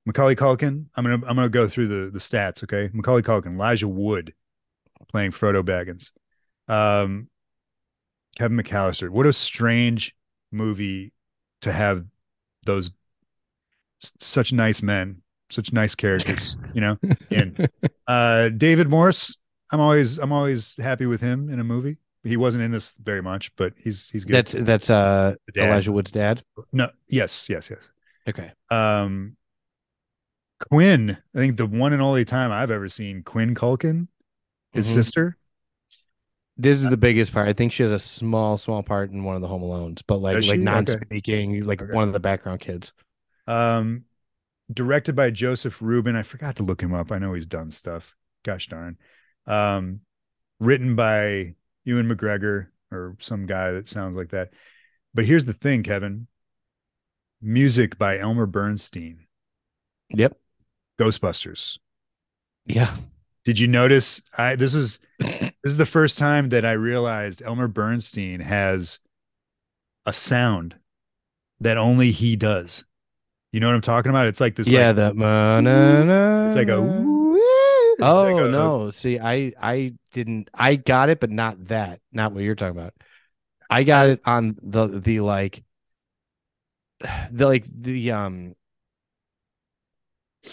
[0.05, 0.85] Macaulay Culkin.
[0.95, 2.63] I'm gonna I'm gonna go through the the stats.
[2.63, 4.33] Okay, Macaulay Culkin, Elijah Wood,
[5.07, 6.11] playing Frodo Baggins,
[6.67, 7.29] um,
[8.37, 9.09] Kevin McCallister.
[9.09, 10.15] What a strange
[10.51, 11.13] movie
[11.61, 12.05] to have
[12.65, 12.91] those
[14.03, 16.57] s- such nice men, such nice characters.
[16.73, 16.97] You know,
[17.29, 17.55] in
[18.07, 19.37] uh, David Morse.
[19.71, 21.97] I'm always I'm always happy with him in a movie.
[22.23, 24.33] He wasn't in this very much, but he's he's good.
[24.35, 25.35] That's that's uh.
[25.55, 26.43] Elijah Wood's dad.
[26.73, 27.79] no, yes, yes, yes.
[28.27, 28.51] Okay.
[28.69, 29.35] um
[30.69, 34.07] Quinn, I think the one and only time I've ever seen Quinn Culkin,
[34.73, 34.93] his Mhm.
[34.93, 35.37] sister.
[36.57, 37.47] This is the biggest part.
[37.47, 40.17] I think she has a small, small part in one of the Home Alones, but
[40.17, 41.93] like like non-speaking, like Okay.
[41.93, 42.91] one of the background kids.
[43.47, 44.03] Um
[44.71, 46.15] directed by Joseph Ruben.
[46.17, 47.11] I forgot to look him up.
[47.11, 48.13] I know he's done stuff.
[48.43, 48.97] Gosh darn.
[49.47, 50.01] Um
[50.59, 51.55] written by
[51.89, 54.51] Ewan McGregor or some guy that sounds like that.
[55.13, 56.27] But here's the thing, Kevin.
[57.41, 59.25] Music by Elmer Bernstein.
[60.11, 60.37] Yep.
[60.99, 61.79] Ghostbusters.
[62.65, 62.93] Yeah.
[63.43, 64.21] Did you notice?
[64.37, 68.99] I this is this is the first time that I realized Elmer Bernstein has
[70.05, 70.75] a sound
[71.61, 72.83] that only he does.
[73.51, 74.27] You know what I'm talking about?
[74.27, 74.69] It's like this.
[74.69, 74.91] yeah.
[74.91, 76.47] like, ma-na-na.
[76.47, 77.08] it's like a.
[78.07, 78.91] it's Oh like a- no!
[78.91, 80.49] See, I I didn't.
[80.53, 82.01] I got it, but not that.
[82.11, 82.93] Not what you're talking about.
[83.69, 85.63] I got it on the the like
[87.31, 88.55] the like the um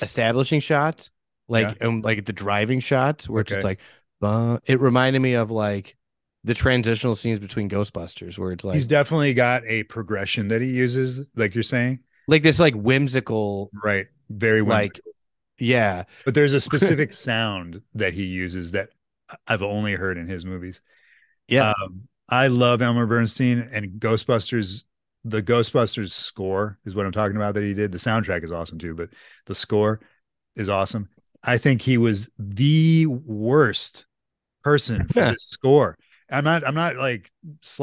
[0.03, 1.11] establishing shots,
[1.49, 3.81] like um like the driving shots, where it's just like,
[4.23, 5.97] uh, it reminded me of like
[6.45, 10.69] the transitional scenes between Ghostbusters, where it's like He's definitely got a progression that he
[10.69, 12.01] uses, like you're saying.
[12.29, 14.07] like this like whimsical Right.
[14.29, 15.06] Very like whimsical.
[15.59, 18.91] Yeah but there's a specific sound that he uses that
[19.47, 20.81] I've only heard in his movies.
[21.49, 24.83] yeah Um, I love Elmer Bernstein and Ghostbusters.
[25.25, 27.93] The Ghostbusters score is what I'm talking about that he did.
[27.93, 29.11] The soundtrack is awesome too, but
[29.47, 30.01] the score
[30.57, 31.09] is awesome.
[31.43, 34.07] I think he was the worst
[34.65, 35.99] person for this score.
[36.31, 36.67] I'm not.
[36.67, 37.31] I'm not like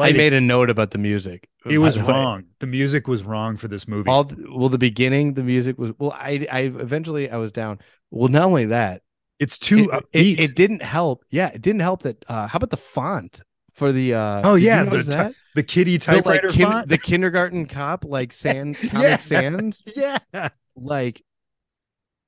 [0.01, 0.17] I slighting.
[0.17, 1.47] made a note about the music.
[1.65, 2.45] It was the wrong.
[2.59, 4.09] The music was wrong for this movie.
[4.09, 7.79] all the, well the beginning the music was well i i eventually i was down
[8.11, 9.01] well not only that
[9.39, 10.33] it's too it, upbeat.
[10.33, 13.41] it, it didn't help yeah it didn't help that uh how about the font
[13.71, 16.89] for the uh Oh, yeah, the ti- the kitty The, like, typewriter kin- font.
[16.89, 19.17] the kindergarten cop like sand comic Yeah.
[19.17, 21.23] sans yeah, like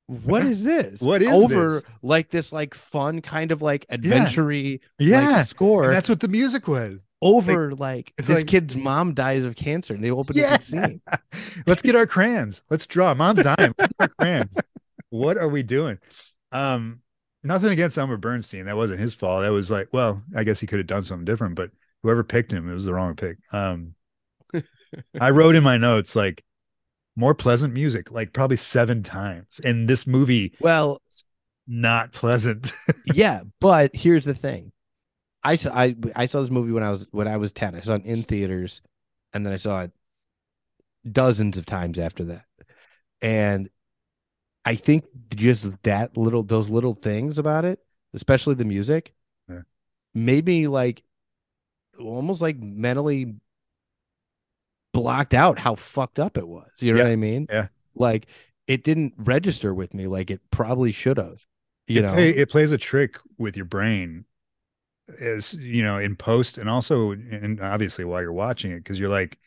[0.07, 1.01] what is this?
[1.01, 1.83] What is over this?
[2.03, 4.51] like this like fun kind of like adventure
[4.99, 6.99] Yeah, score And that's what the music was.
[7.21, 10.55] Over like, it's this like- kid's mom dies of cancer and they open Yeah.
[10.55, 11.01] it scene.
[11.67, 12.61] Let's get our crayons.
[12.69, 13.13] Let's draw.
[13.13, 13.73] Mom's dying.
[13.77, 14.57] Let's get our crayons.
[15.11, 15.99] What are we doing?
[16.51, 16.99] Um,
[17.41, 18.65] nothing against Elmer Bernstein.
[18.65, 19.43] That wasn't his fault.
[19.43, 21.71] That was like, well, I guess he could have done something different, but
[22.03, 23.37] whoever picked him, it was the wrong pick.
[23.53, 23.93] Um,
[25.21, 26.43] I wrote in my notes like
[27.15, 29.61] more pleasant music, like probably seven times.
[29.63, 31.01] And this movie, Well,
[31.65, 32.73] not pleasant.
[33.13, 34.73] yeah, but here's the thing.
[35.45, 37.75] I saw I I saw this movie when I was when I was 10.
[37.75, 38.81] I saw it in theaters
[39.33, 39.91] and then I saw it
[41.09, 42.45] dozens of times after that.
[43.21, 43.69] And
[44.65, 45.05] I think
[45.35, 47.79] just that little those little things about it,
[48.15, 49.13] especially the music,
[49.47, 49.61] Yeah.
[50.15, 51.03] made me like
[51.99, 53.35] almost like mentally
[54.93, 56.69] blocked out how fucked up it was.
[56.79, 57.47] You know what I mean?
[57.49, 57.67] Yeah.
[57.93, 58.27] Like
[58.67, 61.45] it didn't register with me like it probably should have.
[61.87, 64.25] You it, know, play- it plays a trick with your brain
[65.19, 69.09] as you know in post and also and obviously while you're watching it because you're
[69.09, 69.37] like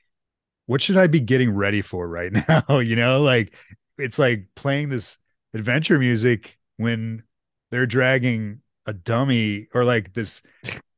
[0.66, 2.78] what should i be getting ready for right now?
[2.78, 3.54] You know like
[3.98, 5.18] it's like playing this
[5.54, 7.22] adventure music when
[7.70, 10.42] they're dragging a dummy or like this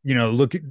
[0.03, 0.63] you know look at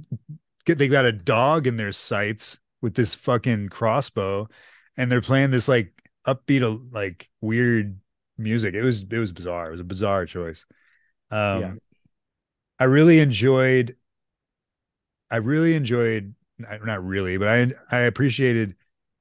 [0.64, 4.48] get they got a dog in their sights with this fucking crossbow
[4.96, 5.92] and they're playing this like
[6.26, 7.98] upbeat like weird
[8.38, 8.74] music.
[8.74, 9.68] It was it was bizarre.
[9.68, 10.64] It was a bizarre choice.
[11.30, 11.72] Um Yeah.
[12.80, 13.96] I really enjoyed
[15.30, 18.74] i really enjoyed not not really but i i appreciated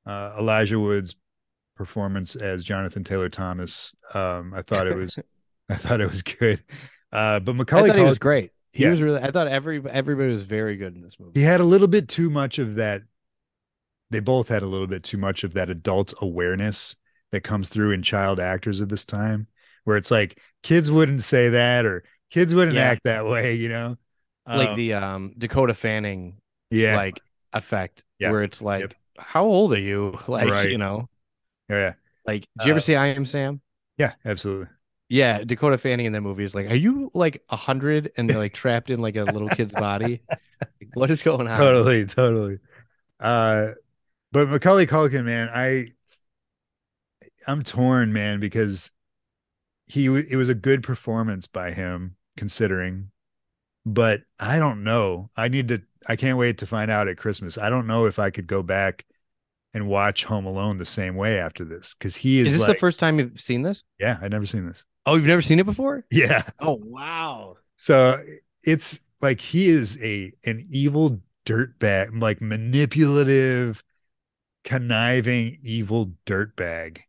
[0.06, 1.15] uh elijah wood's
[1.76, 5.18] performance as jonathan taylor thomas um i thought it was
[5.69, 6.64] i thought it was good
[7.14, 8.52] uh but I macaulay thought he was great.
[8.72, 8.91] He Yeah.
[8.91, 9.19] was really.
[9.22, 11.40] I thought every everybody was very good in this movie.
[11.40, 13.02] he had a little bit too much of that
[14.11, 16.95] they both had a little bit too much of that adult awareness
[17.31, 19.48] that comes through in child actors of this time
[19.84, 22.80] where it's like kids wouldn't say that or kids wouldn't Yeah.
[22.80, 23.97] act that way you know
[24.51, 26.39] like Um, the um Dakota Fanning
[26.72, 27.22] yeah like
[27.53, 28.34] effect, Yeah.
[28.34, 28.93] where it's like, Yep.
[29.18, 30.18] how old are you?
[30.27, 30.69] Like Right.
[30.69, 31.10] you know,
[31.69, 31.93] yeah
[32.26, 33.61] like did you ever Uh, see I Am Sam?
[33.97, 34.68] yeah absolutely
[35.10, 38.38] Yeah, Dakota Fanning in that movie is like, are you like a hundred and they're
[38.38, 40.23] like trapped in like a little kid's body?
[40.81, 41.76] Like, what is going on?
[41.77, 42.60] totally totally
[43.19, 43.69] uh
[44.31, 45.88] but macaulay culkin man i
[47.47, 48.91] i'm torn man because
[49.88, 53.11] he it was a good performance by him considering
[53.86, 57.57] but i don't know i need to i can't wait to find out at christmas
[57.57, 59.06] i don't know if i could go back
[59.74, 62.76] and watch home alone the same way after this because he is, Is this like
[62.78, 63.84] the first time you've seen this?
[63.99, 66.06] yeah i've never seen this Oh, you've never seen it before?
[66.11, 67.57] yeah Oh wow.
[67.78, 68.24] So
[68.64, 73.84] it's like he is a an evil dirtbag, like manipulative,
[74.64, 76.99] conniving, evil dirtbag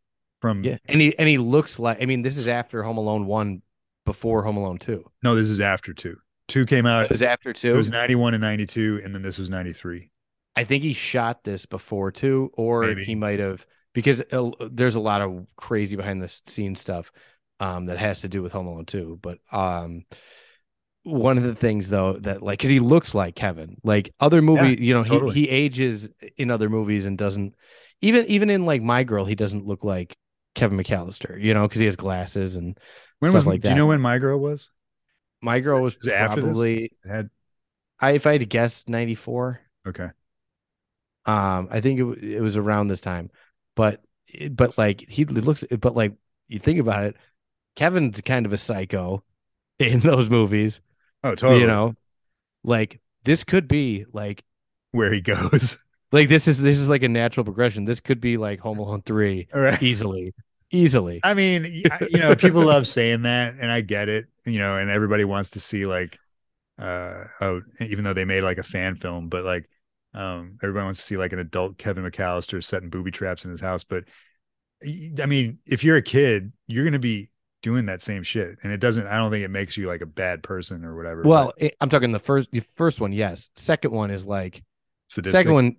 [0.41, 2.01] from Yeah, and he and he looks like.
[2.01, 3.61] I mean, this is after Home Alone one,
[4.05, 5.05] before Home Alone two.
[5.23, 6.17] no, this is after two.
[6.51, 7.05] Two came out.
[7.05, 7.73] It was after 2.
[7.73, 10.11] It was 91 and 92, and then this was 93.
[10.53, 13.05] I think he shot this before too, or Maybe.
[13.05, 17.09] he might have because uh, there's a lot of crazy behind the scenes stuff
[17.61, 19.19] um, that has to do with Home Alone 2.
[19.21, 20.03] But um,
[21.03, 24.77] one of the things though that like because he looks like Kevin, like other movie,
[24.83, 25.33] you know, totally.
[25.33, 27.55] he he ages in other movies and doesn't
[28.01, 30.17] even even in like My Girl, he doesn't look like
[30.55, 32.77] Kevin McCallister, you know, because he has glasses and
[33.19, 34.69] When stuff was like do you know when My Girl was?
[35.41, 37.29] My Girl was Was probably had
[37.99, 39.61] I if I had to guess 94.
[39.87, 40.09] okay.
[41.23, 43.29] Um, I think it, it was around this time,
[43.75, 44.01] but
[44.51, 46.13] but like he looks, but like
[46.47, 47.15] you think about it,
[47.75, 49.23] Kevin's kind of a psycho
[49.79, 50.81] in those movies.
[51.23, 51.61] Oh, totally.
[51.61, 51.95] You know,
[52.63, 54.43] like this could be like
[54.91, 55.77] where he goes.
[56.11, 57.85] like this is this is like a natural progression.
[57.85, 59.81] This could be like Home Alone three right.
[59.81, 60.33] easily,
[60.71, 61.19] easily.
[61.23, 61.65] I mean,
[62.09, 64.27] you know, people love saying that, and I get it.
[64.45, 66.17] You know, and everybody wants to see like,
[66.79, 69.69] uh, oh, even though they made like a fan film, but like,
[70.13, 73.61] um, everybody wants to see like an adult Kevin McCallister setting booby traps in his
[73.61, 73.83] house.
[73.83, 74.05] But
[74.83, 77.29] I mean, if you're a kid, you're gonna be
[77.61, 79.07] doing that same shit, and it doesn't.
[79.07, 81.21] I don't think it makes you like a bad person or whatever.
[81.23, 83.49] Well, it, I'm talking the first the first one, yes.
[83.55, 84.63] Second one is like
[85.07, 85.37] sadistic.
[85.37, 85.77] second one.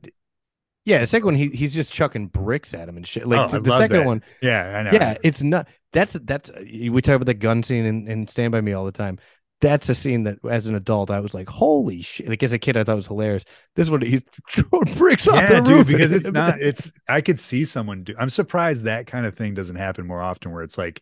[0.84, 3.26] Yeah, the second one he he's just chucking bricks at him and shit.
[3.26, 4.06] Like Oh, the second that.
[4.06, 4.90] one, yeah, I know.
[4.92, 8.60] yeah it's not that's that's we talk about the gun scene in, in stand by
[8.60, 9.18] me all the time
[9.60, 12.58] that's a scene that as an adult i was like holy shit like as a
[12.58, 13.44] kid i thought it was hilarious
[13.76, 16.60] this one he's throwing bricks off yeah, the dude, roof because it's not.
[16.60, 18.14] It's I could see someone do.
[18.18, 20.50] I'm surprised that kind of thing doesn't happen more often.
[20.52, 21.00] Where it's like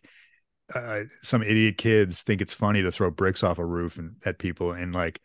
[0.75, 4.37] uh, some idiot kids think it's funny to throw bricks off a roof and at
[4.39, 5.19] people, and like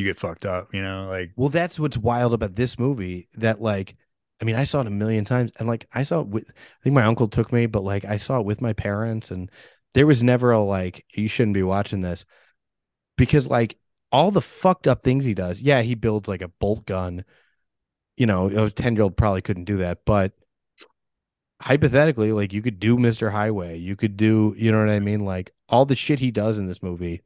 [0.00, 0.74] you get fucked up.
[0.74, 3.96] You know, like well that's what's wild about this movie that like
[4.40, 6.50] I mean, I saw it a million times, and like I saw it with.
[6.50, 9.50] I think my uncle took me, but like I saw it with my parents, and
[9.94, 12.24] there was never a like you shouldn't be watching this
[13.16, 13.76] because like
[14.10, 15.60] all the fucked up things he does.
[15.60, 17.24] Yeah, he builds like a bolt gun.
[18.16, 20.32] You know, a ten year old probably couldn't do that, but
[21.60, 23.30] hypothetically, like you could do Mr.
[23.30, 25.24] Highway, you could do, you know what I mean?
[25.24, 27.22] Like all the shit he does in this movie.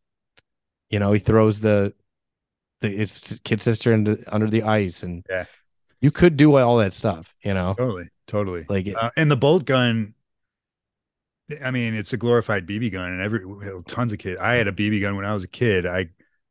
[0.90, 1.94] You know, he throws the
[2.88, 5.46] the his kid sister into under the ice, and Yeah.
[6.00, 7.34] you could do all that stuff.
[7.42, 8.66] You know, Totally, totally.
[8.68, 10.14] like Uh, and the bolt gun,
[11.62, 13.40] I mean, it's a glorified BB gun, and every
[13.86, 14.38] tons of kids.
[14.40, 15.86] I had a BB gun when I was a kid.
[15.86, 16.08] I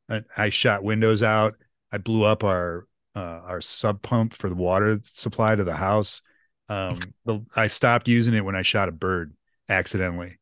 [0.10, 1.56] I, I shot windows out.
[1.92, 6.22] I blew up our uh, our sump pump for the water supply to the house.
[6.70, 9.34] Um, the, I stopped using it when I shot a bird
[9.70, 10.38] accidentally,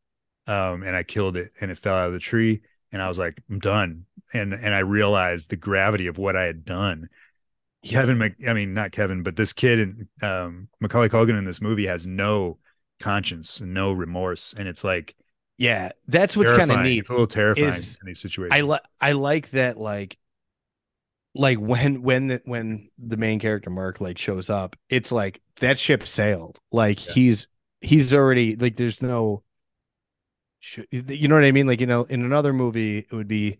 [0.47, 2.61] um, and I killed it, and it fell out of the tree.
[2.91, 4.05] And I was like, I'm done.
[4.33, 7.09] And and I realized the gravity of what I had done.
[7.83, 11.61] Kevin, Mc, I mean, not Kevin, but this kid and um, Macaulay Culkin in this
[11.61, 12.59] movie has no
[12.99, 15.15] conscience no remorse, and it's like
[15.57, 16.99] yeah, that's what's kind of neat.
[16.99, 18.57] It's a little terrifying is- in these situations.
[18.57, 20.17] I like I like that like
[21.33, 25.79] like when when the when the main character Mark like shows up, it's like that
[25.79, 26.59] ship sailed.
[26.71, 27.13] Like Yeah.
[27.13, 27.47] he's
[27.79, 29.43] he's already like there's no
[30.61, 31.67] sh- you know what I mean?
[31.67, 33.59] Like you know, in another movie it would be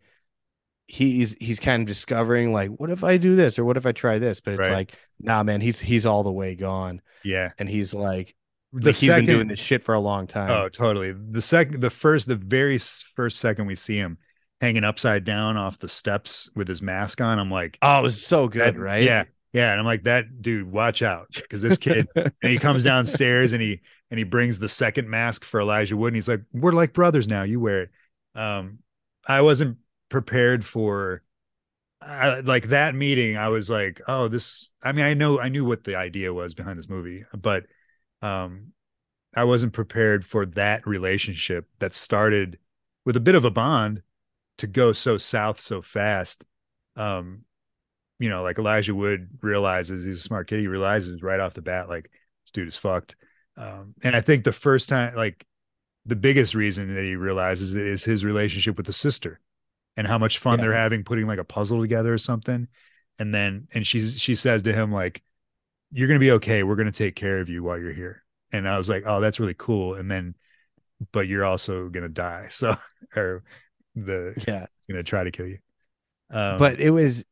[0.87, 3.91] he's he's kind of discovering like what if I do this or what if I
[3.91, 4.41] try this?
[4.41, 4.71] But it's Right.
[4.71, 7.01] like, nah man, he's he's all the way gone.
[7.23, 8.35] yeah, And he's like,
[8.73, 10.49] the like he's second, been doing this shit for a long time.
[10.49, 11.13] oh, totally.
[11.13, 12.77] The second, the first, the very
[13.15, 14.17] first second we see him
[14.59, 18.25] hanging upside down off the steps with his mask on, I'm like, Oh, it was
[18.25, 19.03] so good, that- right?
[19.03, 19.23] Yeah,
[19.53, 19.71] yeah.
[19.71, 23.61] And I'm like, that dude, watch out, because this kid, and he comes downstairs and
[23.61, 23.81] he
[24.11, 27.27] and he brings the second mask for Elijah Wood, and he's like, we're like brothers
[27.27, 27.43] now.
[27.43, 27.89] You wear it.
[28.35, 28.79] Um,
[29.27, 29.77] I wasn't
[30.09, 31.23] prepared for.
[32.01, 35.63] I, like that meeting, I was like, "Oh, this." I mean, I know, I knew
[35.63, 37.65] what the idea was behind this movie, but
[38.21, 38.73] um,
[39.35, 42.57] I wasn't prepared for that relationship that started
[43.05, 44.01] with a bit of a bond
[44.57, 46.43] to go so south so fast.
[46.95, 47.45] Um,
[48.19, 50.59] you know, like Elijah Wood realizes he's a smart kid.
[50.59, 52.09] He realizes right off the bat, like
[52.43, 53.15] this dude is fucked.
[53.61, 55.45] Um, and I think the first time, like
[56.05, 59.39] the biggest reason that he realizes it is his relationship with the sister
[59.97, 60.65] and how much fun Yeah.
[60.65, 62.67] they're having putting like a puzzle together or something.
[63.19, 65.21] And then, and she's, she says to him, like,
[65.91, 66.63] you're going to be okay.
[66.63, 68.23] We're going to take care of you while you're here.
[68.51, 69.95] And I was like, oh, that's really cool.
[69.95, 70.35] And then,
[71.11, 72.47] but you're also going to die.
[72.51, 72.75] So,
[73.15, 73.43] or
[73.95, 74.65] the, yeah.
[74.89, 75.59] going to try to kill you.
[76.31, 77.25] Um, but it was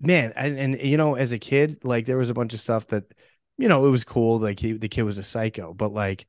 [0.00, 2.86] man and, and you know as a kid like there was a bunch of stuff
[2.88, 3.04] that
[3.62, 6.26] you know it was cool like he, the kid was a psycho but like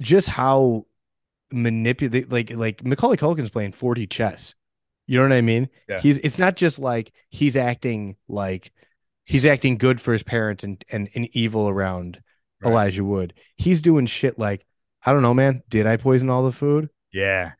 [0.00, 0.84] just how
[1.52, 4.54] manipulate like like Macaulay Culkin's playing 4D chess.
[5.06, 5.68] You know what I mean?
[5.88, 6.00] Yeah.
[6.00, 8.72] he's it's not just like he's acting like
[9.24, 12.20] he's acting good for his parents and and, and evil around
[12.60, 12.70] Right.
[12.70, 13.34] Elijah Wood.
[13.56, 14.64] He's doing shit like
[15.04, 16.88] I don't know man did I poison all the food?
[17.12, 17.52] Yeah,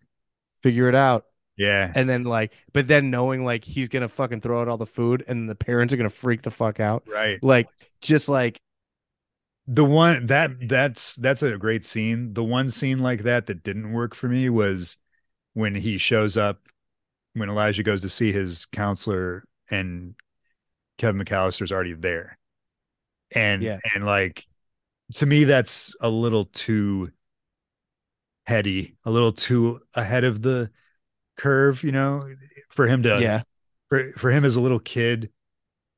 [0.63, 1.25] figure it out.
[1.57, 4.87] Yeah, and then like but then knowing like he's gonna fucking throw out all the
[4.87, 7.05] food and the parents are gonna freak the fuck out.
[7.07, 7.43] Right.
[7.43, 7.69] like
[8.03, 8.61] just like
[9.67, 12.35] the one that that's that's a great scene.
[12.35, 14.99] The one scene like that that didn't work for me was
[15.55, 16.61] when he shows up
[17.35, 20.15] when elijah goes to see his counselor and
[20.99, 22.39] kevin mccallister's already there.
[23.35, 23.79] And Yeah.
[23.95, 24.47] and like
[25.15, 27.11] to me that's a little too
[28.47, 30.71] heady a little too ahead of the
[31.37, 32.29] curve you know
[32.71, 33.43] for him to yeah.
[33.89, 35.31] for for him as a little kid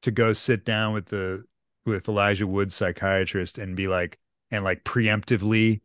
[0.02, 1.44] to go sit down with the
[1.86, 4.18] with Elijah Wood's psychiatrist and be like
[4.50, 5.80] and like preemptively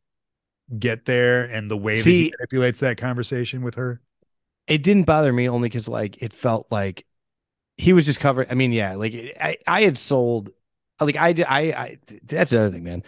[0.78, 4.02] get there and the way that he manipulates that conversation with her.
[4.68, 7.06] it didn't bother me only because like it felt like
[7.78, 10.52] he was just covered i mean yeah like i i had sold
[11.02, 13.04] like i i i that's the other thing man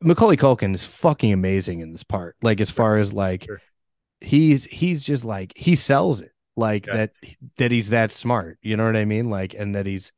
[0.00, 3.60] macaulay culkin is fucking amazing in this part like as far as like Sure.
[4.20, 6.94] he's he's just like he sells it like Yeah.
[6.96, 7.12] that
[7.56, 10.12] that he's that smart you know what i mean like and that he's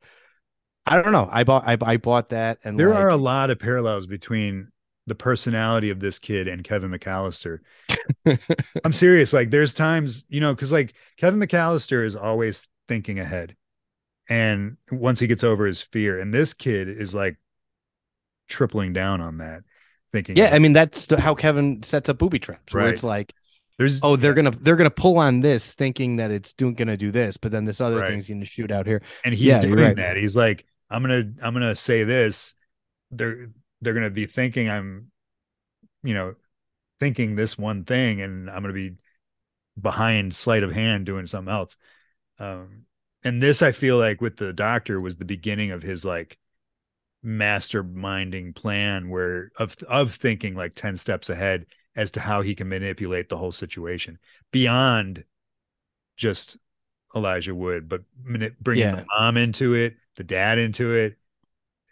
[0.87, 3.49] i don't know i bought i, I bought that and There like, are a lot
[3.49, 4.69] of parallels between
[5.05, 7.59] the personality of this kid and Kevin McCallister.
[8.83, 9.31] I'm serious.
[9.31, 13.55] Like there's times, you know, because like Kevin McCallister is always thinking ahead.
[14.29, 17.37] And once he gets over his fear, and this kid is like
[18.47, 19.63] tripling down on that,
[20.13, 22.93] thinking, yeah i mean that's how kevin sets up booby traps where Right.
[22.93, 23.33] it's like
[23.77, 27.11] there's oh they're gonna they're gonna pull on this thinking that it's doing gonna do
[27.11, 28.07] this but then this other Right.
[28.11, 29.95] thing's gonna shoot out here and he's Yeah, doing right.
[29.97, 30.17] that.
[30.17, 32.55] He's like, I'm gonna, I'm gonna say this.
[33.11, 33.47] They're
[33.81, 35.11] they're gonna be thinking I'm,
[36.03, 36.35] you know,
[36.99, 38.97] thinking this one thing, and I'm gonna be
[39.81, 41.77] behind sleight of hand doing something else.
[42.39, 42.85] Um,
[43.23, 46.37] and this I feel like with the doctor was the beginning of his like
[47.25, 51.65] masterminding plan where of of thinking like 10 steps ahead
[51.95, 54.19] as to how he can manipulate the whole situation
[54.51, 55.25] beyond
[56.17, 56.57] just
[57.15, 58.03] Elijah Wood, but
[58.61, 58.91] bringing Yeah.
[58.91, 61.17] the mom into it, the dad into it,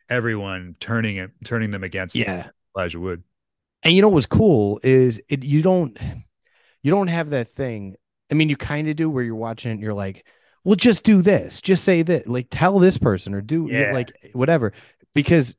[0.10, 2.50] everyone turning it, turning them against Yeah.
[2.76, 3.24] Elijah Wood.
[3.84, 5.98] And you know what's cool is it you don't
[6.84, 7.96] you don't have that thing.
[8.32, 10.26] I mean, you kind of do where you're watching it and you're like,
[10.64, 13.94] well, just do this, just say that, like tell this person or do Yeah.
[13.94, 14.74] like whatever.
[15.14, 15.56] Because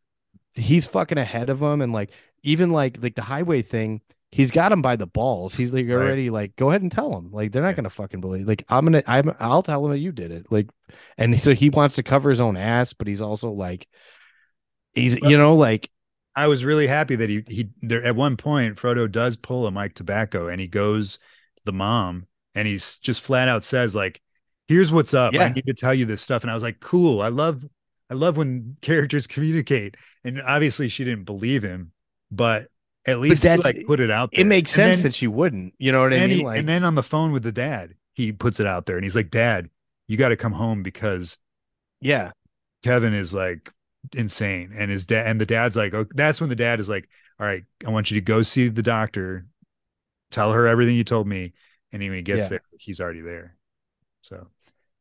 [0.55, 2.11] he's fucking ahead of them and like
[2.43, 4.01] even like like the highway thing,
[4.33, 5.55] he's got him by the balls.
[5.55, 5.95] He's like Right.
[6.03, 7.31] already like, go ahead and tell him.
[7.33, 7.77] Like they're not Yeah.
[7.77, 8.47] gonna fucking believe.
[8.47, 10.47] Like I'm gonna I'm I'll tell him that you did it.
[10.51, 10.69] Like
[11.19, 13.87] and so he wants to cover his own ass, but he's also like
[14.95, 15.91] he's you know, like
[16.35, 19.71] I was really happy that he he there at one point Frodo does pull a
[19.71, 21.19] Mike Tobacco and he goes
[21.57, 24.21] to the mom and he's just flat out says like,
[24.69, 25.39] "Here's what's up.
[25.39, 27.21] I need to tell you this stuff." And I was like, "Cool.
[27.23, 27.65] I love
[28.11, 31.93] I love when characters communicate." And obviously she didn't believe him,
[32.31, 32.69] but
[33.07, 34.41] at least he, that's- like put it out there.
[34.41, 35.75] it makes And sense then- that she wouldn't.
[35.79, 36.31] You know what I mean?
[36.31, 38.97] he- like and then on the phone with the dad, he puts it out there
[38.97, 39.69] and he's like, "Dad,
[40.09, 41.39] you got to come home because
[42.01, 42.33] yeah.
[42.83, 43.73] Kevin is like
[44.15, 44.73] insane.
[44.77, 47.09] And his dad and the dad's like, oh, that's when the dad is like,
[47.41, 49.47] All right, I want you to go see the doctor,
[50.31, 51.53] tell her everything you told me.
[51.93, 52.49] And when he gets Yeah.
[52.49, 53.57] there, he's already there.
[54.23, 54.49] So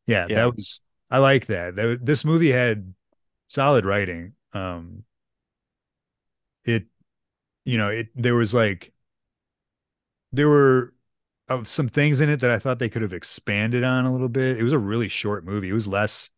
[0.06, 0.36] yeah, Yeah.
[0.36, 0.80] that was
[1.10, 1.76] I like that.
[1.76, 2.04] that.
[2.04, 2.94] This movie had
[3.48, 4.32] solid writing.
[4.52, 5.04] Um
[7.66, 8.92] you know, it there was like
[10.32, 10.94] there were
[11.48, 14.28] uh, some things in it that I thought they could have expanded on a little
[14.28, 14.58] bit.
[14.58, 15.68] It was a really short movie.
[15.68, 16.30] It was less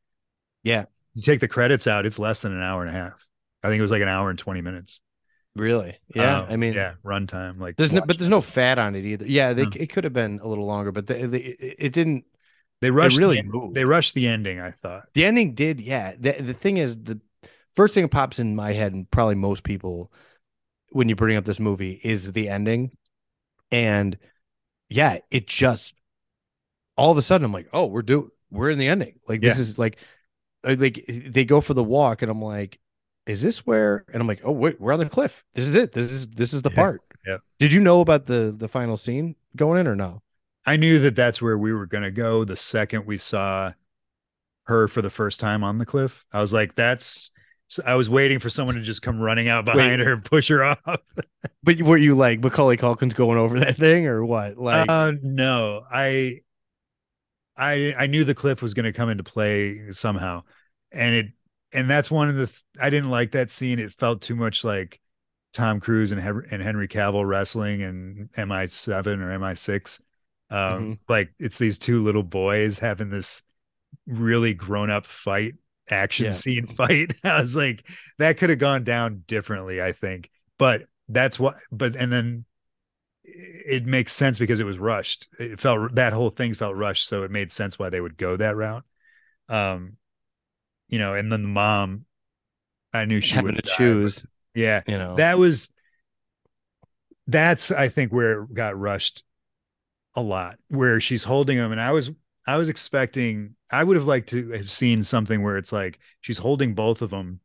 [0.63, 0.87] Yeah.
[1.15, 3.27] you take the credits out, it's less than an hour and a half.
[3.63, 5.01] I think it was like an hour and 20 minutes.
[5.57, 5.97] Really?
[6.15, 6.41] Yeah.
[6.41, 7.59] Um, I mean, yeah, runtime.
[7.61, 9.27] Like there's no, but there's no fat on it either.
[9.27, 9.53] Yeah.
[9.55, 9.71] They, No.
[9.75, 12.25] it could have been a little longer, but the, the, it it didn't.
[12.81, 13.75] they rushed really the, moved.
[13.75, 15.09] they rushed the ending, I thought.
[15.15, 15.81] The ending did.
[15.81, 16.15] Yeah.
[16.19, 17.21] The, the thing is, the
[17.75, 20.13] first thing that pops in my head, and probably most people,
[20.91, 22.97] when you bring up this movie, is the ending.
[23.73, 24.19] And
[24.91, 25.95] yeah, it just
[26.97, 29.19] all of a sudden, I'm like, oh, we're do we're in the ending.
[29.29, 29.99] Like this is like,
[30.65, 32.79] like they go for the walk, and I'm like,
[33.27, 34.05] is this where?
[34.13, 35.45] And I'm like, oh wait, we're on the cliff.
[35.55, 35.93] This is it.
[35.93, 37.03] This is this is the Yeah, part.
[37.27, 37.39] yeah.
[37.59, 40.23] Did you know about the the final scene going in or no?
[40.67, 43.73] I knew that that's where we were going to go the second we saw
[44.67, 46.25] her for the first time on the cliff.
[46.33, 47.31] I was like, that's
[47.69, 50.01] so I was waiting for someone to just come running out behind Wait.
[50.01, 50.79] her and push her off.
[51.63, 54.57] But were you like Macaulay Culkin's going over that thing or what?
[54.59, 56.41] Like, uh, no, I,
[57.57, 60.45] I, I knew the cliff was going to come into play somehow,
[60.93, 61.27] and it,
[61.73, 62.47] and that's one of the.
[62.47, 63.79] th- I didn't like that scene.
[63.79, 65.01] It felt too much like
[65.53, 70.01] Tom Cruise and Hen- and Henry Cavill wrestling and MI seven or MI six.
[70.51, 70.99] Um, Mhm.
[71.09, 73.43] like it's these two little boys having this
[74.07, 75.55] really grown up fight
[75.91, 76.33] action Yeah.
[76.33, 77.15] scene fight.
[77.25, 77.87] I was like,
[78.19, 80.31] that could have gone down differently, I think.
[80.59, 81.57] But that's what.
[81.73, 82.45] But and then
[83.25, 85.29] it makes sense because it was rushed.
[85.39, 88.37] It felt that whole thing felt rushed, so it made sense why they would go
[88.37, 88.85] that route.
[89.49, 89.97] Um,
[90.89, 92.07] you know, and then the mom,
[92.93, 94.25] I knew she would to choose,
[94.55, 95.15] Yeah, you know.
[95.17, 95.71] that was.
[97.27, 99.23] That's I think where it got rushed
[100.15, 102.11] a lot, where she's holding him, and I was
[102.49, 106.39] I was expecting I would have liked to have seen something where it's like she's
[106.39, 107.41] holding both of them,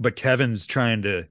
[0.00, 1.28] but Kevin's trying to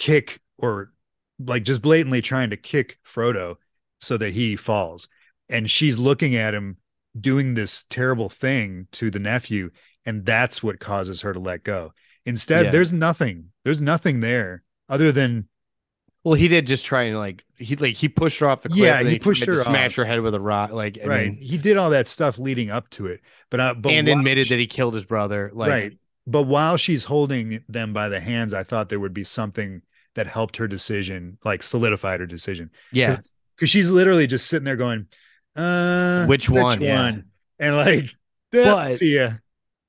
[0.00, 0.92] kick or
[1.38, 3.58] like just blatantly trying to kick Frodo
[4.00, 5.06] so that he falls.
[5.48, 6.78] And she's looking at him
[7.18, 9.70] doing this terrible thing to the nephew,
[10.04, 11.92] and that's what causes her to let go.
[12.26, 12.70] Instead, Yeah.
[12.72, 13.52] there's nothing.
[13.64, 15.48] There's nothing there other than
[16.24, 18.80] well, he did just try and like he like he pushed her off the cliff.
[18.80, 20.70] Yeah, and he pushed her smash her head with a rock.
[20.70, 21.26] Like, I right.
[21.28, 23.20] mean, he did all that stuff leading up to it,
[23.50, 25.50] but uh, but and admitted she- that he killed his brother.
[25.52, 25.98] Like, right.
[26.26, 29.82] But while she's holding them by the hands, I thought there would be something
[30.14, 32.70] that helped her decision, like solidified her decision.
[32.92, 33.16] yeah,
[33.56, 35.06] because she's literally just sitting there going,
[35.56, 36.80] uh, Which one?
[36.80, 37.16] Yeah.
[37.58, 38.04] And like,
[38.52, 39.32] But- see ya.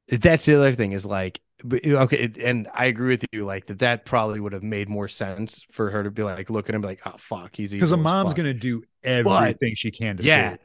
[0.08, 3.46] that's the other thing is like, but, okay, and I agree with you.
[3.46, 6.70] Like that, that probably would have made more sense for her to be like, look
[6.70, 10.18] at him, like, oh fuck, he's Because a mom's fuck." gonna do everything she can
[10.18, 10.58] to yeah.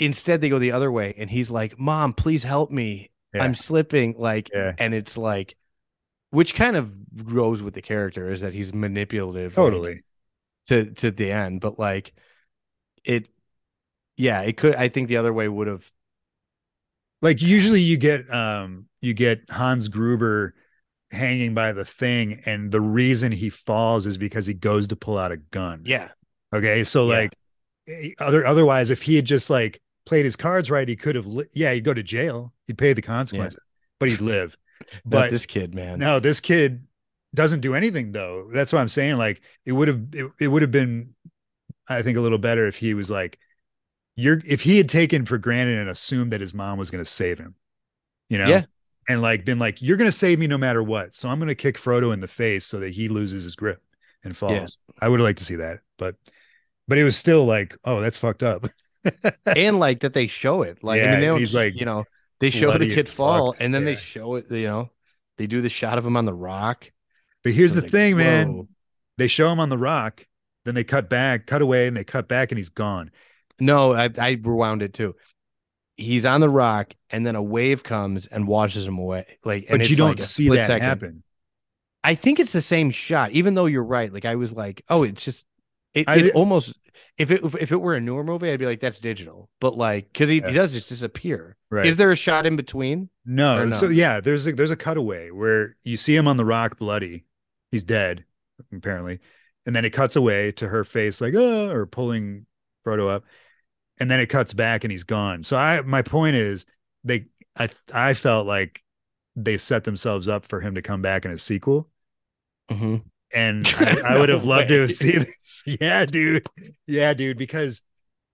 [0.00, 3.10] Instead, they go the other way, and he's like, "Mom, please help me.
[3.32, 3.44] Yeah.
[3.44, 4.74] I'm slipping." Like, Yeah.
[4.78, 5.56] and it's like,
[6.30, 6.92] which kind of
[7.32, 10.02] goes with the character is that he's manipulative, like, Totally.
[10.66, 11.60] to to the end.
[11.60, 12.12] But like,
[13.04, 13.28] it,
[14.16, 14.74] yeah, it could.
[14.76, 15.90] I think the other way would have.
[17.24, 20.54] Like usually you get um you get Hans Gruber
[21.10, 25.18] hanging by the thing, and the reason he falls is because he goes to pull
[25.18, 25.82] out a gun.
[25.86, 26.08] Yeah,
[26.54, 26.84] Okay.
[26.84, 27.18] So Yeah.
[27.18, 27.34] like
[27.88, 31.26] eh, other otherwise, if he had just like played his cards right, he could have
[31.26, 32.52] li- yeah, he'd go to jail.
[32.66, 33.60] He'd pay the consequences,
[33.98, 34.56] but he'd live.
[35.06, 35.98] But this kid, man.
[35.98, 36.86] no, this kid
[37.34, 38.50] doesn't do anything though.
[38.52, 39.16] That's what I'm saying.
[39.16, 41.14] Like it would have it, it would have been,
[41.88, 43.38] I think, a little better if he was like,
[44.16, 47.38] you're if he had taken for granted and assumed that his mom was gonna save
[47.38, 47.54] him,
[48.28, 48.48] you know?
[48.48, 48.64] Yeah.
[49.08, 51.14] And like been like, you're gonna save me no matter what.
[51.14, 53.82] So I'm gonna kick Frodo in the face so that he loses his grip
[54.24, 54.78] and falls.
[55.00, 56.16] I would have liked to see that, but
[56.88, 58.66] but it was still like, oh, that's fucked up.
[59.54, 60.82] and like that they show it.
[60.82, 62.04] Like I Yeah, mean, they don't he's, like like, you know
[62.40, 63.60] they show the kid fall, fucked.
[63.60, 64.50] and then they show it.
[64.50, 64.90] You know,
[65.38, 66.90] they do the shot of him on the rock.
[67.42, 68.46] But here's the like, thing, man.
[68.46, 68.68] whoa.
[69.16, 70.26] They show him on the rock,
[70.64, 73.10] then they cut back, cut away, and they cut back, and he's gone.
[73.60, 75.14] No, I I rewound it too.
[75.96, 79.38] He's on the rock, and then a wave comes and washes him away.
[79.44, 80.86] Like, and But you don't like see that second.
[80.86, 81.22] happen.
[82.02, 84.12] I think it's the same shot, even though you're right.
[84.12, 85.46] Like I was like, oh, it's just
[85.94, 86.74] it, I- it almost
[87.16, 89.48] if it if it were a newer movie, I'd be like, that's digital.
[89.60, 90.48] But like, because he, Yeah.
[90.48, 91.56] he does just disappear.
[91.70, 91.86] Right.
[91.86, 93.08] Is there a shot in between?
[93.24, 96.44] No, Or so yeah, there's a there's a cutaway where you see him on the
[96.44, 97.24] rock bloody.
[97.70, 98.24] He's dead,
[98.72, 99.20] apparently.
[99.66, 102.46] And then it cuts away to her face, like, oh, or pulling
[102.86, 103.24] Frodo up.
[104.00, 105.42] And then it cuts back and he's gone.
[105.42, 106.66] So I my point is
[107.04, 107.26] they
[107.56, 108.82] I I felt like
[109.36, 111.88] they set themselves up for him to come back in a sequel.
[112.70, 112.96] Mm-hmm.
[113.34, 115.26] And I, I would have loved to have seen
[115.66, 116.46] yeah, dude.
[116.86, 117.82] Yeah, dude, because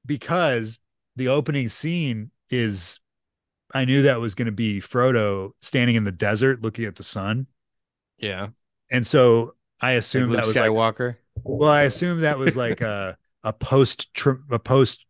[0.06, 0.78] because
[1.16, 3.00] the opening scene is
[3.74, 7.02] I knew that was going to be Frodo standing in the desert looking at the
[7.04, 7.46] sun.
[8.18, 8.48] Yeah,
[8.90, 11.16] And so I like assumed Luke that was like Skywalker.
[11.44, 14.08] well, I assumed that was like a a post
[14.50, 15.06] a post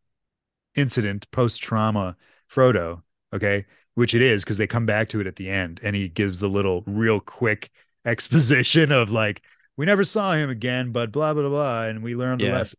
[0.75, 2.17] incident, post trauma
[2.51, 3.03] Frodo,
[3.33, 3.67] okay?
[3.95, 6.39] Which it is because they come back to it at the end and he gives
[6.39, 7.71] the little real quick
[8.05, 9.43] exposition of like
[9.77, 12.79] we never saw him again, but blah blah blah and we learned the lesson.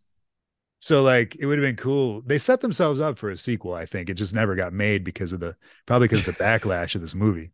[0.80, 2.22] So like it would have been cool.
[2.22, 4.10] They set themselves up for a sequel, I think.
[4.10, 5.56] It just never got made because of the
[5.86, 7.52] probably because of the backlash of this movie.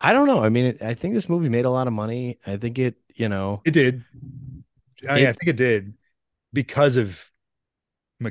[0.00, 0.42] I don't know.
[0.42, 2.38] I mean, it, I think this movie made a lot of money.
[2.46, 4.04] I think it, you know, It did.
[5.08, 5.94] I, I think it did
[6.52, 7.20] because of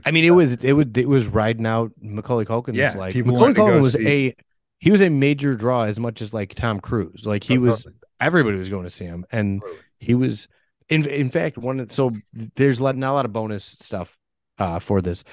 [0.05, 2.75] I mean, it was it would it was riding out Macaulay Culkin.
[2.75, 4.35] Yeah, was like Macaulay wanted to go Culkin was see- a
[4.79, 7.25] he was a major draw as much as like Tom Cruise.
[7.25, 7.87] Like he Oh, was
[8.19, 9.61] everybody was going to see him, and
[9.99, 10.47] he was
[10.89, 11.89] in in fact one.
[11.89, 12.11] So
[12.55, 14.17] there's not a lot of bonus stuff
[14.57, 15.23] uh for this,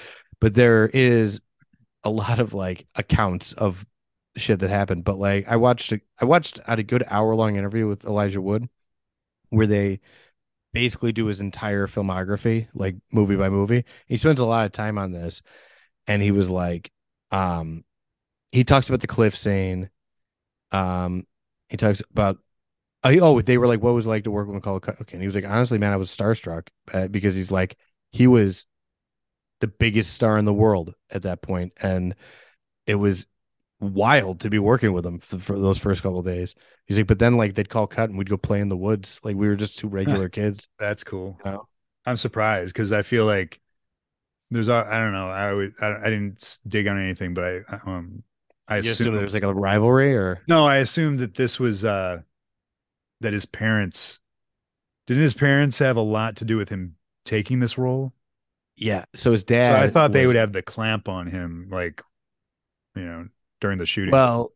[0.41, 1.41] but there is
[2.05, 3.85] a lot of like accounts of
[4.37, 5.05] shit that happened.
[5.05, 8.41] But like I watched a, I watched at a good hour long interview with Elijah
[8.41, 8.69] Wood,
[9.51, 10.01] where they
[10.75, 13.85] basically do his entire filmography, like movie by movie.
[14.07, 15.41] He spends a lot of time on this,
[16.07, 16.91] and he was like,
[17.31, 17.85] um,
[18.49, 19.89] he talks about the cliff scene.
[20.73, 21.27] Um,
[21.71, 22.39] he talks about.
[23.05, 25.21] Oh, oh, they were like, "What was it like to work with Macaulay Culkin?" And
[25.21, 27.77] he was like, "Honestly, man, I was starstruck uh, because he's like,
[28.13, 28.65] he was
[29.61, 32.15] the biggest star in the world at that point, and
[32.87, 33.27] it was
[33.93, 36.55] wild to be working with him for, for those first couple of days."
[36.87, 39.21] He's like, "But then, like, they'd call cut, and we'd go play in the woods,
[39.25, 41.39] like we were just two regular kids." That's cool.
[41.45, 41.69] You know?
[42.07, 43.61] I'm surprised because I feel like
[44.51, 48.23] there's I don't know I always I, I didn't dig on anything, but I um
[48.69, 51.85] I assume assume there was like a rivalry, or no I assumed that this was
[51.85, 52.23] uh
[53.21, 54.21] that his parents
[55.07, 58.13] didn't his parents have a lot to do with him taking this role.
[58.77, 59.05] yeah.
[59.15, 59.75] So his So dad.
[59.75, 62.03] I thought they would have the clamp on him like
[62.97, 63.29] you know
[63.65, 64.13] during the shooting.
[64.13, 64.53] Well,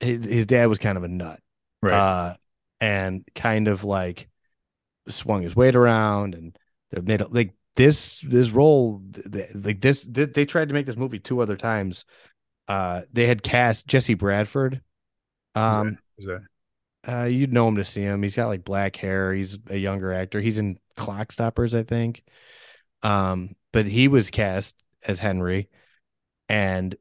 [0.00, 1.38] his, his dad was kind of a nut.
[1.82, 1.92] right.
[1.94, 2.34] uh,
[2.80, 4.28] and kind of like
[5.08, 6.58] swung his weight around and
[6.90, 9.00] they made it like this this role
[9.54, 12.04] like this th- they tried to make this movie two other times.
[12.66, 14.80] Uh they had cast jesse bradford.
[15.54, 16.46] Um Is that-
[17.06, 18.20] uh you'd know him to see him.
[18.22, 19.32] He's got like black hair.
[19.32, 20.40] He's a younger actor.
[20.40, 22.24] He's in clock stoppers i think.
[23.02, 24.74] Um but he was cast
[25.04, 25.68] as henry.
[26.48, 26.96] And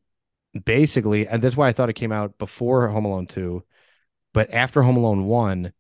[0.66, 3.64] basically and that's why i thought it came out before home alone 2
[4.34, 5.74] but after home alone 1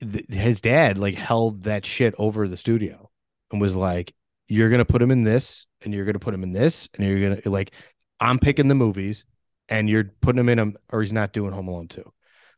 [0.00, 3.10] th- his dad like held that shit over the studio
[3.52, 4.12] and was like
[4.48, 7.28] you're gonna put him in this and you're gonna put him in this and you're
[7.28, 7.72] gonna like
[8.18, 9.24] i'm picking the movies
[9.68, 12.12] and you're putting him in them or he's not doing home alone 2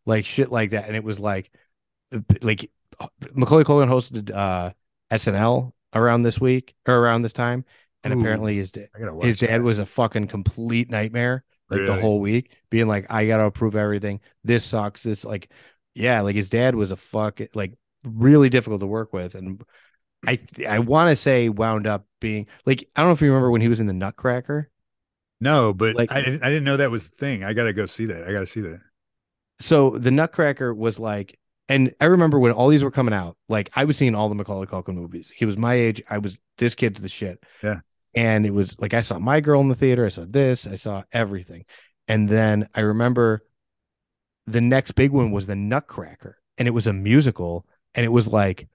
[0.06, 1.50] like shit like that and it was like
[2.40, 2.70] like
[3.34, 4.70] macaulay culkin hosted uh
[5.12, 7.64] snl around this week or around this time
[8.04, 9.64] and Ooh, apparently his da- I gotta watch his dad that.
[9.64, 14.20] was a fucking complete nightmare like the whole week being like i gotta approve everything
[14.44, 15.50] this sucks this like
[15.94, 17.72] yeah like his dad was a fuck like
[18.04, 19.62] really difficult to work with and
[20.26, 20.38] i
[20.68, 23.62] i want to say wound up being like i don't know if you remember when
[23.62, 24.68] he was in the nutcracker
[25.40, 27.42] no, but like- I didn't I didn't know that was the thing.
[27.42, 28.28] I gotta go see that.
[28.28, 28.78] I gotta see that.
[29.58, 31.38] so the nutcracker was like
[31.68, 34.34] and i remember when all these were coming out like i was seeing all the
[34.34, 37.80] macaulay culkin movies he was my age i was this kid's the shit Yeah.
[38.14, 40.74] And it was like i saw my girl in the theater i saw this i
[40.74, 41.64] saw everything
[42.08, 43.42] and then i remember
[44.46, 48.28] the next big one was the Nutcracker, and it was a musical, and it was
[48.28, 48.68] like,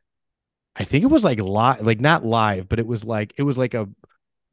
[0.76, 3.57] I think it was like live, like not live, but it was like it was
[3.57, 3.88] like a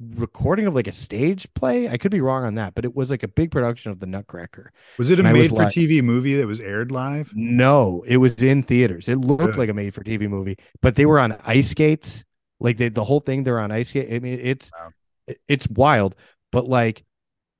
[0.00, 1.88] recording of like a stage play.
[1.88, 4.06] I could be wrong on that, but it was like a big production of the
[4.06, 4.72] Nutcracker.
[4.98, 7.30] Was it a made for like- TV movie that was aired live?
[7.34, 9.08] No, it was in theaters.
[9.08, 12.24] It looked like a made for TV movie, but they were on ice skates.
[12.64, 14.12] Like they, the whole thing, they're on ice skate.
[14.12, 14.90] I mean, it's Wow.
[15.48, 16.14] it's wild,
[16.50, 17.04] but like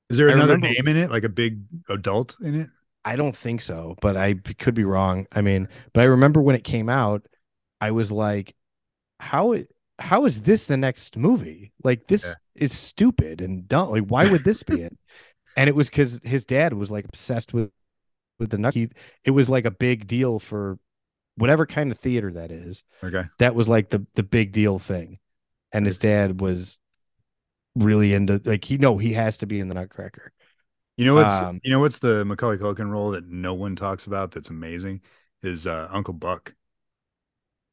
[0.09, 2.69] Is there I another remember- name in it, like a big adult in it?
[3.05, 5.27] I don't think so, but I could be wrong.
[5.31, 7.25] I mean, but I remember when it came out,
[7.79, 8.55] I was like,
[9.19, 9.67] how i-
[9.99, 11.71] how is this the next movie?
[11.83, 12.33] Like this Yeah.
[12.55, 13.91] is stupid and dumb.
[13.91, 14.97] Like why would this be it?
[15.57, 17.71] And it was because his dad was like obsessed with
[18.39, 18.73] with the nut.
[18.73, 18.89] He,
[19.23, 20.77] it was like a big deal for
[21.37, 22.83] whatever kind of theater that is.
[23.03, 23.23] Okay.
[23.39, 25.19] That was like the the big deal thing,
[25.71, 26.77] and his dad was
[27.75, 30.31] really into like he no, he has to be in the Nutcracker.
[30.97, 34.07] You know what's Um, you know what's the Macaulay Culkin role that no one talks
[34.07, 35.01] about that's amazing
[35.43, 36.53] is uh, Uncle Buck.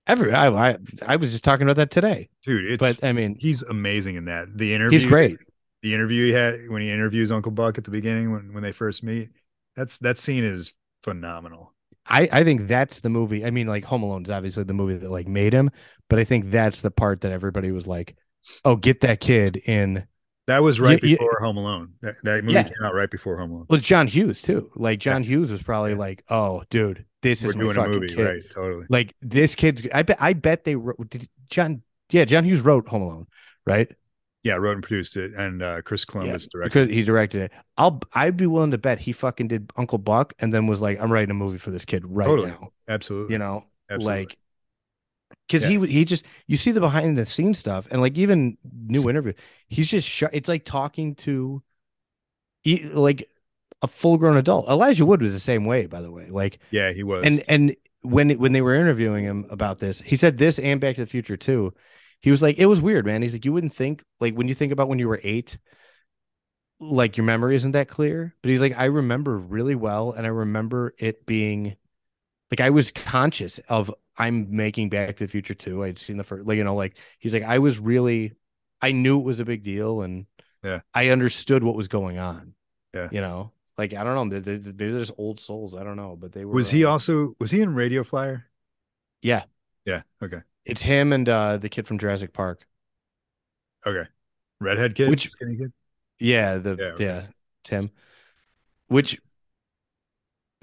[0.07, 2.29] Every I, I I was just talking about that today.
[2.45, 4.49] Dude, it's but I mean, he's amazing in that.
[4.57, 5.39] The interview he's great.
[5.83, 8.73] The interview he had when he interviews Uncle Buck at the beginning when, when they
[8.73, 9.31] first meet.
[9.77, 10.73] That's that scene is
[11.05, 11.72] phenomenal.
[12.07, 13.45] I I think that's the movie.
[13.45, 15.71] I mean, like Home Alone is obviously the movie that like made him,
[16.09, 18.17] but I think that's the part that everybody was like,
[18.65, 20.07] "Oh, get that kid in."
[20.49, 21.95] That was right before Home Alone.
[22.03, 22.65] That, that movie Yeah.
[22.65, 23.67] came out right before Home Alone.
[23.71, 24.71] Well, John Hughes too.
[24.75, 28.09] Like John Hughes was probably like, "Oh, dude, this We're is my doing a movie,
[28.09, 28.43] kid." right?
[28.51, 28.87] Totally.
[28.89, 29.83] Like this kid's.
[29.95, 30.17] I bet.
[30.21, 31.09] I bet they wrote.
[31.09, 31.83] Did John?
[32.11, 33.27] Yeah, John Hughes wrote Home Alone,
[33.65, 33.91] right?
[34.43, 36.89] Yeah, wrote and produced it, and uh, Chris Columbus directed.
[36.89, 37.53] because he directed it.
[37.77, 38.01] I'll.
[38.13, 41.13] I'd be willing to bet he fucking did Uncle Buck, and then was like, "I'm
[41.13, 42.51] writing a movie for this kid right Totally.
[42.51, 43.35] now." Absolutely.
[43.35, 44.21] You know, Absolutely.
[44.21, 44.39] like
[45.47, 48.57] because he he just you see the behind the scenes stuff and like even
[48.87, 49.33] new interview
[49.69, 51.63] he's just sh- it's like talking to
[52.63, 53.29] he, like
[53.83, 56.93] a full grown adult elijah wood was the same way by the way like yeah,
[56.93, 57.25] he was.
[57.25, 60.97] and and when when they were interviewing him about this he said this and back
[60.97, 61.73] to the future too
[62.23, 64.55] he was like it was weird man he's like you wouldn't think like when you
[64.55, 65.59] think about when you were eight
[66.81, 70.31] like your memory isn't that clear but he's like i remember really well and i
[70.31, 71.77] remember it being
[72.51, 76.25] like i was conscious of i'm making back to the future too i'd seen the
[76.25, 78.33] first like you know like he's like i was really
[78.81, 80.27] i knew it was a big deal and
[80.65, 80.81] Yeah.
[80.93, 82.55] i understood what was going on
[82.93, 83.09] Yeah.
[83.13, 86.17] you know like i don't know they- they- maybe there's old souls i don't know
[86.17, 88.47] but they were was he uh, also was he in Radio Flyer?
[89.23, 89.45] yeah
[89.87, 90.03] Yeah.
[90.21, 90.41] Okay.
[90.65, 92.67] It's him and uh the kid from jurassic park
[93.87, 94.09] Okay.
[94.61, 95.11] Redhead kid.
[95.11, 95.73] Which- skinny kid.
[96.19, 97.27] yeah the Yeah,
[97.65, 97.91] tim
[98.89, 99.19] which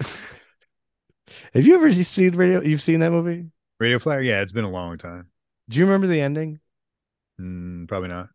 [0.00, 3.46] have you ever seen radio you've seen that movie
[3.78, 4.20] Radio Flyer.
[4.20, 5.28] Yeah, it's been a long time.
[5.68, 6.60] do you remember the ending
[7.40, 8.28] Mm, probably not.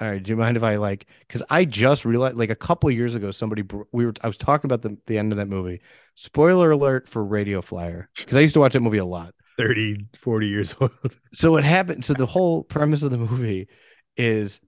[0.00, 0.20] All right.
[0.20, 1.06] Do you mind if I like?
[1.20, 4.66] Because I just realized, like a couple years ago, somebody we were I was talking
[4.68, 5.80] about the the end of that movie.
[6.16, 9.34] Spoiler alert for Radio Flyer, because I used to watch that movie a lot.
[9.58, 10.92] 30, 40 years old.
[11.32, 12.04] So what happened?
[12.04, 13.68] So the whole premise of the movie
[14.16, 14.60] is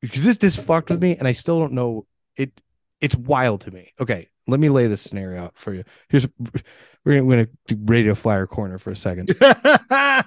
[0.00, 2.06] because this this fucked with me, and I still don't know
[2.36, 2.52] it.
[3.00, 3.92] It's wild to me.
[4.00, 5.84] Okay, let me lay this scenario out for you.
[6.08, 6.26] Here's
[7.04, 9.34] we're gonna, we're gonna do Radio Flyer corner for a second.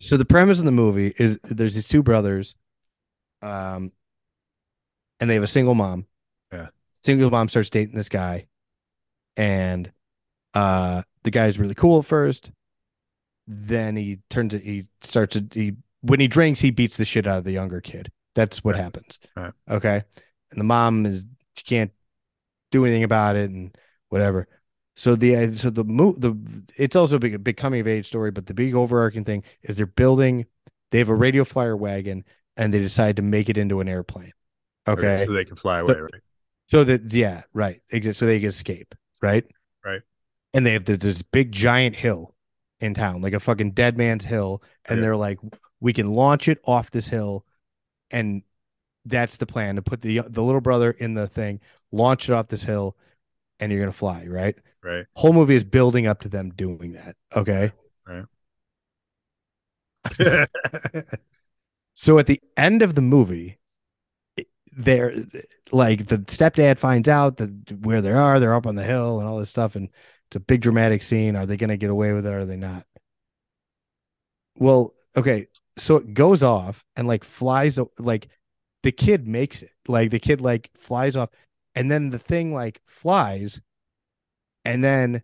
[0.00, 2.54] So the premise of the movie is there's these two brothers,
[3.42, 3.92] um,
[5.20, 6.06] and they have a single mom.
[6.52, 6.68] Yeah.
[7.02, 8.46] Single mom starts dating this guy,
[9.36, 9.90] and
[10.54, 12.50] uh, the guy's really cool at first.
[13.46, 14.62] Then he turns it.
[14.62, 17.80] He starts to he when he drinks, he beats the shit out of the younger
[17.80, 18.10] kid.
[18.34, 18.82] That's what Right.
[18.82, 19.18] happens.
[19.36, 19.52] Right.
[19.70, 20.02] Okay,
[20.50, 21.92] and the mom is she can't
[22.70, 23.76] do anything about it and
[24.08, 24.46] whatever.
[24.96, 26.36] So the uh, so the move the
[26.76, 29.42] it's also a big a big coming of age story, but the big overarching thing
[29.62, 30.46] is they're building.
[30.92, 32.24] They have a radio flyer wagon,
[32.56, 34.32] and they decide to make it into an airplane.
[34.88, 36.22] Okay, So they can fly away, right?
[36.68, 37.80] so that yeah, right,
[38.12, 39.44] so they can escape, right,
[39.84, 40.00] Right.
[40.54, 42.35] and they have this big giant hill
[42.80, 45.02] in town, like a fucking dead man's hill, and Okay.
[45.02, 45.38] they're like,
[45.80, 47.44] we can launch it off this hill,
[48.10, 48.42] and
[49.06, 51.60] that's the plan to put the the little brother in the thing,
[51.92, 52.96] launch it off this hill,
[53.60, 54.56] and you're gonna fly, right?
[54.82, 55.06] Right.
[55.16, 57.16] whole movie is building up to them doing that.
[57.34, 57.72] Okay.
[58.06, 58.24] Right.
[61.96, 63.58] So at the end of the movie,
[64.76, 65.24] they're
[65.72, 67.50] like the stepdad finds out that
[67.80, 69.88] where they are, they're up on the hill and all this stuff, and
[70.28, 71.36] it's a big dramatic scene.
[71.36, 72.32] Are they going to get away with it?
[72.32, 72.86] Or are they not?
[74.58, 75.48] Well, okay.
[75.78, 78.28] So it goes off and like flies, like
[78.82, 79.70] the kid makes it.
[79.88, 81.30] Like the kid like flies off,
[81.74, 83.60] and then the thing like flies,
[84.64, 85.22] and then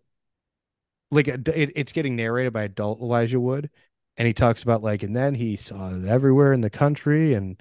[1.10, 3.70] like it, it- it's getting narrated by adult Elijah Wood,
[4.16, 7.60] and he talks about like, and then he saw it everywhere in the country, and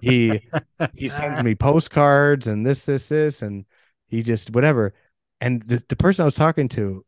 [0.00, 0.42] he
[0.94, 3.66] he sends me postcards and this, this, this, and
[4.08, 4.94] he just whatever.
[5.40, 7.04] And the, the person I was talking to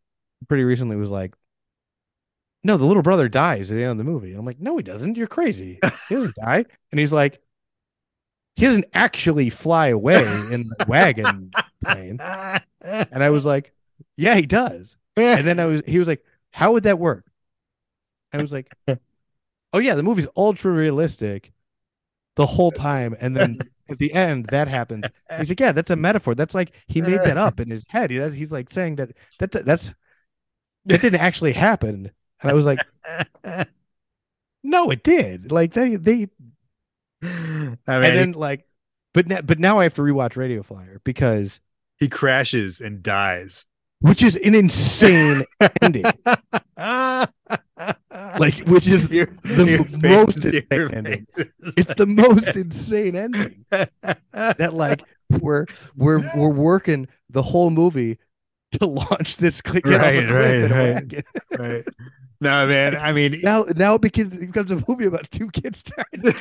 [0.48, 1.34] pretty recently was like,
[2.64, 4.32] No, the little brother dies at the end of the movie.
[4.34, 5.16] I'm like, No, he doesn't.
[5.16, 5.78] You're crazy.
[6.08, 6.64] He doesn't die.
[6.90, 7.40] And he's like,
[8.56, 11.50] He doesn't actually fly away in the wagon
[11.84, 12.18] plane.
[12.80, 13.72] And I was like,
[14.16, 14.96] Yeah, he does.
[15.16, 17.24] And then I was he was like, How would that work?
[18.32, 18.72] I was like,
[19.72, 21.52] Oh yeah, the movie's ultra realistic
[22.36, 23.16] the whole time.
[23.20, 25.10] And then at the end, that happens.
[25.38, 26.34] He's like, Yeah, that's a metaphor.
[26.34, 28.10] That's like he made that up in his head.
[28.10, 29.94] He, he's like saying that that that's
[30.86, 32.10] that didn't actually happen.
[32.40, 32.80] And I was like,
[34.62, 35.50] No, it did.
[35.52, 36.28] Like they they
[37.22, 38.66] I mean, and then like
[39.14, 41.60] but now but now I have to rewatch Radio Flyer because
[41.98, 43.66] he crashes and dies.
[44.00, 45.44] which is an insane
[45.82, 46.04] ending.
[48.40, 51.26] Like which is Your- the your most face- insane ending.
[51.76, 53.64] it's the most insane ending.
[54.32, 55.02] that like
[55.40, 58.18] we're we're we're working the whole movie
[58.72, 60.70] to launch this click get off a Right, right,
[61.10, 61.24] right.
[61.58, 61.84] right.
[62.40, 62.94] No, man.
[62.96, 66.32] I mean, Now now it becomes, it becomes a movie about two kids trying to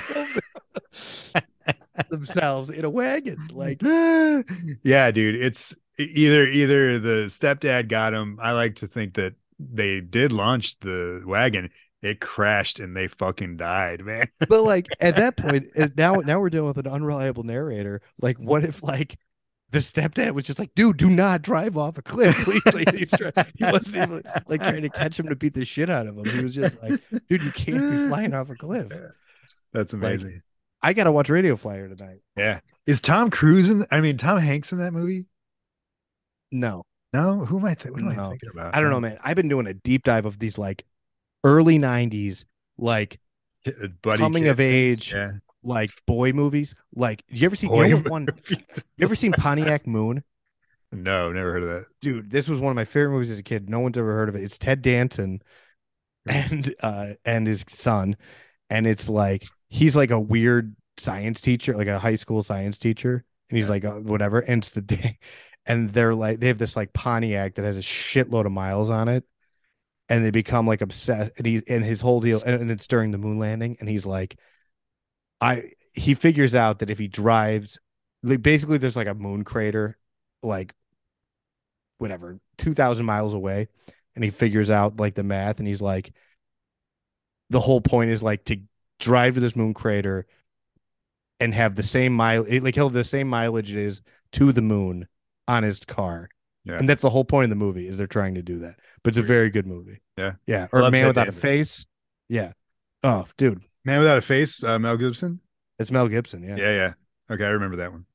[1.34, 3.48] kill themselves in a wagon.
[3.52, 3.82] Like
[4.84, 5.36] yeah, dude.
[5.36, 8.38] It's either either the stepdad got him.
[8.42, 11.70] I like to think that they did launch the wagon.
[12.06, 14.28] It crashed and they fucking died, man.
[14.48, 15.68] but like at that point
[15.98, 18.02] now now we're dealing with an unreliable narrator.
[18.22, 19.18] Like what if like
[19.72, 22.36] the stepdad was just like, dude, do not drive off a cliff.
[22.44, 22.62] Please.
[22.74, 25.90] Like, he's try- he wasn't even like trying to catch him to beat the shit
[25.90, 26.26] out of him.
[26.26, 28.88] He was just like, dude, you can't be flying off a cliff.
[29.74, 30.44] That's amazing.
[30.84, 32.20] I gotta watch Radio Flyer tonight.
[32.38, 32.60] yeah.
[32.86, 33.84] Is Tom Cruise in?
[33.90, 35.26] I mean, Tom Hanks in that movie?
[36.52, 36.84] No,
[37.14, 37.46] No.
[37.46, 37.74] Who am I?
[37.74, 38.76] Th- what am I thinking about?
[38.76, 39.18] I don't know, man.
[39.24, 40.86] I've been doing a deep dive of these like
[41.46, 42.46] early '90s,
[42.78, 43.20] like
[43.68, 45.32] Uh, Buddy coming of age, Yeah.
[45.64, 46.76] like boy movies.
[46.94, 48.28] Like, you ever see Boy you know one?
[48.50, 48.58] You
[49.02, 50.24] ever seen Pontiac Moon?
[50.92, 51.86] no, never heard of that.
[52.02, 53.70] Dude, this was one of my favorite movies as a kid.
[53.70, 54.44] No one's ever heard of it.
[54.44, 55.42] It's Ted Danson
[56.28, 58.18] and uh and his son,
[58.70, 63.24] and it's like he's like a weird science teacher, like a high school science teacher,
[63.50, 63.70] and he's Yeah.
[63.70, 64.40] like uh, whatever.
[64.40, 65.20] And it's the day,
[65.66, 69.08] and they're like they have this like Pontiac that has a shitload of miles on
[69.10, 69.24] it,
[70.10, 71.32] and they become like obsessed.
[71.38, 74.06] And he and his whole deal, and, and it's during the moon landing, and he's
[74.06, 74.38] like,
[75.42, 77.80] I he figures out that if he drives,
[78.24, 79.98] like basically there's like a moon crater,
[80.44, 80.74] like
[81.98, 83.68] whatever, two thousand miles away,
[84.16, 86.14] and he figures out like the math, and he's like,
[87.50, 88.58] the whole point is like to
[89.00, 90.26] drive to this moon crater
[91.40, 94.02] and have the same mile like he'll have the same mileage it is
[94.32, 95.08] to the moon
[95.48, 96.30] on his car.
[96.66, 96.80] Yeah.
[96.80, 98.76] And that's the whole point of the movie is they're trying to do that.
[99.04, 100.02] But it's a very good movie.
[100.18, 100.34] Yeah.
[100.48, 100.68] Yeah.
[100.72, 101.86] Or love Man Ted Without a Face.
[102.28, 102.54] Yeah.
[103.04, 103.62] Oh, dude.
[103.86, 104.64] Man without a face.
[104.64, 105.40] Uh, Mel Gibson.
[105.78, 106.42] It's Mel Gibson.
[106.42, 106.56] Yeah.
[106.58, 106.94] Yeah, yeah.
[107.30, 108.06] Okay, I remember that one.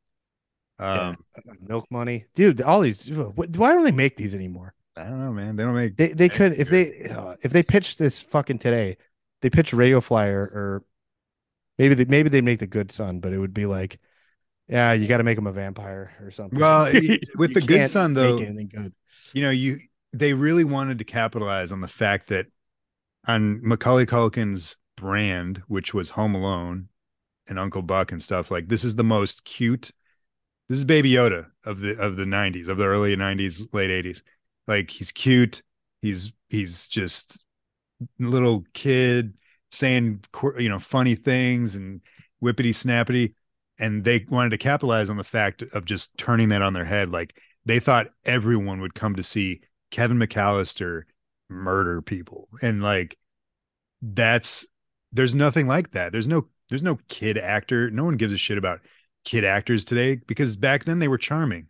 [0.80, 1.16] Um,
[1.46, 1.52] Yeah.
[1.60, 2.26] Milk Money.
[2.34, 4.74] Dude, all these why don't they make these anymore?
[4.96, 5.54] I don't know, man.
[5.56, 5.96] They don't make.
[5.96, 8.96] They they could if they uh, if they pitched this fucking today,
[9.42, 10.82] they pitch Radio Flyer or
[11.78, 14.00] maybe they maybe they make the Good Son, but it would be like,
[14.70, 16.58] yeah, you got to make him a vampire or something.
[16.58, 16.84] Well,
[17.36, 18.92] with the Good Son, though, good.
[19.34, 19.80] you know, you
[20.12, 22.46] they really wanted to capitalize on the fact that
[23.26, 26.88] on Macaulay Culkin's brand, which was Home Alone
[27.48, 29.90] and Uncle Buck and stuff like this is the most cute.
[30.68, 34.22] This is Baby Yoda of the of the '90s, of the early '90s, late '80s.
[34.68, 35.62] Like he's cute.
[36.00, 37.44] He's he's just
[38.00, 39.34] a little kid
[39.72, 40.22] saying
[40.58, 42.00] you know funny things and
[42.40, 43.34] whippity snappity
[43.80, 47.10] and they wanted to capitalize on the fact of just turning that on their head.
[47.10, 51.02] Like they thought everyone would come to see Kevin McCallister
[51.48, 52.48] murder people.
[52.62, 53.18] And like
[54.02, 54.66] that's
[55.12, 56.12] there's nothing like that.
[56.12, 57.90] There's no there's no kid actor.
[57.90, 58.80] No one gives a shit about
[59.24, 61.66] kid actors today because back then they were charming.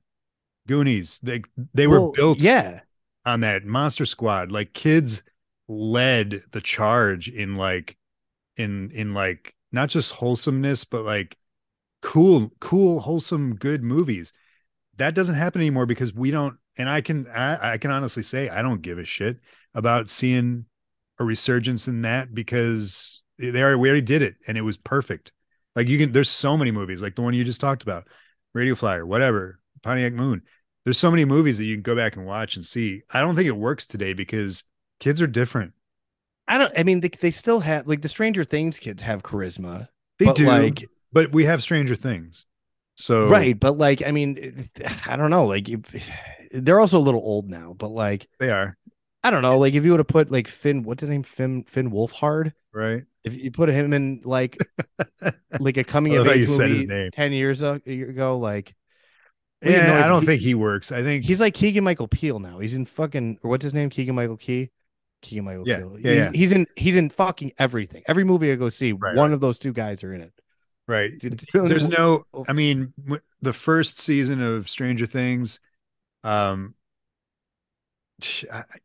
[0.68, 1.42] Goonies they
[1.74, 2.80] they were built Yeah.
[3.24, 4.52] on that monster squad.
[4.52, 5.22] Like kids
[5.68, 7.96] led the charge in like
[8.56, 11.36] in in like not just wholesomeness but like
[12.02, 14.32] cool cool wholesome good movies.
[14.96, 18.48] That doesn't happen anymore because we don't and i can i, I can honestly say
[18.48, 19.38] i don't give a shit
[19.74, 20.66] about seeing
[21.18, 25.32] a resurgence in that because they already we already did it and it was perfect.
[25.76, 28.08] Like you can there's so many movies like the one you just talked about
[28.54, 30.42] radio flyer whatever pontiac moon.
[30.84, 33.02] There's so many movies that you can go back and watch and see.
[33.10, 34.64] I don't think it works today because
[34.98, 35.72] kids are different.
[36.48, 39.88] I don't I mean they, they still have like the Stranger Things kids have charisma.
[40.18, 40.46] they do.
[40.46, 42.46] like but we have stranger things
[42.96, 44.68] so right, but like I mean
[45.06, 45.68] I don't know, like
[46.52, 48.76] they're also a little old now, but like they are
[49.22, 51.64] I don't know, like if you would have put like Finn, what's his name, Finn
[51.64, 54.58] Finn Wolfhard, right if you put him in like
[55.60, 57.10] like a coming I of age movie his name.
[57.10, 58.74] ten years ago, like
[59.62, 60.92] We didn't know Yeah, I he's- don't he- think he works.
[60.92, 62.58] I think He's like Keegan Michael Peele now.
[62.58, 63.88] He's in fucking or what's his name?
[63.90, 64.70] Keegan Michael Key.
[65.22, 65.96] Keegan Michael Yeah, Peele.
[66.00, 66.30] yeah, he's, yeah.
[66.34, 68.02] he's in he's in fucking everything.
[68.06, 70.32] Every movie I go see, Right, one of those two guys are in it.
[70.90, 71.12] Right.
[71.52, 72.26] There's no.
[72.48, 72.92] I mean,
[73.40, 75.60] the first season of Stranger Things,
[76.24, 76.74] um,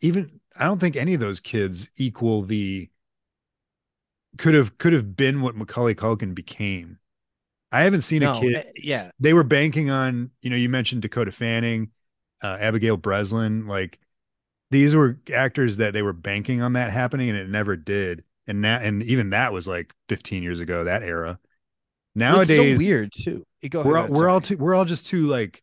[0.02, 2.90] even I don't think any of those kids equal the.
[4.38, 7.00] Could have could have been what Macaulay Culkin became.
[7.72, 8.56] I haven't seen no, a kid.
[8.56, 9.12] eh, yeah.
[9.20, 11.92] they were banking on you know you mentioned dakota fanning
[12.42, 14.00] uh, abigail breslin like
[14.72, 18.62] these were actors that they were banking on that happening and it never did and
[18.62, 21.38] now and even that was like 15 years ago that era
[22.16, 23.46] nowadays so weird too.
[23.70, 25.62] Go we're all, we're all too we're all just too like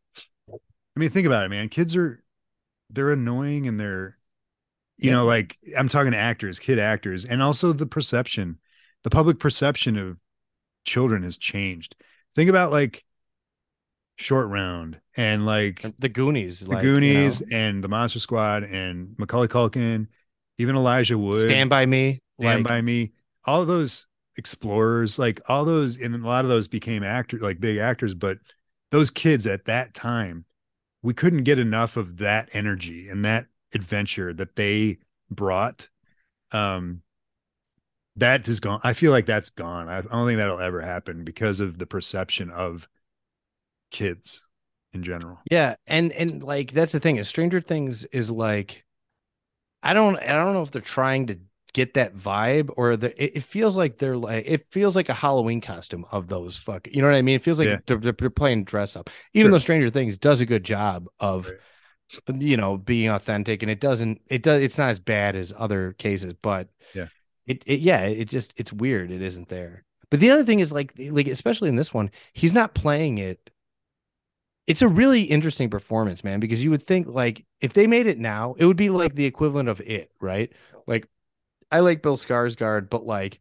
[0.50, 2.22] i mean think about it man kids are
[2.90, 4.18] they're annoying and they're
[4.98, 5.16] you Yeah.
[5.16, 8.58] know like i'm talking to actors kid actors and also the perception
[9.04, 10.18] the public perception of
[10.84, 11.94] children has changed
[12.34, 13.04] think about like
[14.16, 18.62] short round and like the Goonies, the like, you know, goonies and the monster squad
[18.62, 20.08] and macaulay culkin
[20.58, 22.20] even elijah wood Stand by Me.
[22.40, 23.12] Stand like, by Me,
[23.44, 27.78] all those explorers, like all those, and a lot of those became actors, like big
[27.78, 28.14] actors.
[28.14, 28.38] But
[28.90, 30.44] those kids at that time,
[31.02, 34.98] we couldn't get enough of that energy and that adventure that they
[35.30, 35.88] brought.
[36.52, 37.02] Um,
[38.16, 38.80] that is gone.
[38.84, 39.88] I feel like that's gone.
[39.88, 42.86] I, don't think that'll ever happen because of the perception of
[43.90, 44.42] kids
[44.92, 45.38] in general.
[45.50, 48.84] Yeah, and and like that's the thing is Stranger Things is like
[49.82, 51.38] I don't I don't know if they're trying to
[51.72, 55.14] get that vibe or the it, it feels like they're like it feels like a
[55.14, 57.36] Halloween costume of those fuck you know what I mean?
[57.36, 57.78] It feels like Yeah.
[57.86, 59.10] they're, they're playing dress up.
[59.34, 59.52] Even Sure.
[59.52, 61.50] though Stranger Things does a good job of
[62.34, 65.94] you know being authentic and it doesn't it does it's not as bad as other
[65.94, 67.08] cases, but Yeah.
[67.46, 69.84] It, it yeah, it just it's weird it isn't there.
[70.10, 73.50] But the other thing is like like especially in this one, he's not playing it
[74.66, 78.18] it's a really interesting performance, man, because you would think like if they made it
[78.18, 80.52] now, it would be like the equivalent of it, right?
[80.86, 81.08] Like
[81.72, 83.40] I like Bill Skarsgård, but like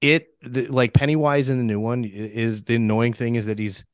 [0.00, 3.84] it the, like Pennywise in the new one is the annoying thing is that he's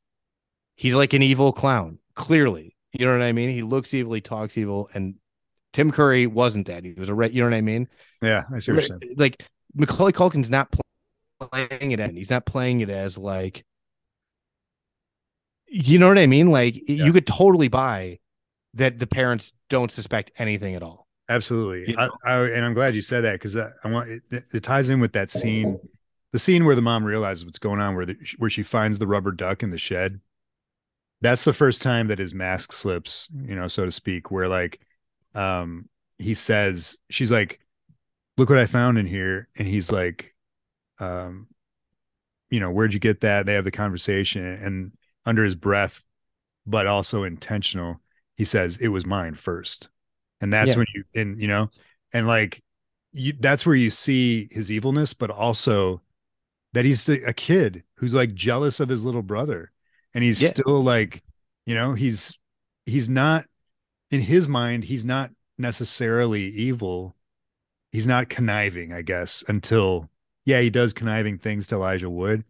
[0.75, 2.75] he's like an evil clown, clearly.
[2.91, 3.51] You know what I mean?
[3.51, 5.15] He looks evil, he talks evil, and
[5.73, 6.83] Tim Curry wasn't that.
[6.83, 7.87] He was a right, you know what I mean?
[8.21, 9.15] Yeah, I see what you're saying.
[9.17, 9.45] Like
[9.75, 10.75] Macaulay Culkin's not
[11.39, 13.63] playing it, and he's not playing it as like
[15.67, 16.49] you know what I mean?
[16.49, 17.05] Like Yeah.
[17.05, 18.17] you could totally buy
[18.73, 21.07] that the parents don't suspect anything at all.
[21.29, 21.91] Absolutely.
[21.91, 22.09] You I.
[22.25, 25.13] I, and I'm glad you said that because I want it, it ties in with
[25.13, 25.79] that scene,
[26.31, 29.07] the scene where the mom realizes what's going on, where the, where she finds the
[29.07, 30.19] rubber duck in the shed.
[31.21, 34.81] That's the first time that his mask slips, you know, so to speak, where like
[35.35, 35.87] um
[36.17, 37.59] he says, she's like,
[38.37, 39.47] look what I found in here.
[39.55, 40.35] And he's like,
[40.99, 41.47] um,
[42.49, 43.45] you know, where'd you get that?
[43.45, 44.91] They have the conversation and
[45.25, 46.01] under his breath,
[46.65, 48.01] but also intentional,
[48.35, 49.89] he says, It was mine first.
[50.41, 50.77] And that's Yeah.
[50.77, 51.69] when you and you know,
[52.13, 52.61] and like
[53.13, 56.01] you that's where you see his evilness, but also
[56.73, 59.71] that he's the, a kid who's like jealous of his little brother.
[60.13, 60.49] And he's Yeah.
[60.49, 61.23] still like,
[61.65, 62.37] you know, he's
[62.85, 63.45] he's not
[64.11, 67.15] in his mind, he's not necessarily evil.
[67.91, 70.09] He's not conniving, I guess, until
[70.45, 72.43] yeah, he does conniving things to Elijah Wood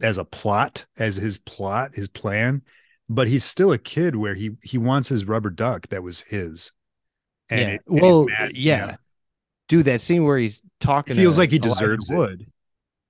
[0.00, 2.62] as a plot, as his plot, his plan,
[3.08, 6.72] but he's still a kid where he he wants his rubber duck that was his.
[7.50, 7.66] And yeah.
[7.68, 8.86] it, and he's well, mad, you yeah.
[8.86, 8.96] know?
[9.68, 12.16] Dude, that scene where he's talking feels to like he Elijah deserves it.
[12.16, 12.46] Wood.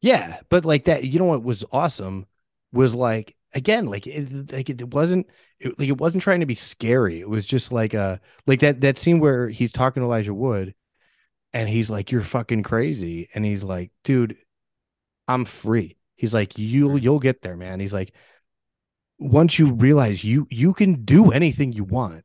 [0.01, 2.27] Yeah, but like that, you know what was awesome
[2.73, 5.27] was like again, like it, like it wasn't
[5.59, 7.21] it, like it wasn't trying to be scary.
[7.21, 10.75] It was just like a like that that scene where he's talking to Elijah Wood,
[11.53, 14.37] and he's like, "You're fucking crazy," and he's like, "Dude,
[15.27, 17.05] I'm free." He's like, "You'll mm-hmm.
[17.05, 18.13] you'll get there, man." He's like,
[19.19, 22.25] once you realize you you can do anything you want,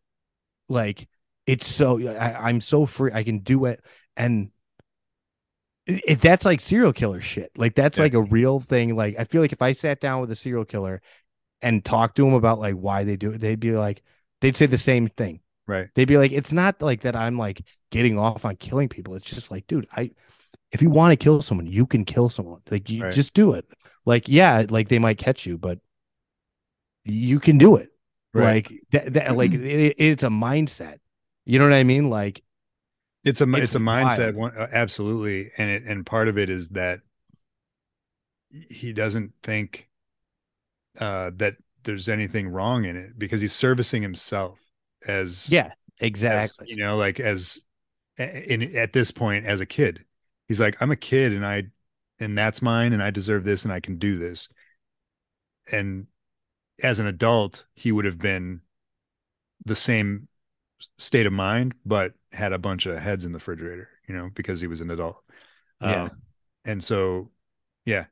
[0.67, 1.07] like
[1.51, 3.11] it's so I, I'm so free.
[3.13, 3.83] I can do it,
[4.17, 4.51] and
[5.85, 7.51] it, it- that's like serial killer shit.
[7.57, 8.03] Like that's Yeah.
[8.05, 8.95] like a real thing.
[8.95, 11.01] Like I feel like if I sat down with a serial killer
[11.61, 14.01] and talked to him about like why they do it, they'd be like,
[14.41, 15.41] they'd say the same thing.
[15.67, 15.89] Right.
[15.95, 17.15] They'd be like, it's not like that.
[17.15, 17.61] I'm like
[17.91, 19.15] getting off on killing people.
[19.15, 20.11] It's just like, dude, I
[20.71, 22.61] if you want to kill someone, you can kill someone.
[22.69, 23.13] Like you Right.
[23.13, 23.65] just do it.
[24.05, 25.79] Like yeah, like they might catch you, but
[27.05, 27.89] you can do it.
[28.33, 28.69] Right.
[28.69, 30.99] Like that, that like it, it's a mindset.
[31.49, 32.09] You know what I mean?
[32.09, 32.43] Like
[33.23, 36.49] it's a It's it's a mindset one uh, absolutely and it and part of it
[36.49, 37.01] is that
[38.69, 39.89] he doesn't think
[40.99, 44.59] uh that there's anything wrong in it because he's servicing himself
[45.07, 46.67] as yeah, as, exactly.
[46.69, 47.59] you know like as
[48.17, 50.03] in at this point as a kid
[50.47, 51.63] he's like i'm a kid and i
[52.19, 54.49] and that's mine and i deserve this and i can do this
[55.71, 56.07] and
[56.83, 58.61] as an adult, he would have been
[59.65, 60.28] the same
[60.97, 64.61] state of mind, but had a bunch of heads in the refrigerator, you know, because
[64.61, 65.23] he was an adult.
[65.81, 66.03] Yeah.
[66.03, 66.21] Um,
[66.65, 67.31] and so,
[67.85, 68.05] yeah,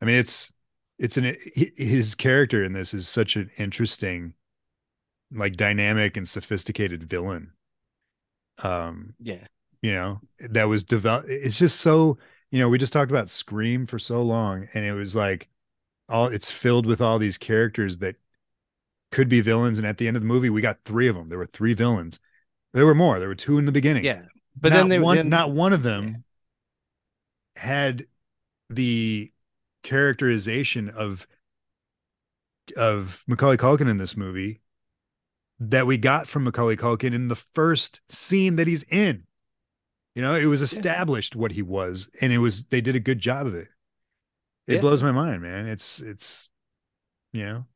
[0.00, 0.52] I mean, it's,
[0.98, 4.34] it's an, his character in this is such an interesting,
[5.32, 7.52] like dynamic and sophisticated villain.
[8.62, 9.46] Um, Yeah.
[9.82, 11.28] you know, that was developed.
[11.30, 12.18] It's just so,
[12.50, 15.48] you know, we just talked about Scream for so long, and it was like
[16.08, 18.16] all it's filled with all these characters that
[19.10, 19.78] could be villains.
[19.78, 21.28] And at the end of the movie, we got three of them.
[21.28, 22.18] There were three villains.
[22.72, 23.18] There were more.
[23.18, 24.04] There were two in the beginning.
[24.04, 24.22] Yeah.
[24.56, 26.24] But not then they one, then, not one of them
[27.56, 28.06] had
[28.68, 29.32] the
[29.82, 31.26] characterization of
[32.76, 34.60] of Macaulay Culkin in this movie
[35.58, 39.24] that we got from Macaulay Culkin in the first scene that he's in.
[40.14, 43.18] You know, it was established what he was, and it was they did a good
[43.18, 43.68] job of it.
[44.66, 44.80] It Yeah.
[44.80, 45.66] blows my mind, man.
[45.66, 46.50] It's it's
[47.32, 47.66] you know,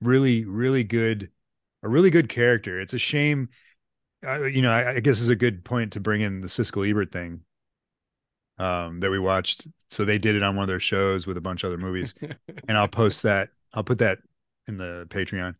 [0.00, 1.30] really really good,
[1.82, 2.80] a really good character.
[2.80, 3.48] It's a shame,
[4.26, 4.70] uh, you know.
[4.72, 7.42] I, I guess is a good point to bring in the Siskel Ebert thing
[8.58, 9.66] um, that we watched.
[9.88, 12.14] So they did it on one of their shows with a bunch of other movies,
[12.66, 13.50] and I'll post that.
[13.72, 14.18] I'll put that
[14.66, 15.54] in the Patreon.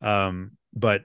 [0.00, 1.04] Um, but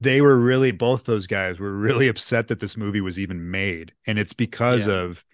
[0.00, 3.92] they were really both those guys were really upset that this movie was even made,
[4.06, 4.94] and it's because Yeah.
[4.94, 5.24] of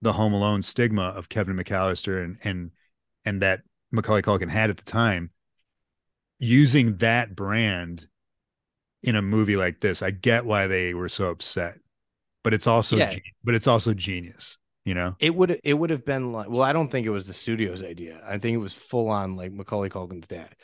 [0.00, 2.70] the Home Alone stigma of Kevin McCallister and and
[3.24, 3.62] and that
[3.92, 5.30] Macaulay Culkin had at the time.
[6.44, 8.08] Using that brand
[9.04, 11.78] in a movie like this, I get why they were so upset,
[12.42, 13.14] but it's also Yeah.
[13.44, 15.14] but it's also genius, you know.
[15.20, 17.84] it would it would have been like well, I don't think it was the studio's
[17.84, 18.20] idea.
[18.26, 20.54] I think it was full on like Macaulay Culkin's dad.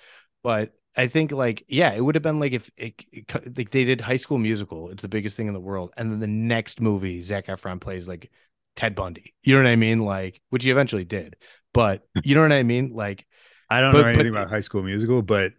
[0.43, 3.85] But I think like yeah, it would have been like if it, it like they
[3.85, 4.91] did High School Musical.
[4.91, 8.09] It's the biggest thing in the world, and then the next movie Zac Efron plays
[8.09, 8.33] like
[8.75, 9.33] Ted Bundy.
[9.45, 10.01] You know what I mean?
[10.01, 11.37] Like which he eventually did,
[11.73, 12.95] but you know what I mean?
[12.95, 13.27] Like
[13.71, 15.53] I don't But- know but- anything about High School Musical, but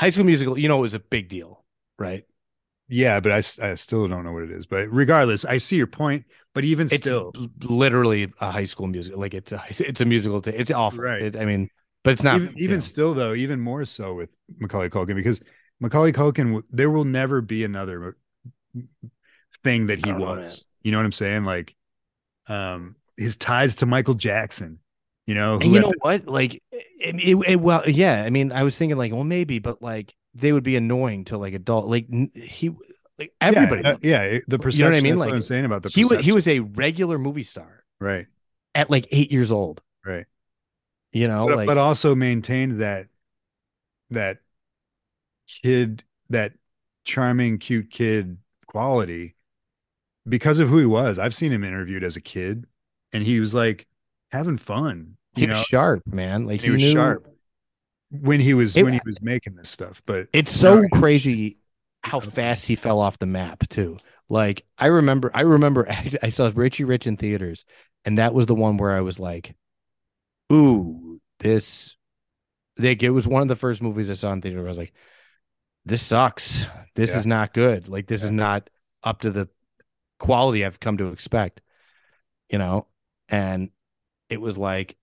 [0.00, 1.62] High School Musical, you know, it was a big deal,
[1.98, 2.24] right?
[2.88, 4.66] yeah, but I, I still don't know what it is.
[4.66, 6.24] But regardless, I see your point.
[6.54, 7.32] But even It's still,
[7.62, 9.20] literally a High School musical.
[9.20, 10.42] Like it's a it's a musical.
[10.42, 10.98] T- it's awful.
[10.98, 11.22] Right.
[11.22, 11.68] It- I mean,
[12.02, 12.80] but it's not even, even know.
[12.80, 15.40] still though, even more so with Macaulay Culkin because
[15.78, 18.16] Macaulay Culkin, there will never be another
[19.62, 20.64] thing that he don't know, was.
[20.82, 21.44] you know what I'm saying?
[21.44, 21.76] Like,
[22.48, 24.80] um, his ties to Michael Jackson.
[25.26, 26.26] You know, And you know what?
[26.26, 28.22] Like, it, it, it- well, yeah.
[28.24, 31.38] I mean, I was thinking like, well, maybe, but like, they would be annoying to
[31.38, 31.86] like adult.
[31.86, 32.70] Like n- he,
[33.18, 33.82] like Yeah, everybody.
[33.84, 35.90] uh, yeah, it- the You know what i mean like what i'm saying about the
[35.90, 38.26] he was he was a regular movie star right,
[38.74, 39.82] at like eight years old.
[40.04, 40.26] right.
[41.12, 43.08] You know, but, like but also maintained that
[44.10, 44.40] that
[45.46, 46.52] kid that
[47.04, 49.34] charming cute kid quality
[50.28, 52.66] because of who he was i've seen him interviewed as a kid
[53.12, 53.86] and he was like
[54.32, 56.46] having fun he you was sharp, man.
[56.46, 56.92] Like he, he, was knew.
[56.92, 57.26] sharp
[58.10, 60.90] when he was It- when he was making this stuff but It's so Right.
[60.90, 61.58] crazy
[62.02, 63.98] how fast he fell off the map too.
[64.28, 65.86] Like I remember, I remember
[66.22, 67.64] I saw Richie Rich in theaters,
[68.04, 69.54] and that was the one where I was like,
[70.52, 71.96] "Ooh, this."
[72.78, 74.58] Like it was one of the first movies I saw in theater.
[74.58, 74.92] Where I was like,
[75.84, 76.68] "This sucks.
[76.94, 77.18] This Yeah.
[77.18, 77.88] is not good.
[77.88, 78.70] Like this is not
[79.02, 79.48] up to the
[80.18, 81.60] quality I've come to expect."
[82.50, 82.86] You know,
[83.28, 83.70] and
[84.30, 84.96] it was like,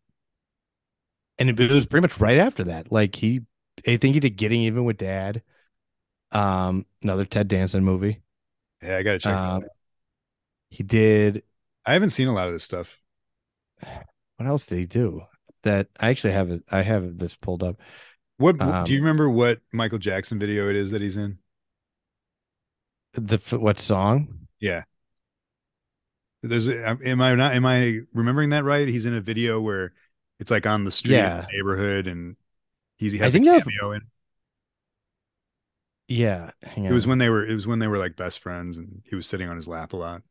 [1.40, 2.92] and it was pretty much right after that.
[2.92, 3.42] Like he,
[3.88, 5.44] I think he did Getting Even with Dad.
[6.32, 8.22] Um, another Ted Danson movie.
[8.82, 9.64] yeah i gotta check Um,
[10.70, 11.44] he did.
[11.86, 12.98] i haven't seen a lot of this stuff
[14.38, 15.24] What else did he do?
[15.64, 16.62] That I actually have.
[16.72, 17.78] I have this pulled up.
[18.38, 21.40] what Um, do you remember what michael jackson video it is that he's in
[23.16, 24.48] The what song?
[24.60, 24.84] yeah
[26.48, 29.94] there's am i not am i remembering that right he's in a video where
[30.40, 31.42] it's like on the street in Yeah.
[31.42, 32.36] the neighborhood and
[32.98, 34.02] he has a that cameo in
[36.08, 38.78] Yeah, hang It was when they were it was when they were like best friends
[38.78, 40.24] and he was sitting on his lap a lot.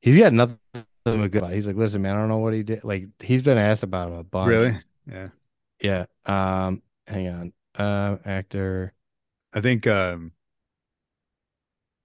[0.00, 0.58] he's got nothing
[1.04, 1.52] good.
[1.52, 2.84] He's like, listen, man, I don't know what he did.
[2.84, 4.48] Like he's been asked about him a bunch.
[4.48, 4.78] Really?
[5.06, 5.28] Yeah.
[5.80, 6.06] Yeah.
[6.24, 7.52] Um, hang on.
[7.74, 8.92] Uh, actor.
[9.52, 10.32] I think um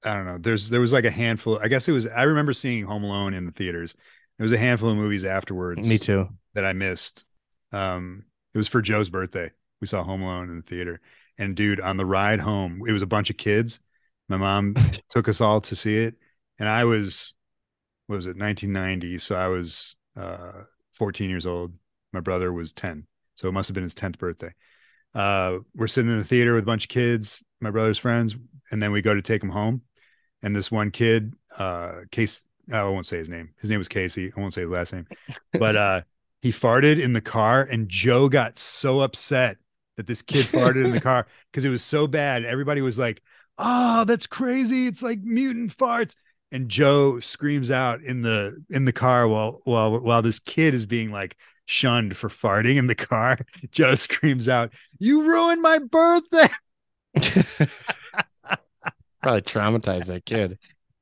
[0.03, 0.38] I don't know.
[0.38, 1.60] There's there was like a handful.
[1.60, 3.95] I guess it was I remember seeing Home Alone in the theaters.
[4.38, 6.30] There was a handful of movies afterwards Me too.
[6.53, 7.26] that I missed.
[7.72, 9.52] Um it was for Joe's birthday.
[9.80, 10.99] We saw Home Alone in the theater.
[11.38, 13.80] And dude, on the ride home, it was a bunch of kids.
[14.28, 14.76] My mom
[15.10, 16.15] took us all to see it.
[16.60, 17.34] And I was
[18.07, 19.19] what was it, 1990.
[19.19, 20.64] So I was uh
[20.94, 21.73] 14 years old.
[22.11, 23.06] My brother was 10.
[23.36, 24.53] So it must have been his 10th birthday.
[25.14, 28.36] Uh we're sitting in the theater with a bunch of kids, my brother's friends,
[28.72, 29.84] and then we go to take him home.
[30.43, 32.41] And this one kid, uh Case
[32.72, 33.49] I won't say his name.
[33.59, 34.31] His name was Casey.
[34.35, 35.07] I won't say his last name.
[35.53, 36.01] But uh
[36.41, 39.57] he farted in the car, and Joe got so upset
[39.97, 42.45] that this kid farted in the car because it was so bad.
[42.45, 43.22] Everybody was like,
[43.57, 44.88] "Oh, that's crazy!
[44.88, 46.15] It's like mutant farts."
[46.51, 50.85] And Joe screams out in the in the car while while while this kid is
[50.85, 53.38] being like shunned for farting in the car.
[53.72, 56.47] Joe screams out, "You ruined my birthday!"
[59.22, 60.57] Probably traumatized that kid.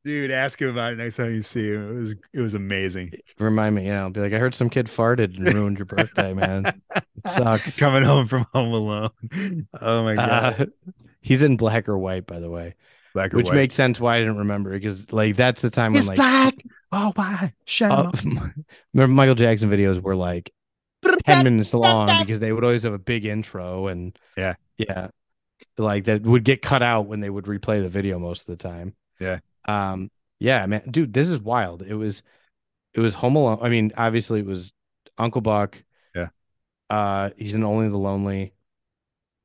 [0.05, 1.89] Dude, ask him about it next time you see him.
[1.89, 3.11] It was it was amazing.
[3.37, 4.01] Remind me, yeah.
[4.01, 6.81] I'll be like, I heard some kid farted and ruined your birthday, man.
[6.95, 7.77] It sucks.
[7.77, 9.67] Coming home from Home Alone.
[9.81, 10.61] Oh my god.
[10.61, 10.65] Uh,
[11.21, 12.75] he's in black or white, by the way,
[13.13, 13.55] Black or which white.
[13.55, 16.55] makes sense why I didn't remember because like that's the time when like black.
[16.93, 17.53] Oh why?
[17.65, 18.11] Shut uh,
[18.93, 20.53] remember Michael Jackson videos were like
[21.25, 24.55] ten minutes long because they would always have a big intro and Yeah.
[24.77, 25.09] yeah,
[25.77, 28.63] like that would get cut out when they would replay the video most of the
[28.63, 28.95] time.
[29.19, 29.39] Yeah.
[29.65, 30.11] Um.
[30.41, 31.81] Yeah, man, dude, this is wild.
[31.81, 32.23] It was,
[32.93, 33.59] it was Home Alone.
[33.61, 34.71] I mean, obviously, it was
[35.17, 35.83] Uncle Buck.
[36.15, 36.29] Yeah.
[36.89, 38.53] Uh, he's in Only the Lonely.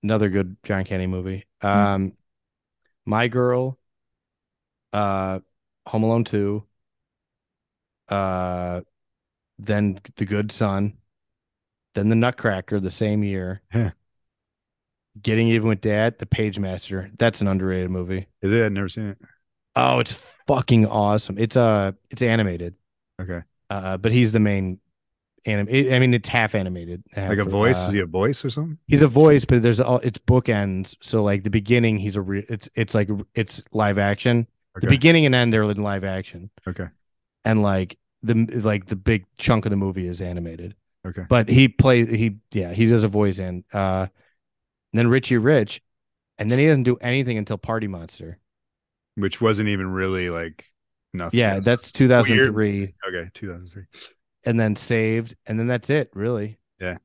[0.05, 1.47] Another good John Candy movie.
[1.63, 2.13] Um,
[3.05, 3.77] My Girl.
[4.93, 5.41] Uh,
[5.89, 6.65] Home Alone Two.
[8.09, 8.83] Uh,
[9.59, 10.97] then The Good Son.
[11.97, 13.63] Then The Nutcracker the same year.
[13.75, 13.91] Yeah.
[15.23, 17.11] Getting Even with Dad, The Pagemaster.
[17.19, 18.27] That's an underrated movie.
[18.43, 18.65] Is it?
[18.65, 19.19] I've never seen it.
[19.77, 20.17] Oh, it's
[20.47, 21.39] fucking awesome.
[21.39, 22.75] It's uh it's animated.
[23.21, 23.43] Okay.
[23.71, 24.81] Uh but he's the main
[25.47, 27.03] anim I mean it's half animated.
[27.13, 27.83] half, Like a voice?
[27.83, 28.79] uh, Is he a voice or something?
[28.87, 30.97] He's a voice, but there's all it's bookends.
[31.01, 34.47] So like the beginning he's a re- it's it's like it's live action.
[34.81, 36.51] The beginning and end are in live action.
[36.67, 36.89] Okay.
[37.45, 40.75] And like the like the big chunk of the movie is animated.
[41.07, 41.23] Okay.
[41.29, 44.07] But he plays he yeah, he does a voice in uh
[44.95, 45.83] and then Richie Rich
[46.39, 48.39] and then he doesn't do anything until Party Monster.
[49.17, 50.65] Which wasn't even really like
[51.13, 51.39] nothing.
[51.41, 51.65] Yeah, else.
[51.65, 52.95] that's 2003.
[53.09, 53.29] okay.
[53.35, 53.83] 2003.
[54.47, 56.59] and then saved, and then that's it, really.
[56.81, 56.99] Yeah.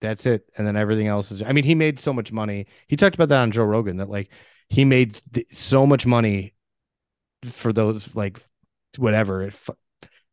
[0.00, 0.48] That's it.
[0.56, 2.66] And then everything else is I mean, he made so much money.
[2.86, 4.30] He talked about that on Joe Rogan that like
[4.68, 6.54] he made th- so much money
[7.50, 8.40] for those like
[8.96, 9.54] whatever it,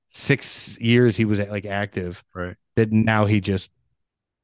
[0.08, 2.56] six years he was like active Right.
[2.76, 3.70] that now he just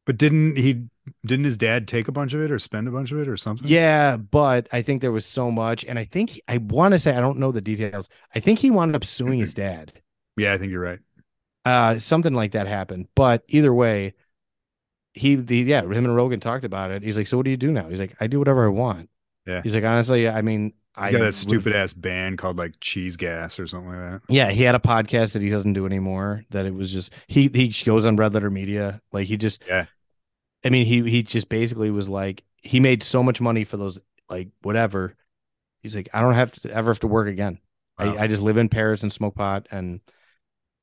[0.06, 0.84] But didn't he?
[1.26, 3.38] Didn't his dad take a bunch of it or spend a bunch of it or
[3.38, 3.68] something?
[3.68, 7.00] yeah but i think there was so much and i think he- i want to
[7.00, 9.94] say i don't know the details i think he wound up suing his dad
[10.38, 11.00] Yeah, I think you're right.
[11.66, 14.14] uh something like that happened but either way
[15.14, 17.58] he the yeah him and rogan talked about it he's like so what do you
[17.58, 19.10] do now he's like i do whatever i want
[19.46, 19.62] Yeah.
[19.62, 23.16] he's like honestly i mean He's i got that stupid ass band called like Cheese
[23.18, 24.22] Gas or something like that.
[24.30, 27.50] yeah he had a podcast that he doesn't do anymore that it was just he
[27.54, 29.86] he goes on red letter media like he just Yeah.
[30.64, 34.00] I mean he he just basically was like he made so much money for those
[34.30, 35.16] like whatever
[35.82, 37.60] he's like i don't have to ever have to work again
[38.00, 38.16] Wow.
[38.18, 40.02] I, I just live in paris and smoke pot and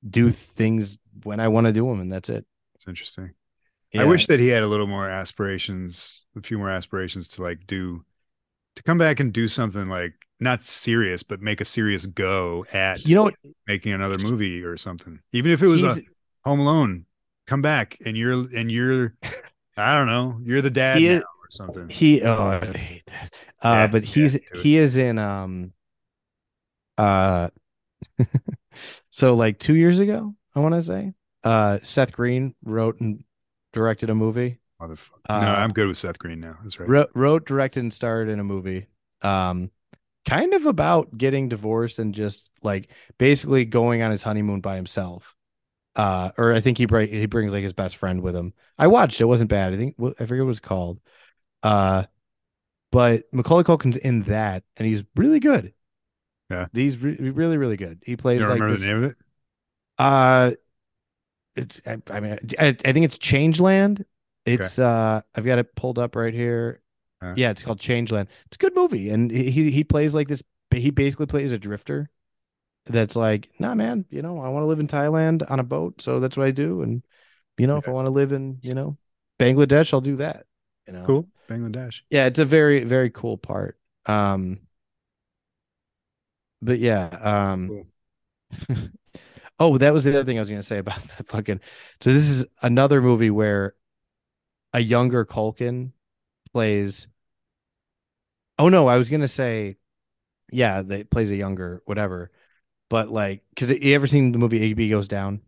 [0.09, 3.35] do things when i want to do them and that's it It's interesting.
[3.93, 4.03] Yeah.
[4.03, 7.67] I wish that he had a little more aspirations, a few more aspirations to like
[7.67, 8.05] do,
[8.77, 13.05] to come back and do something like not serious, but make a serious go at
[13.07, 13.35] you know what
[13.67, 15.21] making another movie or something.
[15.33, 15.99] Even if it was a
[16.45, 17.07] Home Alone,
[17.47, 19.17] come back and you're and you're,
[19.79, 21.89] I don't know, you're the dad now is- or something.
[21.89, 23.35] He oh I hate that.
[23.63, 24.43] Uh Yeah, but he's it.
[24.57, 25.73] he is in um
[26.97, 27.49] uh
[29.11, 31.15] so like 2 years ago, I want to say.
[31.45, 33.25] Uh Seth Green wrote and
[33.73, 34.59] directed a movie.
[34.81, 34.99] Motherfucker.
[35.29, 36.57] uh, no, I'm good with Seth Green now.
[36.63, 36.89] That's right.
[36.89, 38.87] Wrote, wrote directed and starred in a movie.
[39.23, 39.71] Um
[40.29, 42.89] kind of about getting divorced and just like
[43.19, 45.35] basically going on his honeymoon by himself.
[45.99, 48.55] Uh or I think he he brings like his best friend with him.
[48.79, 49.75] I watched it, wasn't bad.
[49.75, 51.01] I think I forget what it's called.
[51.63, 52.05] Uh
[52.93, 55.75] but Macaulay Culkin's in that and he's really good.
[56.51, 56.69] Yeah.
[56.73, 58.03] He's re- really really good.
[58.07, 59.17] He plays like remember this, the name of it?
[59.99, 60.53] uh
[61.57, 64.05] it's I, I mean I, I think it's Changeland.
[64.47, 66.81] It's uh I've got it pulled up right here.
[67.21, 67.35] Uh.
[67.37, 68.29] Yeah, it's called Changeland.
[68.47, 72.11] It's a good movie and he- he plays like this he basically plays a drifter
[72.89, 76.01] that's like, "Nah, man, you know, I want to live in Thailand on a boat,
[76.03, 77.03] so that's what I do and
[77.57, 78.97] you know, if I want to live in, you know,
[79.39, 80.47] Bangladesh, I'll do that."
[80.87, 81.05] You know.
[81.05, 81.29] Cool.
[81.49, 82.03] Bangladesh.
[82.11, 83.79] Yeah, it's a very very cool part.
[84.07, 84.61] Um
[86.63, 87.85] but yeah, um
[89.61, 91.61] Oh, that was the other thing I was going to say about the fucking.
[92.01, 93.75] So this is another movie where
[94.73, 95.93] a younger Culkin
[96.53, 97.09] plays.
[98.59, 99.77] Oh no, I was going to say,
[100.53, 102.31] yeah, that plays a younger whatever,
[102.91, 105.41] but like, because you ever seen the movie Igby Goes Down?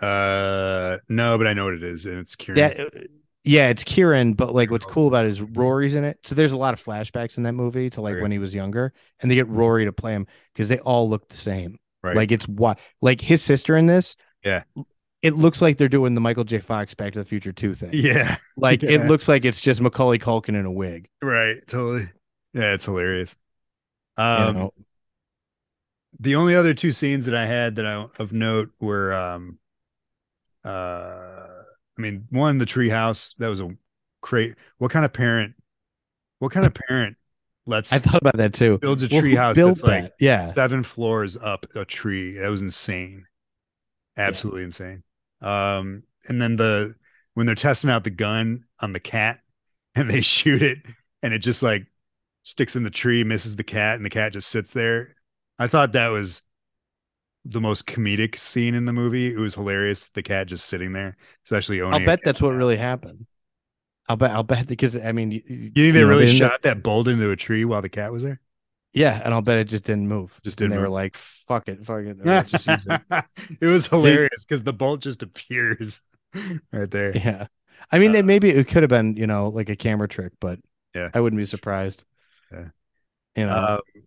[0.00, 2.56] Uh, no, but I know what it is, and it's Kieran.
[2.60, 3.00] That, uh,
[3.44, 6.18] yeah, it's Kieran, but like, what's cool about it is Rory's in it.
[6.24, 8.22] So there's a lot of flashbacks in that movie to like Okay.
[8.22, 11.28] when he was younger, and they get Rory to play him because they all look
[11.28, 11.78] the same.
[12.02, 12.14] right.
[12.16, 14.16] Like it's what like his sister in this.
[14.44, 14.62] Yeah.
[15.22, 16.58] it looks like they're doing the Michael J.
[16.60, 17.90] Fox Back to the Future 2 thing.
[17.92, 18.36] Yeah.
[18.56, 18.90] Like Yeah.
[18.92, 21.08] it looks like it's just Macaulay Culkin in a wig.
[21.22, 21.66] Right.
[21.66, 22.08] Totally.
[22.52, 23.34] Yeah, it's hilarious.
[24.18, 24.74] You Um, know?
[26.20, 29.58] The only other two scenes that I had that I of note were um
[30.64, 31.46] uh
[31.98, 33.70] I mean one the treehouse that was a
[34.20, 35.54] great what kind of parent
[36.40, 37.16] what kind of parent
[37.66, 38.80] lets I thought about that too.
[38.80, 40.12] builds a Well, treehouse built that's like?
[40.20, 40.42] Yeah.
[40.44, 43.26] seven floors up a tree that was insane
[44.16, 45.02] absolutely insane
[45.42, 46.94] um and then the
[47.34, 49.40] when they're testing out the gun on the cat
[49.96, 50.78] and they shoot it
[51.22, 51.86] and it just like
[52.44, 55.15] sticks in the tree misses the cat and the cat just sits there
[55.58, 56.42] i thought that was
[57.44, 61.16] the most comedic scene in the movie it was hilarious the cat just sitting there
[61.44, 63.26] especially owning I'll bet that's what really happened.
[64.08, 64.30] I'll bet.
[64.30, 67.08] I'll bet because I mean, you, you think they know, really didn't- shot that bolt
[67.08, 68.40] into a tree while the cat was there
[68.92, 70.38] Yeah, and I'll bet it just didn't move.
[70.44, 70.92] Just didn't they were move.
[70.92, 72.16] like, "Fuck it, fuck it."
[72.46, 73.02] just it."
[73.60, 76.00] it was hilarious because the bolt just appears
[76.72, 77.46] right there Yeah,
[77.90, 80.58] I mean, Uh, maybe it could have been, you know, like a camera trick, but
[80.94, 81.10] Yeah.
[81.14, 82.04] I wouldn't be surprised.
[82.52, 82.68] Yeah.
[83.36, 84.02] you know, Um,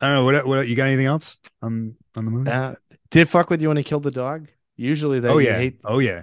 [0.00, 2.50] I don't know what what you got anything else on on the movie?
[2.50, 2.74] Uh,
[3.10, 4.48] did it fuck with you when he killed the dog?
[4.76, 5.80] Usually, that oh yeah, hate.
[5.84, 6.22] oh yeah,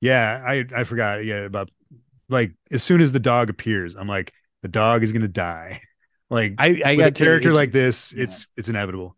[0.00, 0.42] yeah.
[0.46, 1.24] I I forgot.
[1.24, 1.70] Yeah, about
[2.28, 4.32] like as soon as the dog appears, I'm like
[4.62, 5.80] the dog is gonna die.
[6.30, 8.24] Like I I got a character like this, yeah.
[8.24, 9.16] it's it's inevitable.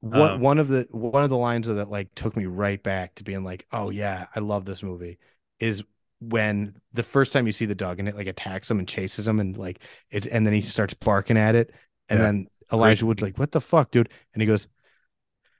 [0.00, 3.14] One Um, one of the one of the lines that like took me right back
[3.16, 5.18] to being like, oh yeah, I love this movie.
[5.58, 5.82] Is
[6.20, 9.26] when the first time you see the dog and it like attacks him and chases
[9.26, 9.80] him and like
[10.10, 11.72] it's and then he starts barking at it
[12.08, 12.24] and Yeah.
[12.24, 14.08] then Elijah Wood's like, what the fuck, dude?
[14.34, 14.68] And he goes,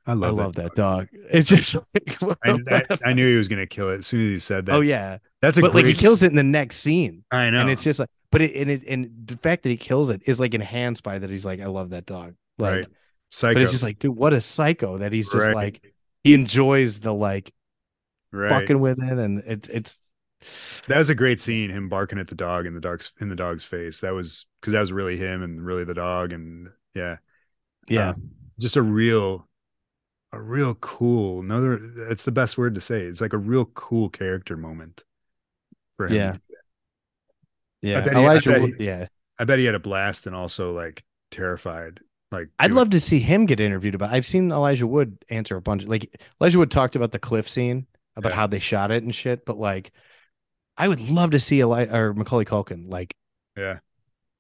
[0.07, 0.63] I I love, love, that.
[0.63, 1.09] that dog.
[1.33, 4.39] It's just like, I, I, knew he was gonna kill it as soon as he
[4.39, 4.75] said that.
[4.77, 7.61] oh yeah, that's a but like he kills it in the next scene, I know,
[7.61, 10.23] and it's just like, but it and it and the fact that he kills it
[10.27, 12.87] is like enhanced by that he's like, I love that dog, like, right.
[13.33, 13.55] Psycho.
[13.55, 15.55] but it's just like, dude, what a psycho that he's just Right.
[15.55, 15.93] like
[16.23, 17.53] he enjoys the like
[18.33, 18.49] right.
[18.49, 19.97] fucking with it, and it's it's
[20.87, 23.37] That was a great scene, him barking at the dog in the dog's in the
[23.37, 24.01] dog's face.
[24.01, 27.17] That was because that was really him and really the dog, and yeah,
[27.89, 28.15] yeah, Uh,
[28.59, 29.47] just a real,
[30.33, 31.41] a real cool.
[31.41, 31.79] Another,
[32.11, 33.03] it's the best word to say.
[33.03, 35.05] It's like a real cool character moment
[35.97, 36.15] for him.
[36.17, 36.37] Yeah.
[37.83, 38.01] yeah.
[38.01, 39.07] bet he- I Elijah, bet he- yeah.
[39.39, 42.01] I bet he had a blast and also like terrified.
[42.33, 44.11] Like I'd love to see him get interviewed about.
[44.13, 45.85] I've seen Elijah Wood answer a bunch.
[45.85, 47.87] Like Elijah Wood talked about the cliff scene,
[48.17, 48.37] about Yeah.
[48.37, 49.45] how they shot it and shit.
[49.47, 49.93] But like,
[50.77, 52.91] I would love to see Eli or Macaulay Culkin.
[52.91, 53.15] Like,
[53.57, 53.79] Yeah,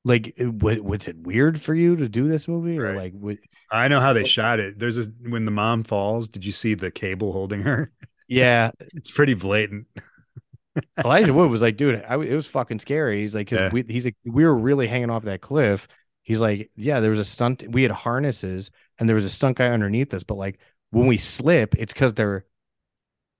[0.06, 3.34] like it- wa- was it weird for you to do this movie, or like, wa-
[3.70, 4.78] I know how they shot it.
[4.78, 6.28] There's a when the mom falls.
[6.28, 7.92] Did you see the cable holding her?
[8.28, 9.86] yeah, It's pretty blatant.
[11.04, 13.20] Elijah Wood was like, dude, I, it was fucking scary.
[13.22, 13.70] He's like, 'cause Yeah.
[13.72, 15.88] we, he's like, we were really hanging off that cliff.
[16.22, 17.64] He's like, yeah, there was a stunt.
[17.68, 20.58] We had harnesses and there was a stunt guy underneath us, but like
[20.90, 22.44] when we slip, it's because they're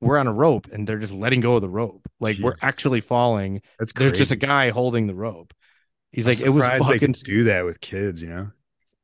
[0.01, 2.07] we're on a rope and they're just letting go of the rope.
[2.21, 3.63] Like we're actually falling.
[3.79, 4.09] That's crazy.
[4.11, 5.53] There's just a guy holding the rope.
[6.13, 6.99] He's I'm like, it was fucking.
[6.99, 8.23] could do that with kids.
[8.23, 8.53] You know.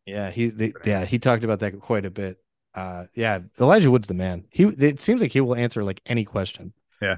[0.06, 2.38] Yeah, he, they, yeah, he talked about that quite a bit.
[2.74, 4.46] Uh, yeah, Elijah Wood's the man.
[4.50, 6.72] He, it seems like he will answer like any question.
[7.00, 7.16] Yeah.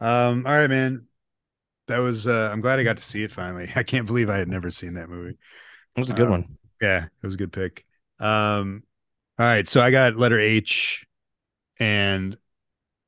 [0.00, 1.06] Um, all right, man.
[1.88, 3.70] That was uh I'm glad I got to see it finally.
[3.76, 5.38] I can't believe I had never seen that movie.
[5.96, 6.58] It was a good Um, one.
[6.80, 7.86] Yeah, it was a good pick.
[8.20, 8.84] Um
[9.38, 11.06] all right, so I got letter H
[11.80, 12.36] and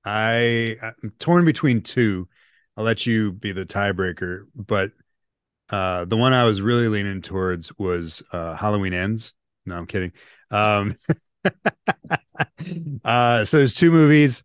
[0.04, 2.28] I I'm torn between two.
[2.76, 4.92] I'll let you be the tiebreaker, but
[5.70, 9.34] uh the one I was really leaning towards was uh Halloween Ends.
[9.66, 10.12] No, I'm kidding.
[10.50, 10.96] Um
[13.04, 14.44] uh so there's two movies.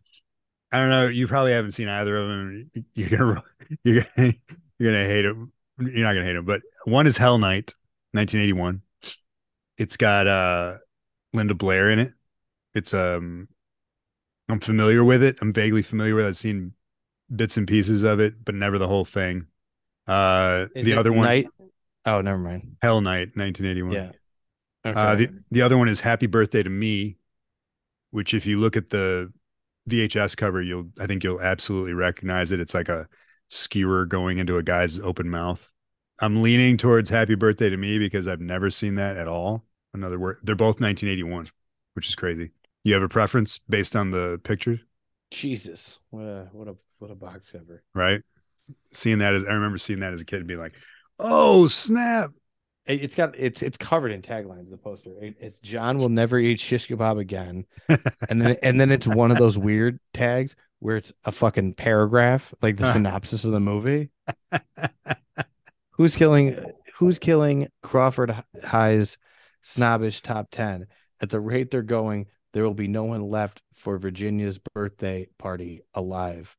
[0.71, 1.07] I don't know.
[1.07, 2.71] You probably haven't seen either of them.
[2.95, 3.43] You're gonna
[3.83, 4.33] you're gonna
[4.79, 5.51] you're gonna hate them.
[5.79, 7.73] You're not gonna hate them, but one is Hell Night,
[8.13, 8.81] 1981.
[9.77, 10.77] It's got uh
[11.33, 12.13] Linda Blair in it.
[12.75, 13.47] It's um
[14.49, 15.37] I'm familiar with it.
[15.41, 16.29] I'm vaguely familiar with it.
[16.29, 16.73] I've seen
[17.35, 19.47] bits and pieces of it, but never the whole thing.
[20.09, 21.47] Uh Is the it other one, Night?
[22.05, 22.77] Oh, never mind.
[22.81, 23.93] Hell Night, 1981.
[23.93, 24.11] Yeah.
[24.85, 24.99] Okay.
[24.99, 27.17] Uh, the the other one is Happy Birthday to Me,
[28.11, 29.31] which if you look at the
[29.89, 32.59] VHS cover, you'll I think you'll absolutely recognize it.
[32.59, 33.07] It's like a
[33.49, 35.69] skewer going into a guy's open mouth.
[36.21, 39.65] I'm leaning towards Happy Birthday to Me because I've never seen that at all.
[39.93, 40.37] Another word.
[40.43, 41.49] They're both 1981,
[41.93, 42.51] which is crazy.
[42.83, 44.79] You have a preference based on the pictures,
[45.31, 47.83] Jesus, what a what a what a box cover.
[47.93, 48.21] right?
[48.93, 50.73] Seeing that as I remember seeing that as a kid and being like,
[51.19, 52.31] "Oh snap!"
[52.85, 54.69] It- It's got it's it's covered in taglines.
[54.69, 55.11] The poster.
[55.21, 57.65] It- it's John will never eat shish kebab again,
[58.29, 62.53] and then and then it's one of those weird tags where it's a fucking paragraph,
[62.61, 64.09] like the synopsis of the movie.
[65.91, 66.57] Who's killing?
[66.97, 69.17] Who's killing Crawford High's
[69.61, 70.87] snobbish top ten?
[71.21, 75.81] At the rate they're going, there will be no one left for Virginia's birthday party
[75.93, 76.55] alive.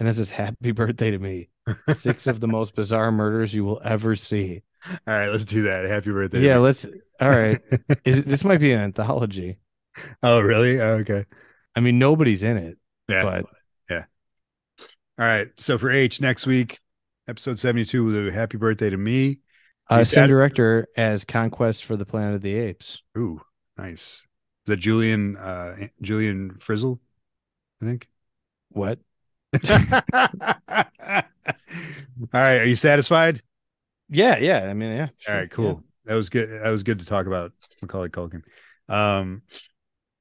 [0.00, 1.50] And this is happy birthday to me.
[1.94, 4.62] Six of the most bizarre murders you will ever see.
[4.90, 5.84] All right, let's do that.
[5.84, 6.40] Happy birthday.
[6.40, 6.86] Yeah, let's.
[7.20, 7.60] All right,
[8.04, 9.58] is, this might be an anthology.
[10.22, 10.80] Oh, really?
[10.80, 11.26] Oh, okay.
[11.76, 12.78] I mean, nobody's in it,
[13.08, 13.22] Yeah.
[13.24, 13.46] but
[13.90, 15.48] All right.
[15.58, 16.80] So for H next week,
[17.28, 19.40] episode 72, we'll do happy birthday to me.
[19.90, 23.02] uh, same director as Conquest for the Planet of the Apes.
[23.18, 23.42] Ooh,
[23.76, 24.24] nice.
[24.64, 27.00] That Julian uh Julian Frizzle?
[27.82, 28.08] I think.
[28.70, 28.98] What?
[29.64, 30.82] All
[32.32, 32.58] right.
[32.58, 33.42] Are you satisfied?
[34.08, 34.68] Yeah, yeah.
[34.68, 35.02] I mean, yeah.
[35.02, 35.84] All sure, right, cool.
[36.04, 36.50] That was good.
[36.50, 37.52] That was good to talk about
[37.82, 38.42] Macaulay Culkin.
[38.88, 39.42] Um,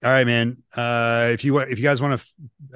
[0.04, 0.64] all right, man.
[0.76, 2.28] Uh, if you want, if you guys want to,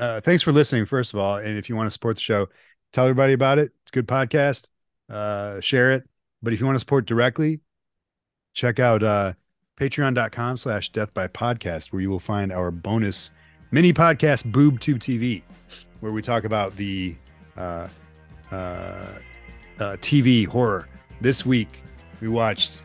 [0.02, 2.48] uh, thanks for listening, first of all, and if you want to support the show,
[2.92, 3.72] tell everybody about it.
[3.84, 4.68] It's a good podcast.
[5.10, 6.04] Uh, share it.
[6.42, 7.62] But if you want to support directly,
[8.54, 9.34] check out uh,
[9.80, 13.32] patreon.com slash death by podcast, where you will find our bonus
[13.74, 15.42] mini podcast, Boob Tube TV,
[16.00, 17.16] where we talk about the
[17.58, 17.88] uh,
[18.52, 19.18] uh, uh,
[19.98, 20.88] TV horror.
[21.22, 21.82] This week,
[22.22, 22.84] we watched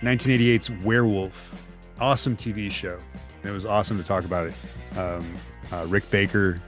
[0.00, 1.52] 1988's Werewolf.
[2.00, 2.96] Awesome TV show.
[3.42, 4.54] And it was awesome to talk about it.
[4.98, 5.36] Um,
[5.70, 6.62] uh, Rick Baker,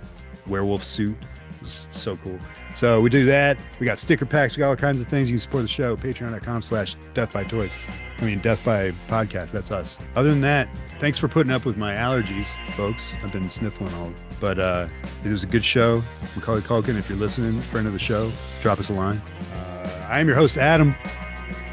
[0.46, 1.16] werewolf suit.
[1.22, 2.38] It was so cool.
[2.74, 3.56] So we do that.
[3.78, 4.56] We got sticker packs.
[4.56, 5.30] We got all kinds of things.
[5.30, 5.96] You can support the show.
[5.96, 7.76] Patreon.com slash death by toys.
[8.18, 9.52] I mean, death by podcast.
[9.52, 9.98] That's us.
[10.16, 10.68] Other than that,
[10.98, 13.12] thanks for putting up with my allergies, folks.
[13.22, 14.12] I've been sniffling all.
[14.40, 14.88] But uh,
[15.24, 16.02] it was a good show.
[16.34, 18.30] Macaulay Culkin, if you're listening, friend of the show,
[18.60, 19.20] drop us a line.
[19.54, 20.94] Uh, I am your host, Adam.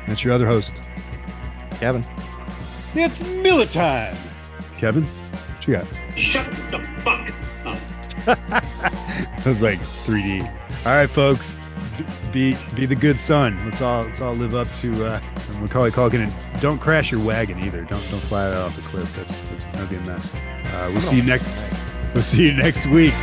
[0.07, 0.81] That's your other host,
[1.79, 2.05] Kevin.
[2.95, 4.15] it's Miller time.
[4.77, 5.87] Kevin, what you got?
[6.17, 7.31] Shut the fuck
[7.65, 7.79] up.
[9.41, 10.60] It was like 3D.
[10.83, 11.57] All right, folks,
[12.31, 13.59] be be the good son.
[13.65, 15.21] Let's all let's all live up to uh,
[15.59, 17.81] Macaulay Culkin and don't crash your wagon either.
[17.81, 19.15] Don't don't fly it off the cliff.
[19.15, 20.33] That's that's gonna be a mess.
[20.33, 21.47] Uh, we'll see you next.
[22.15, 23.13] We'll see you next week.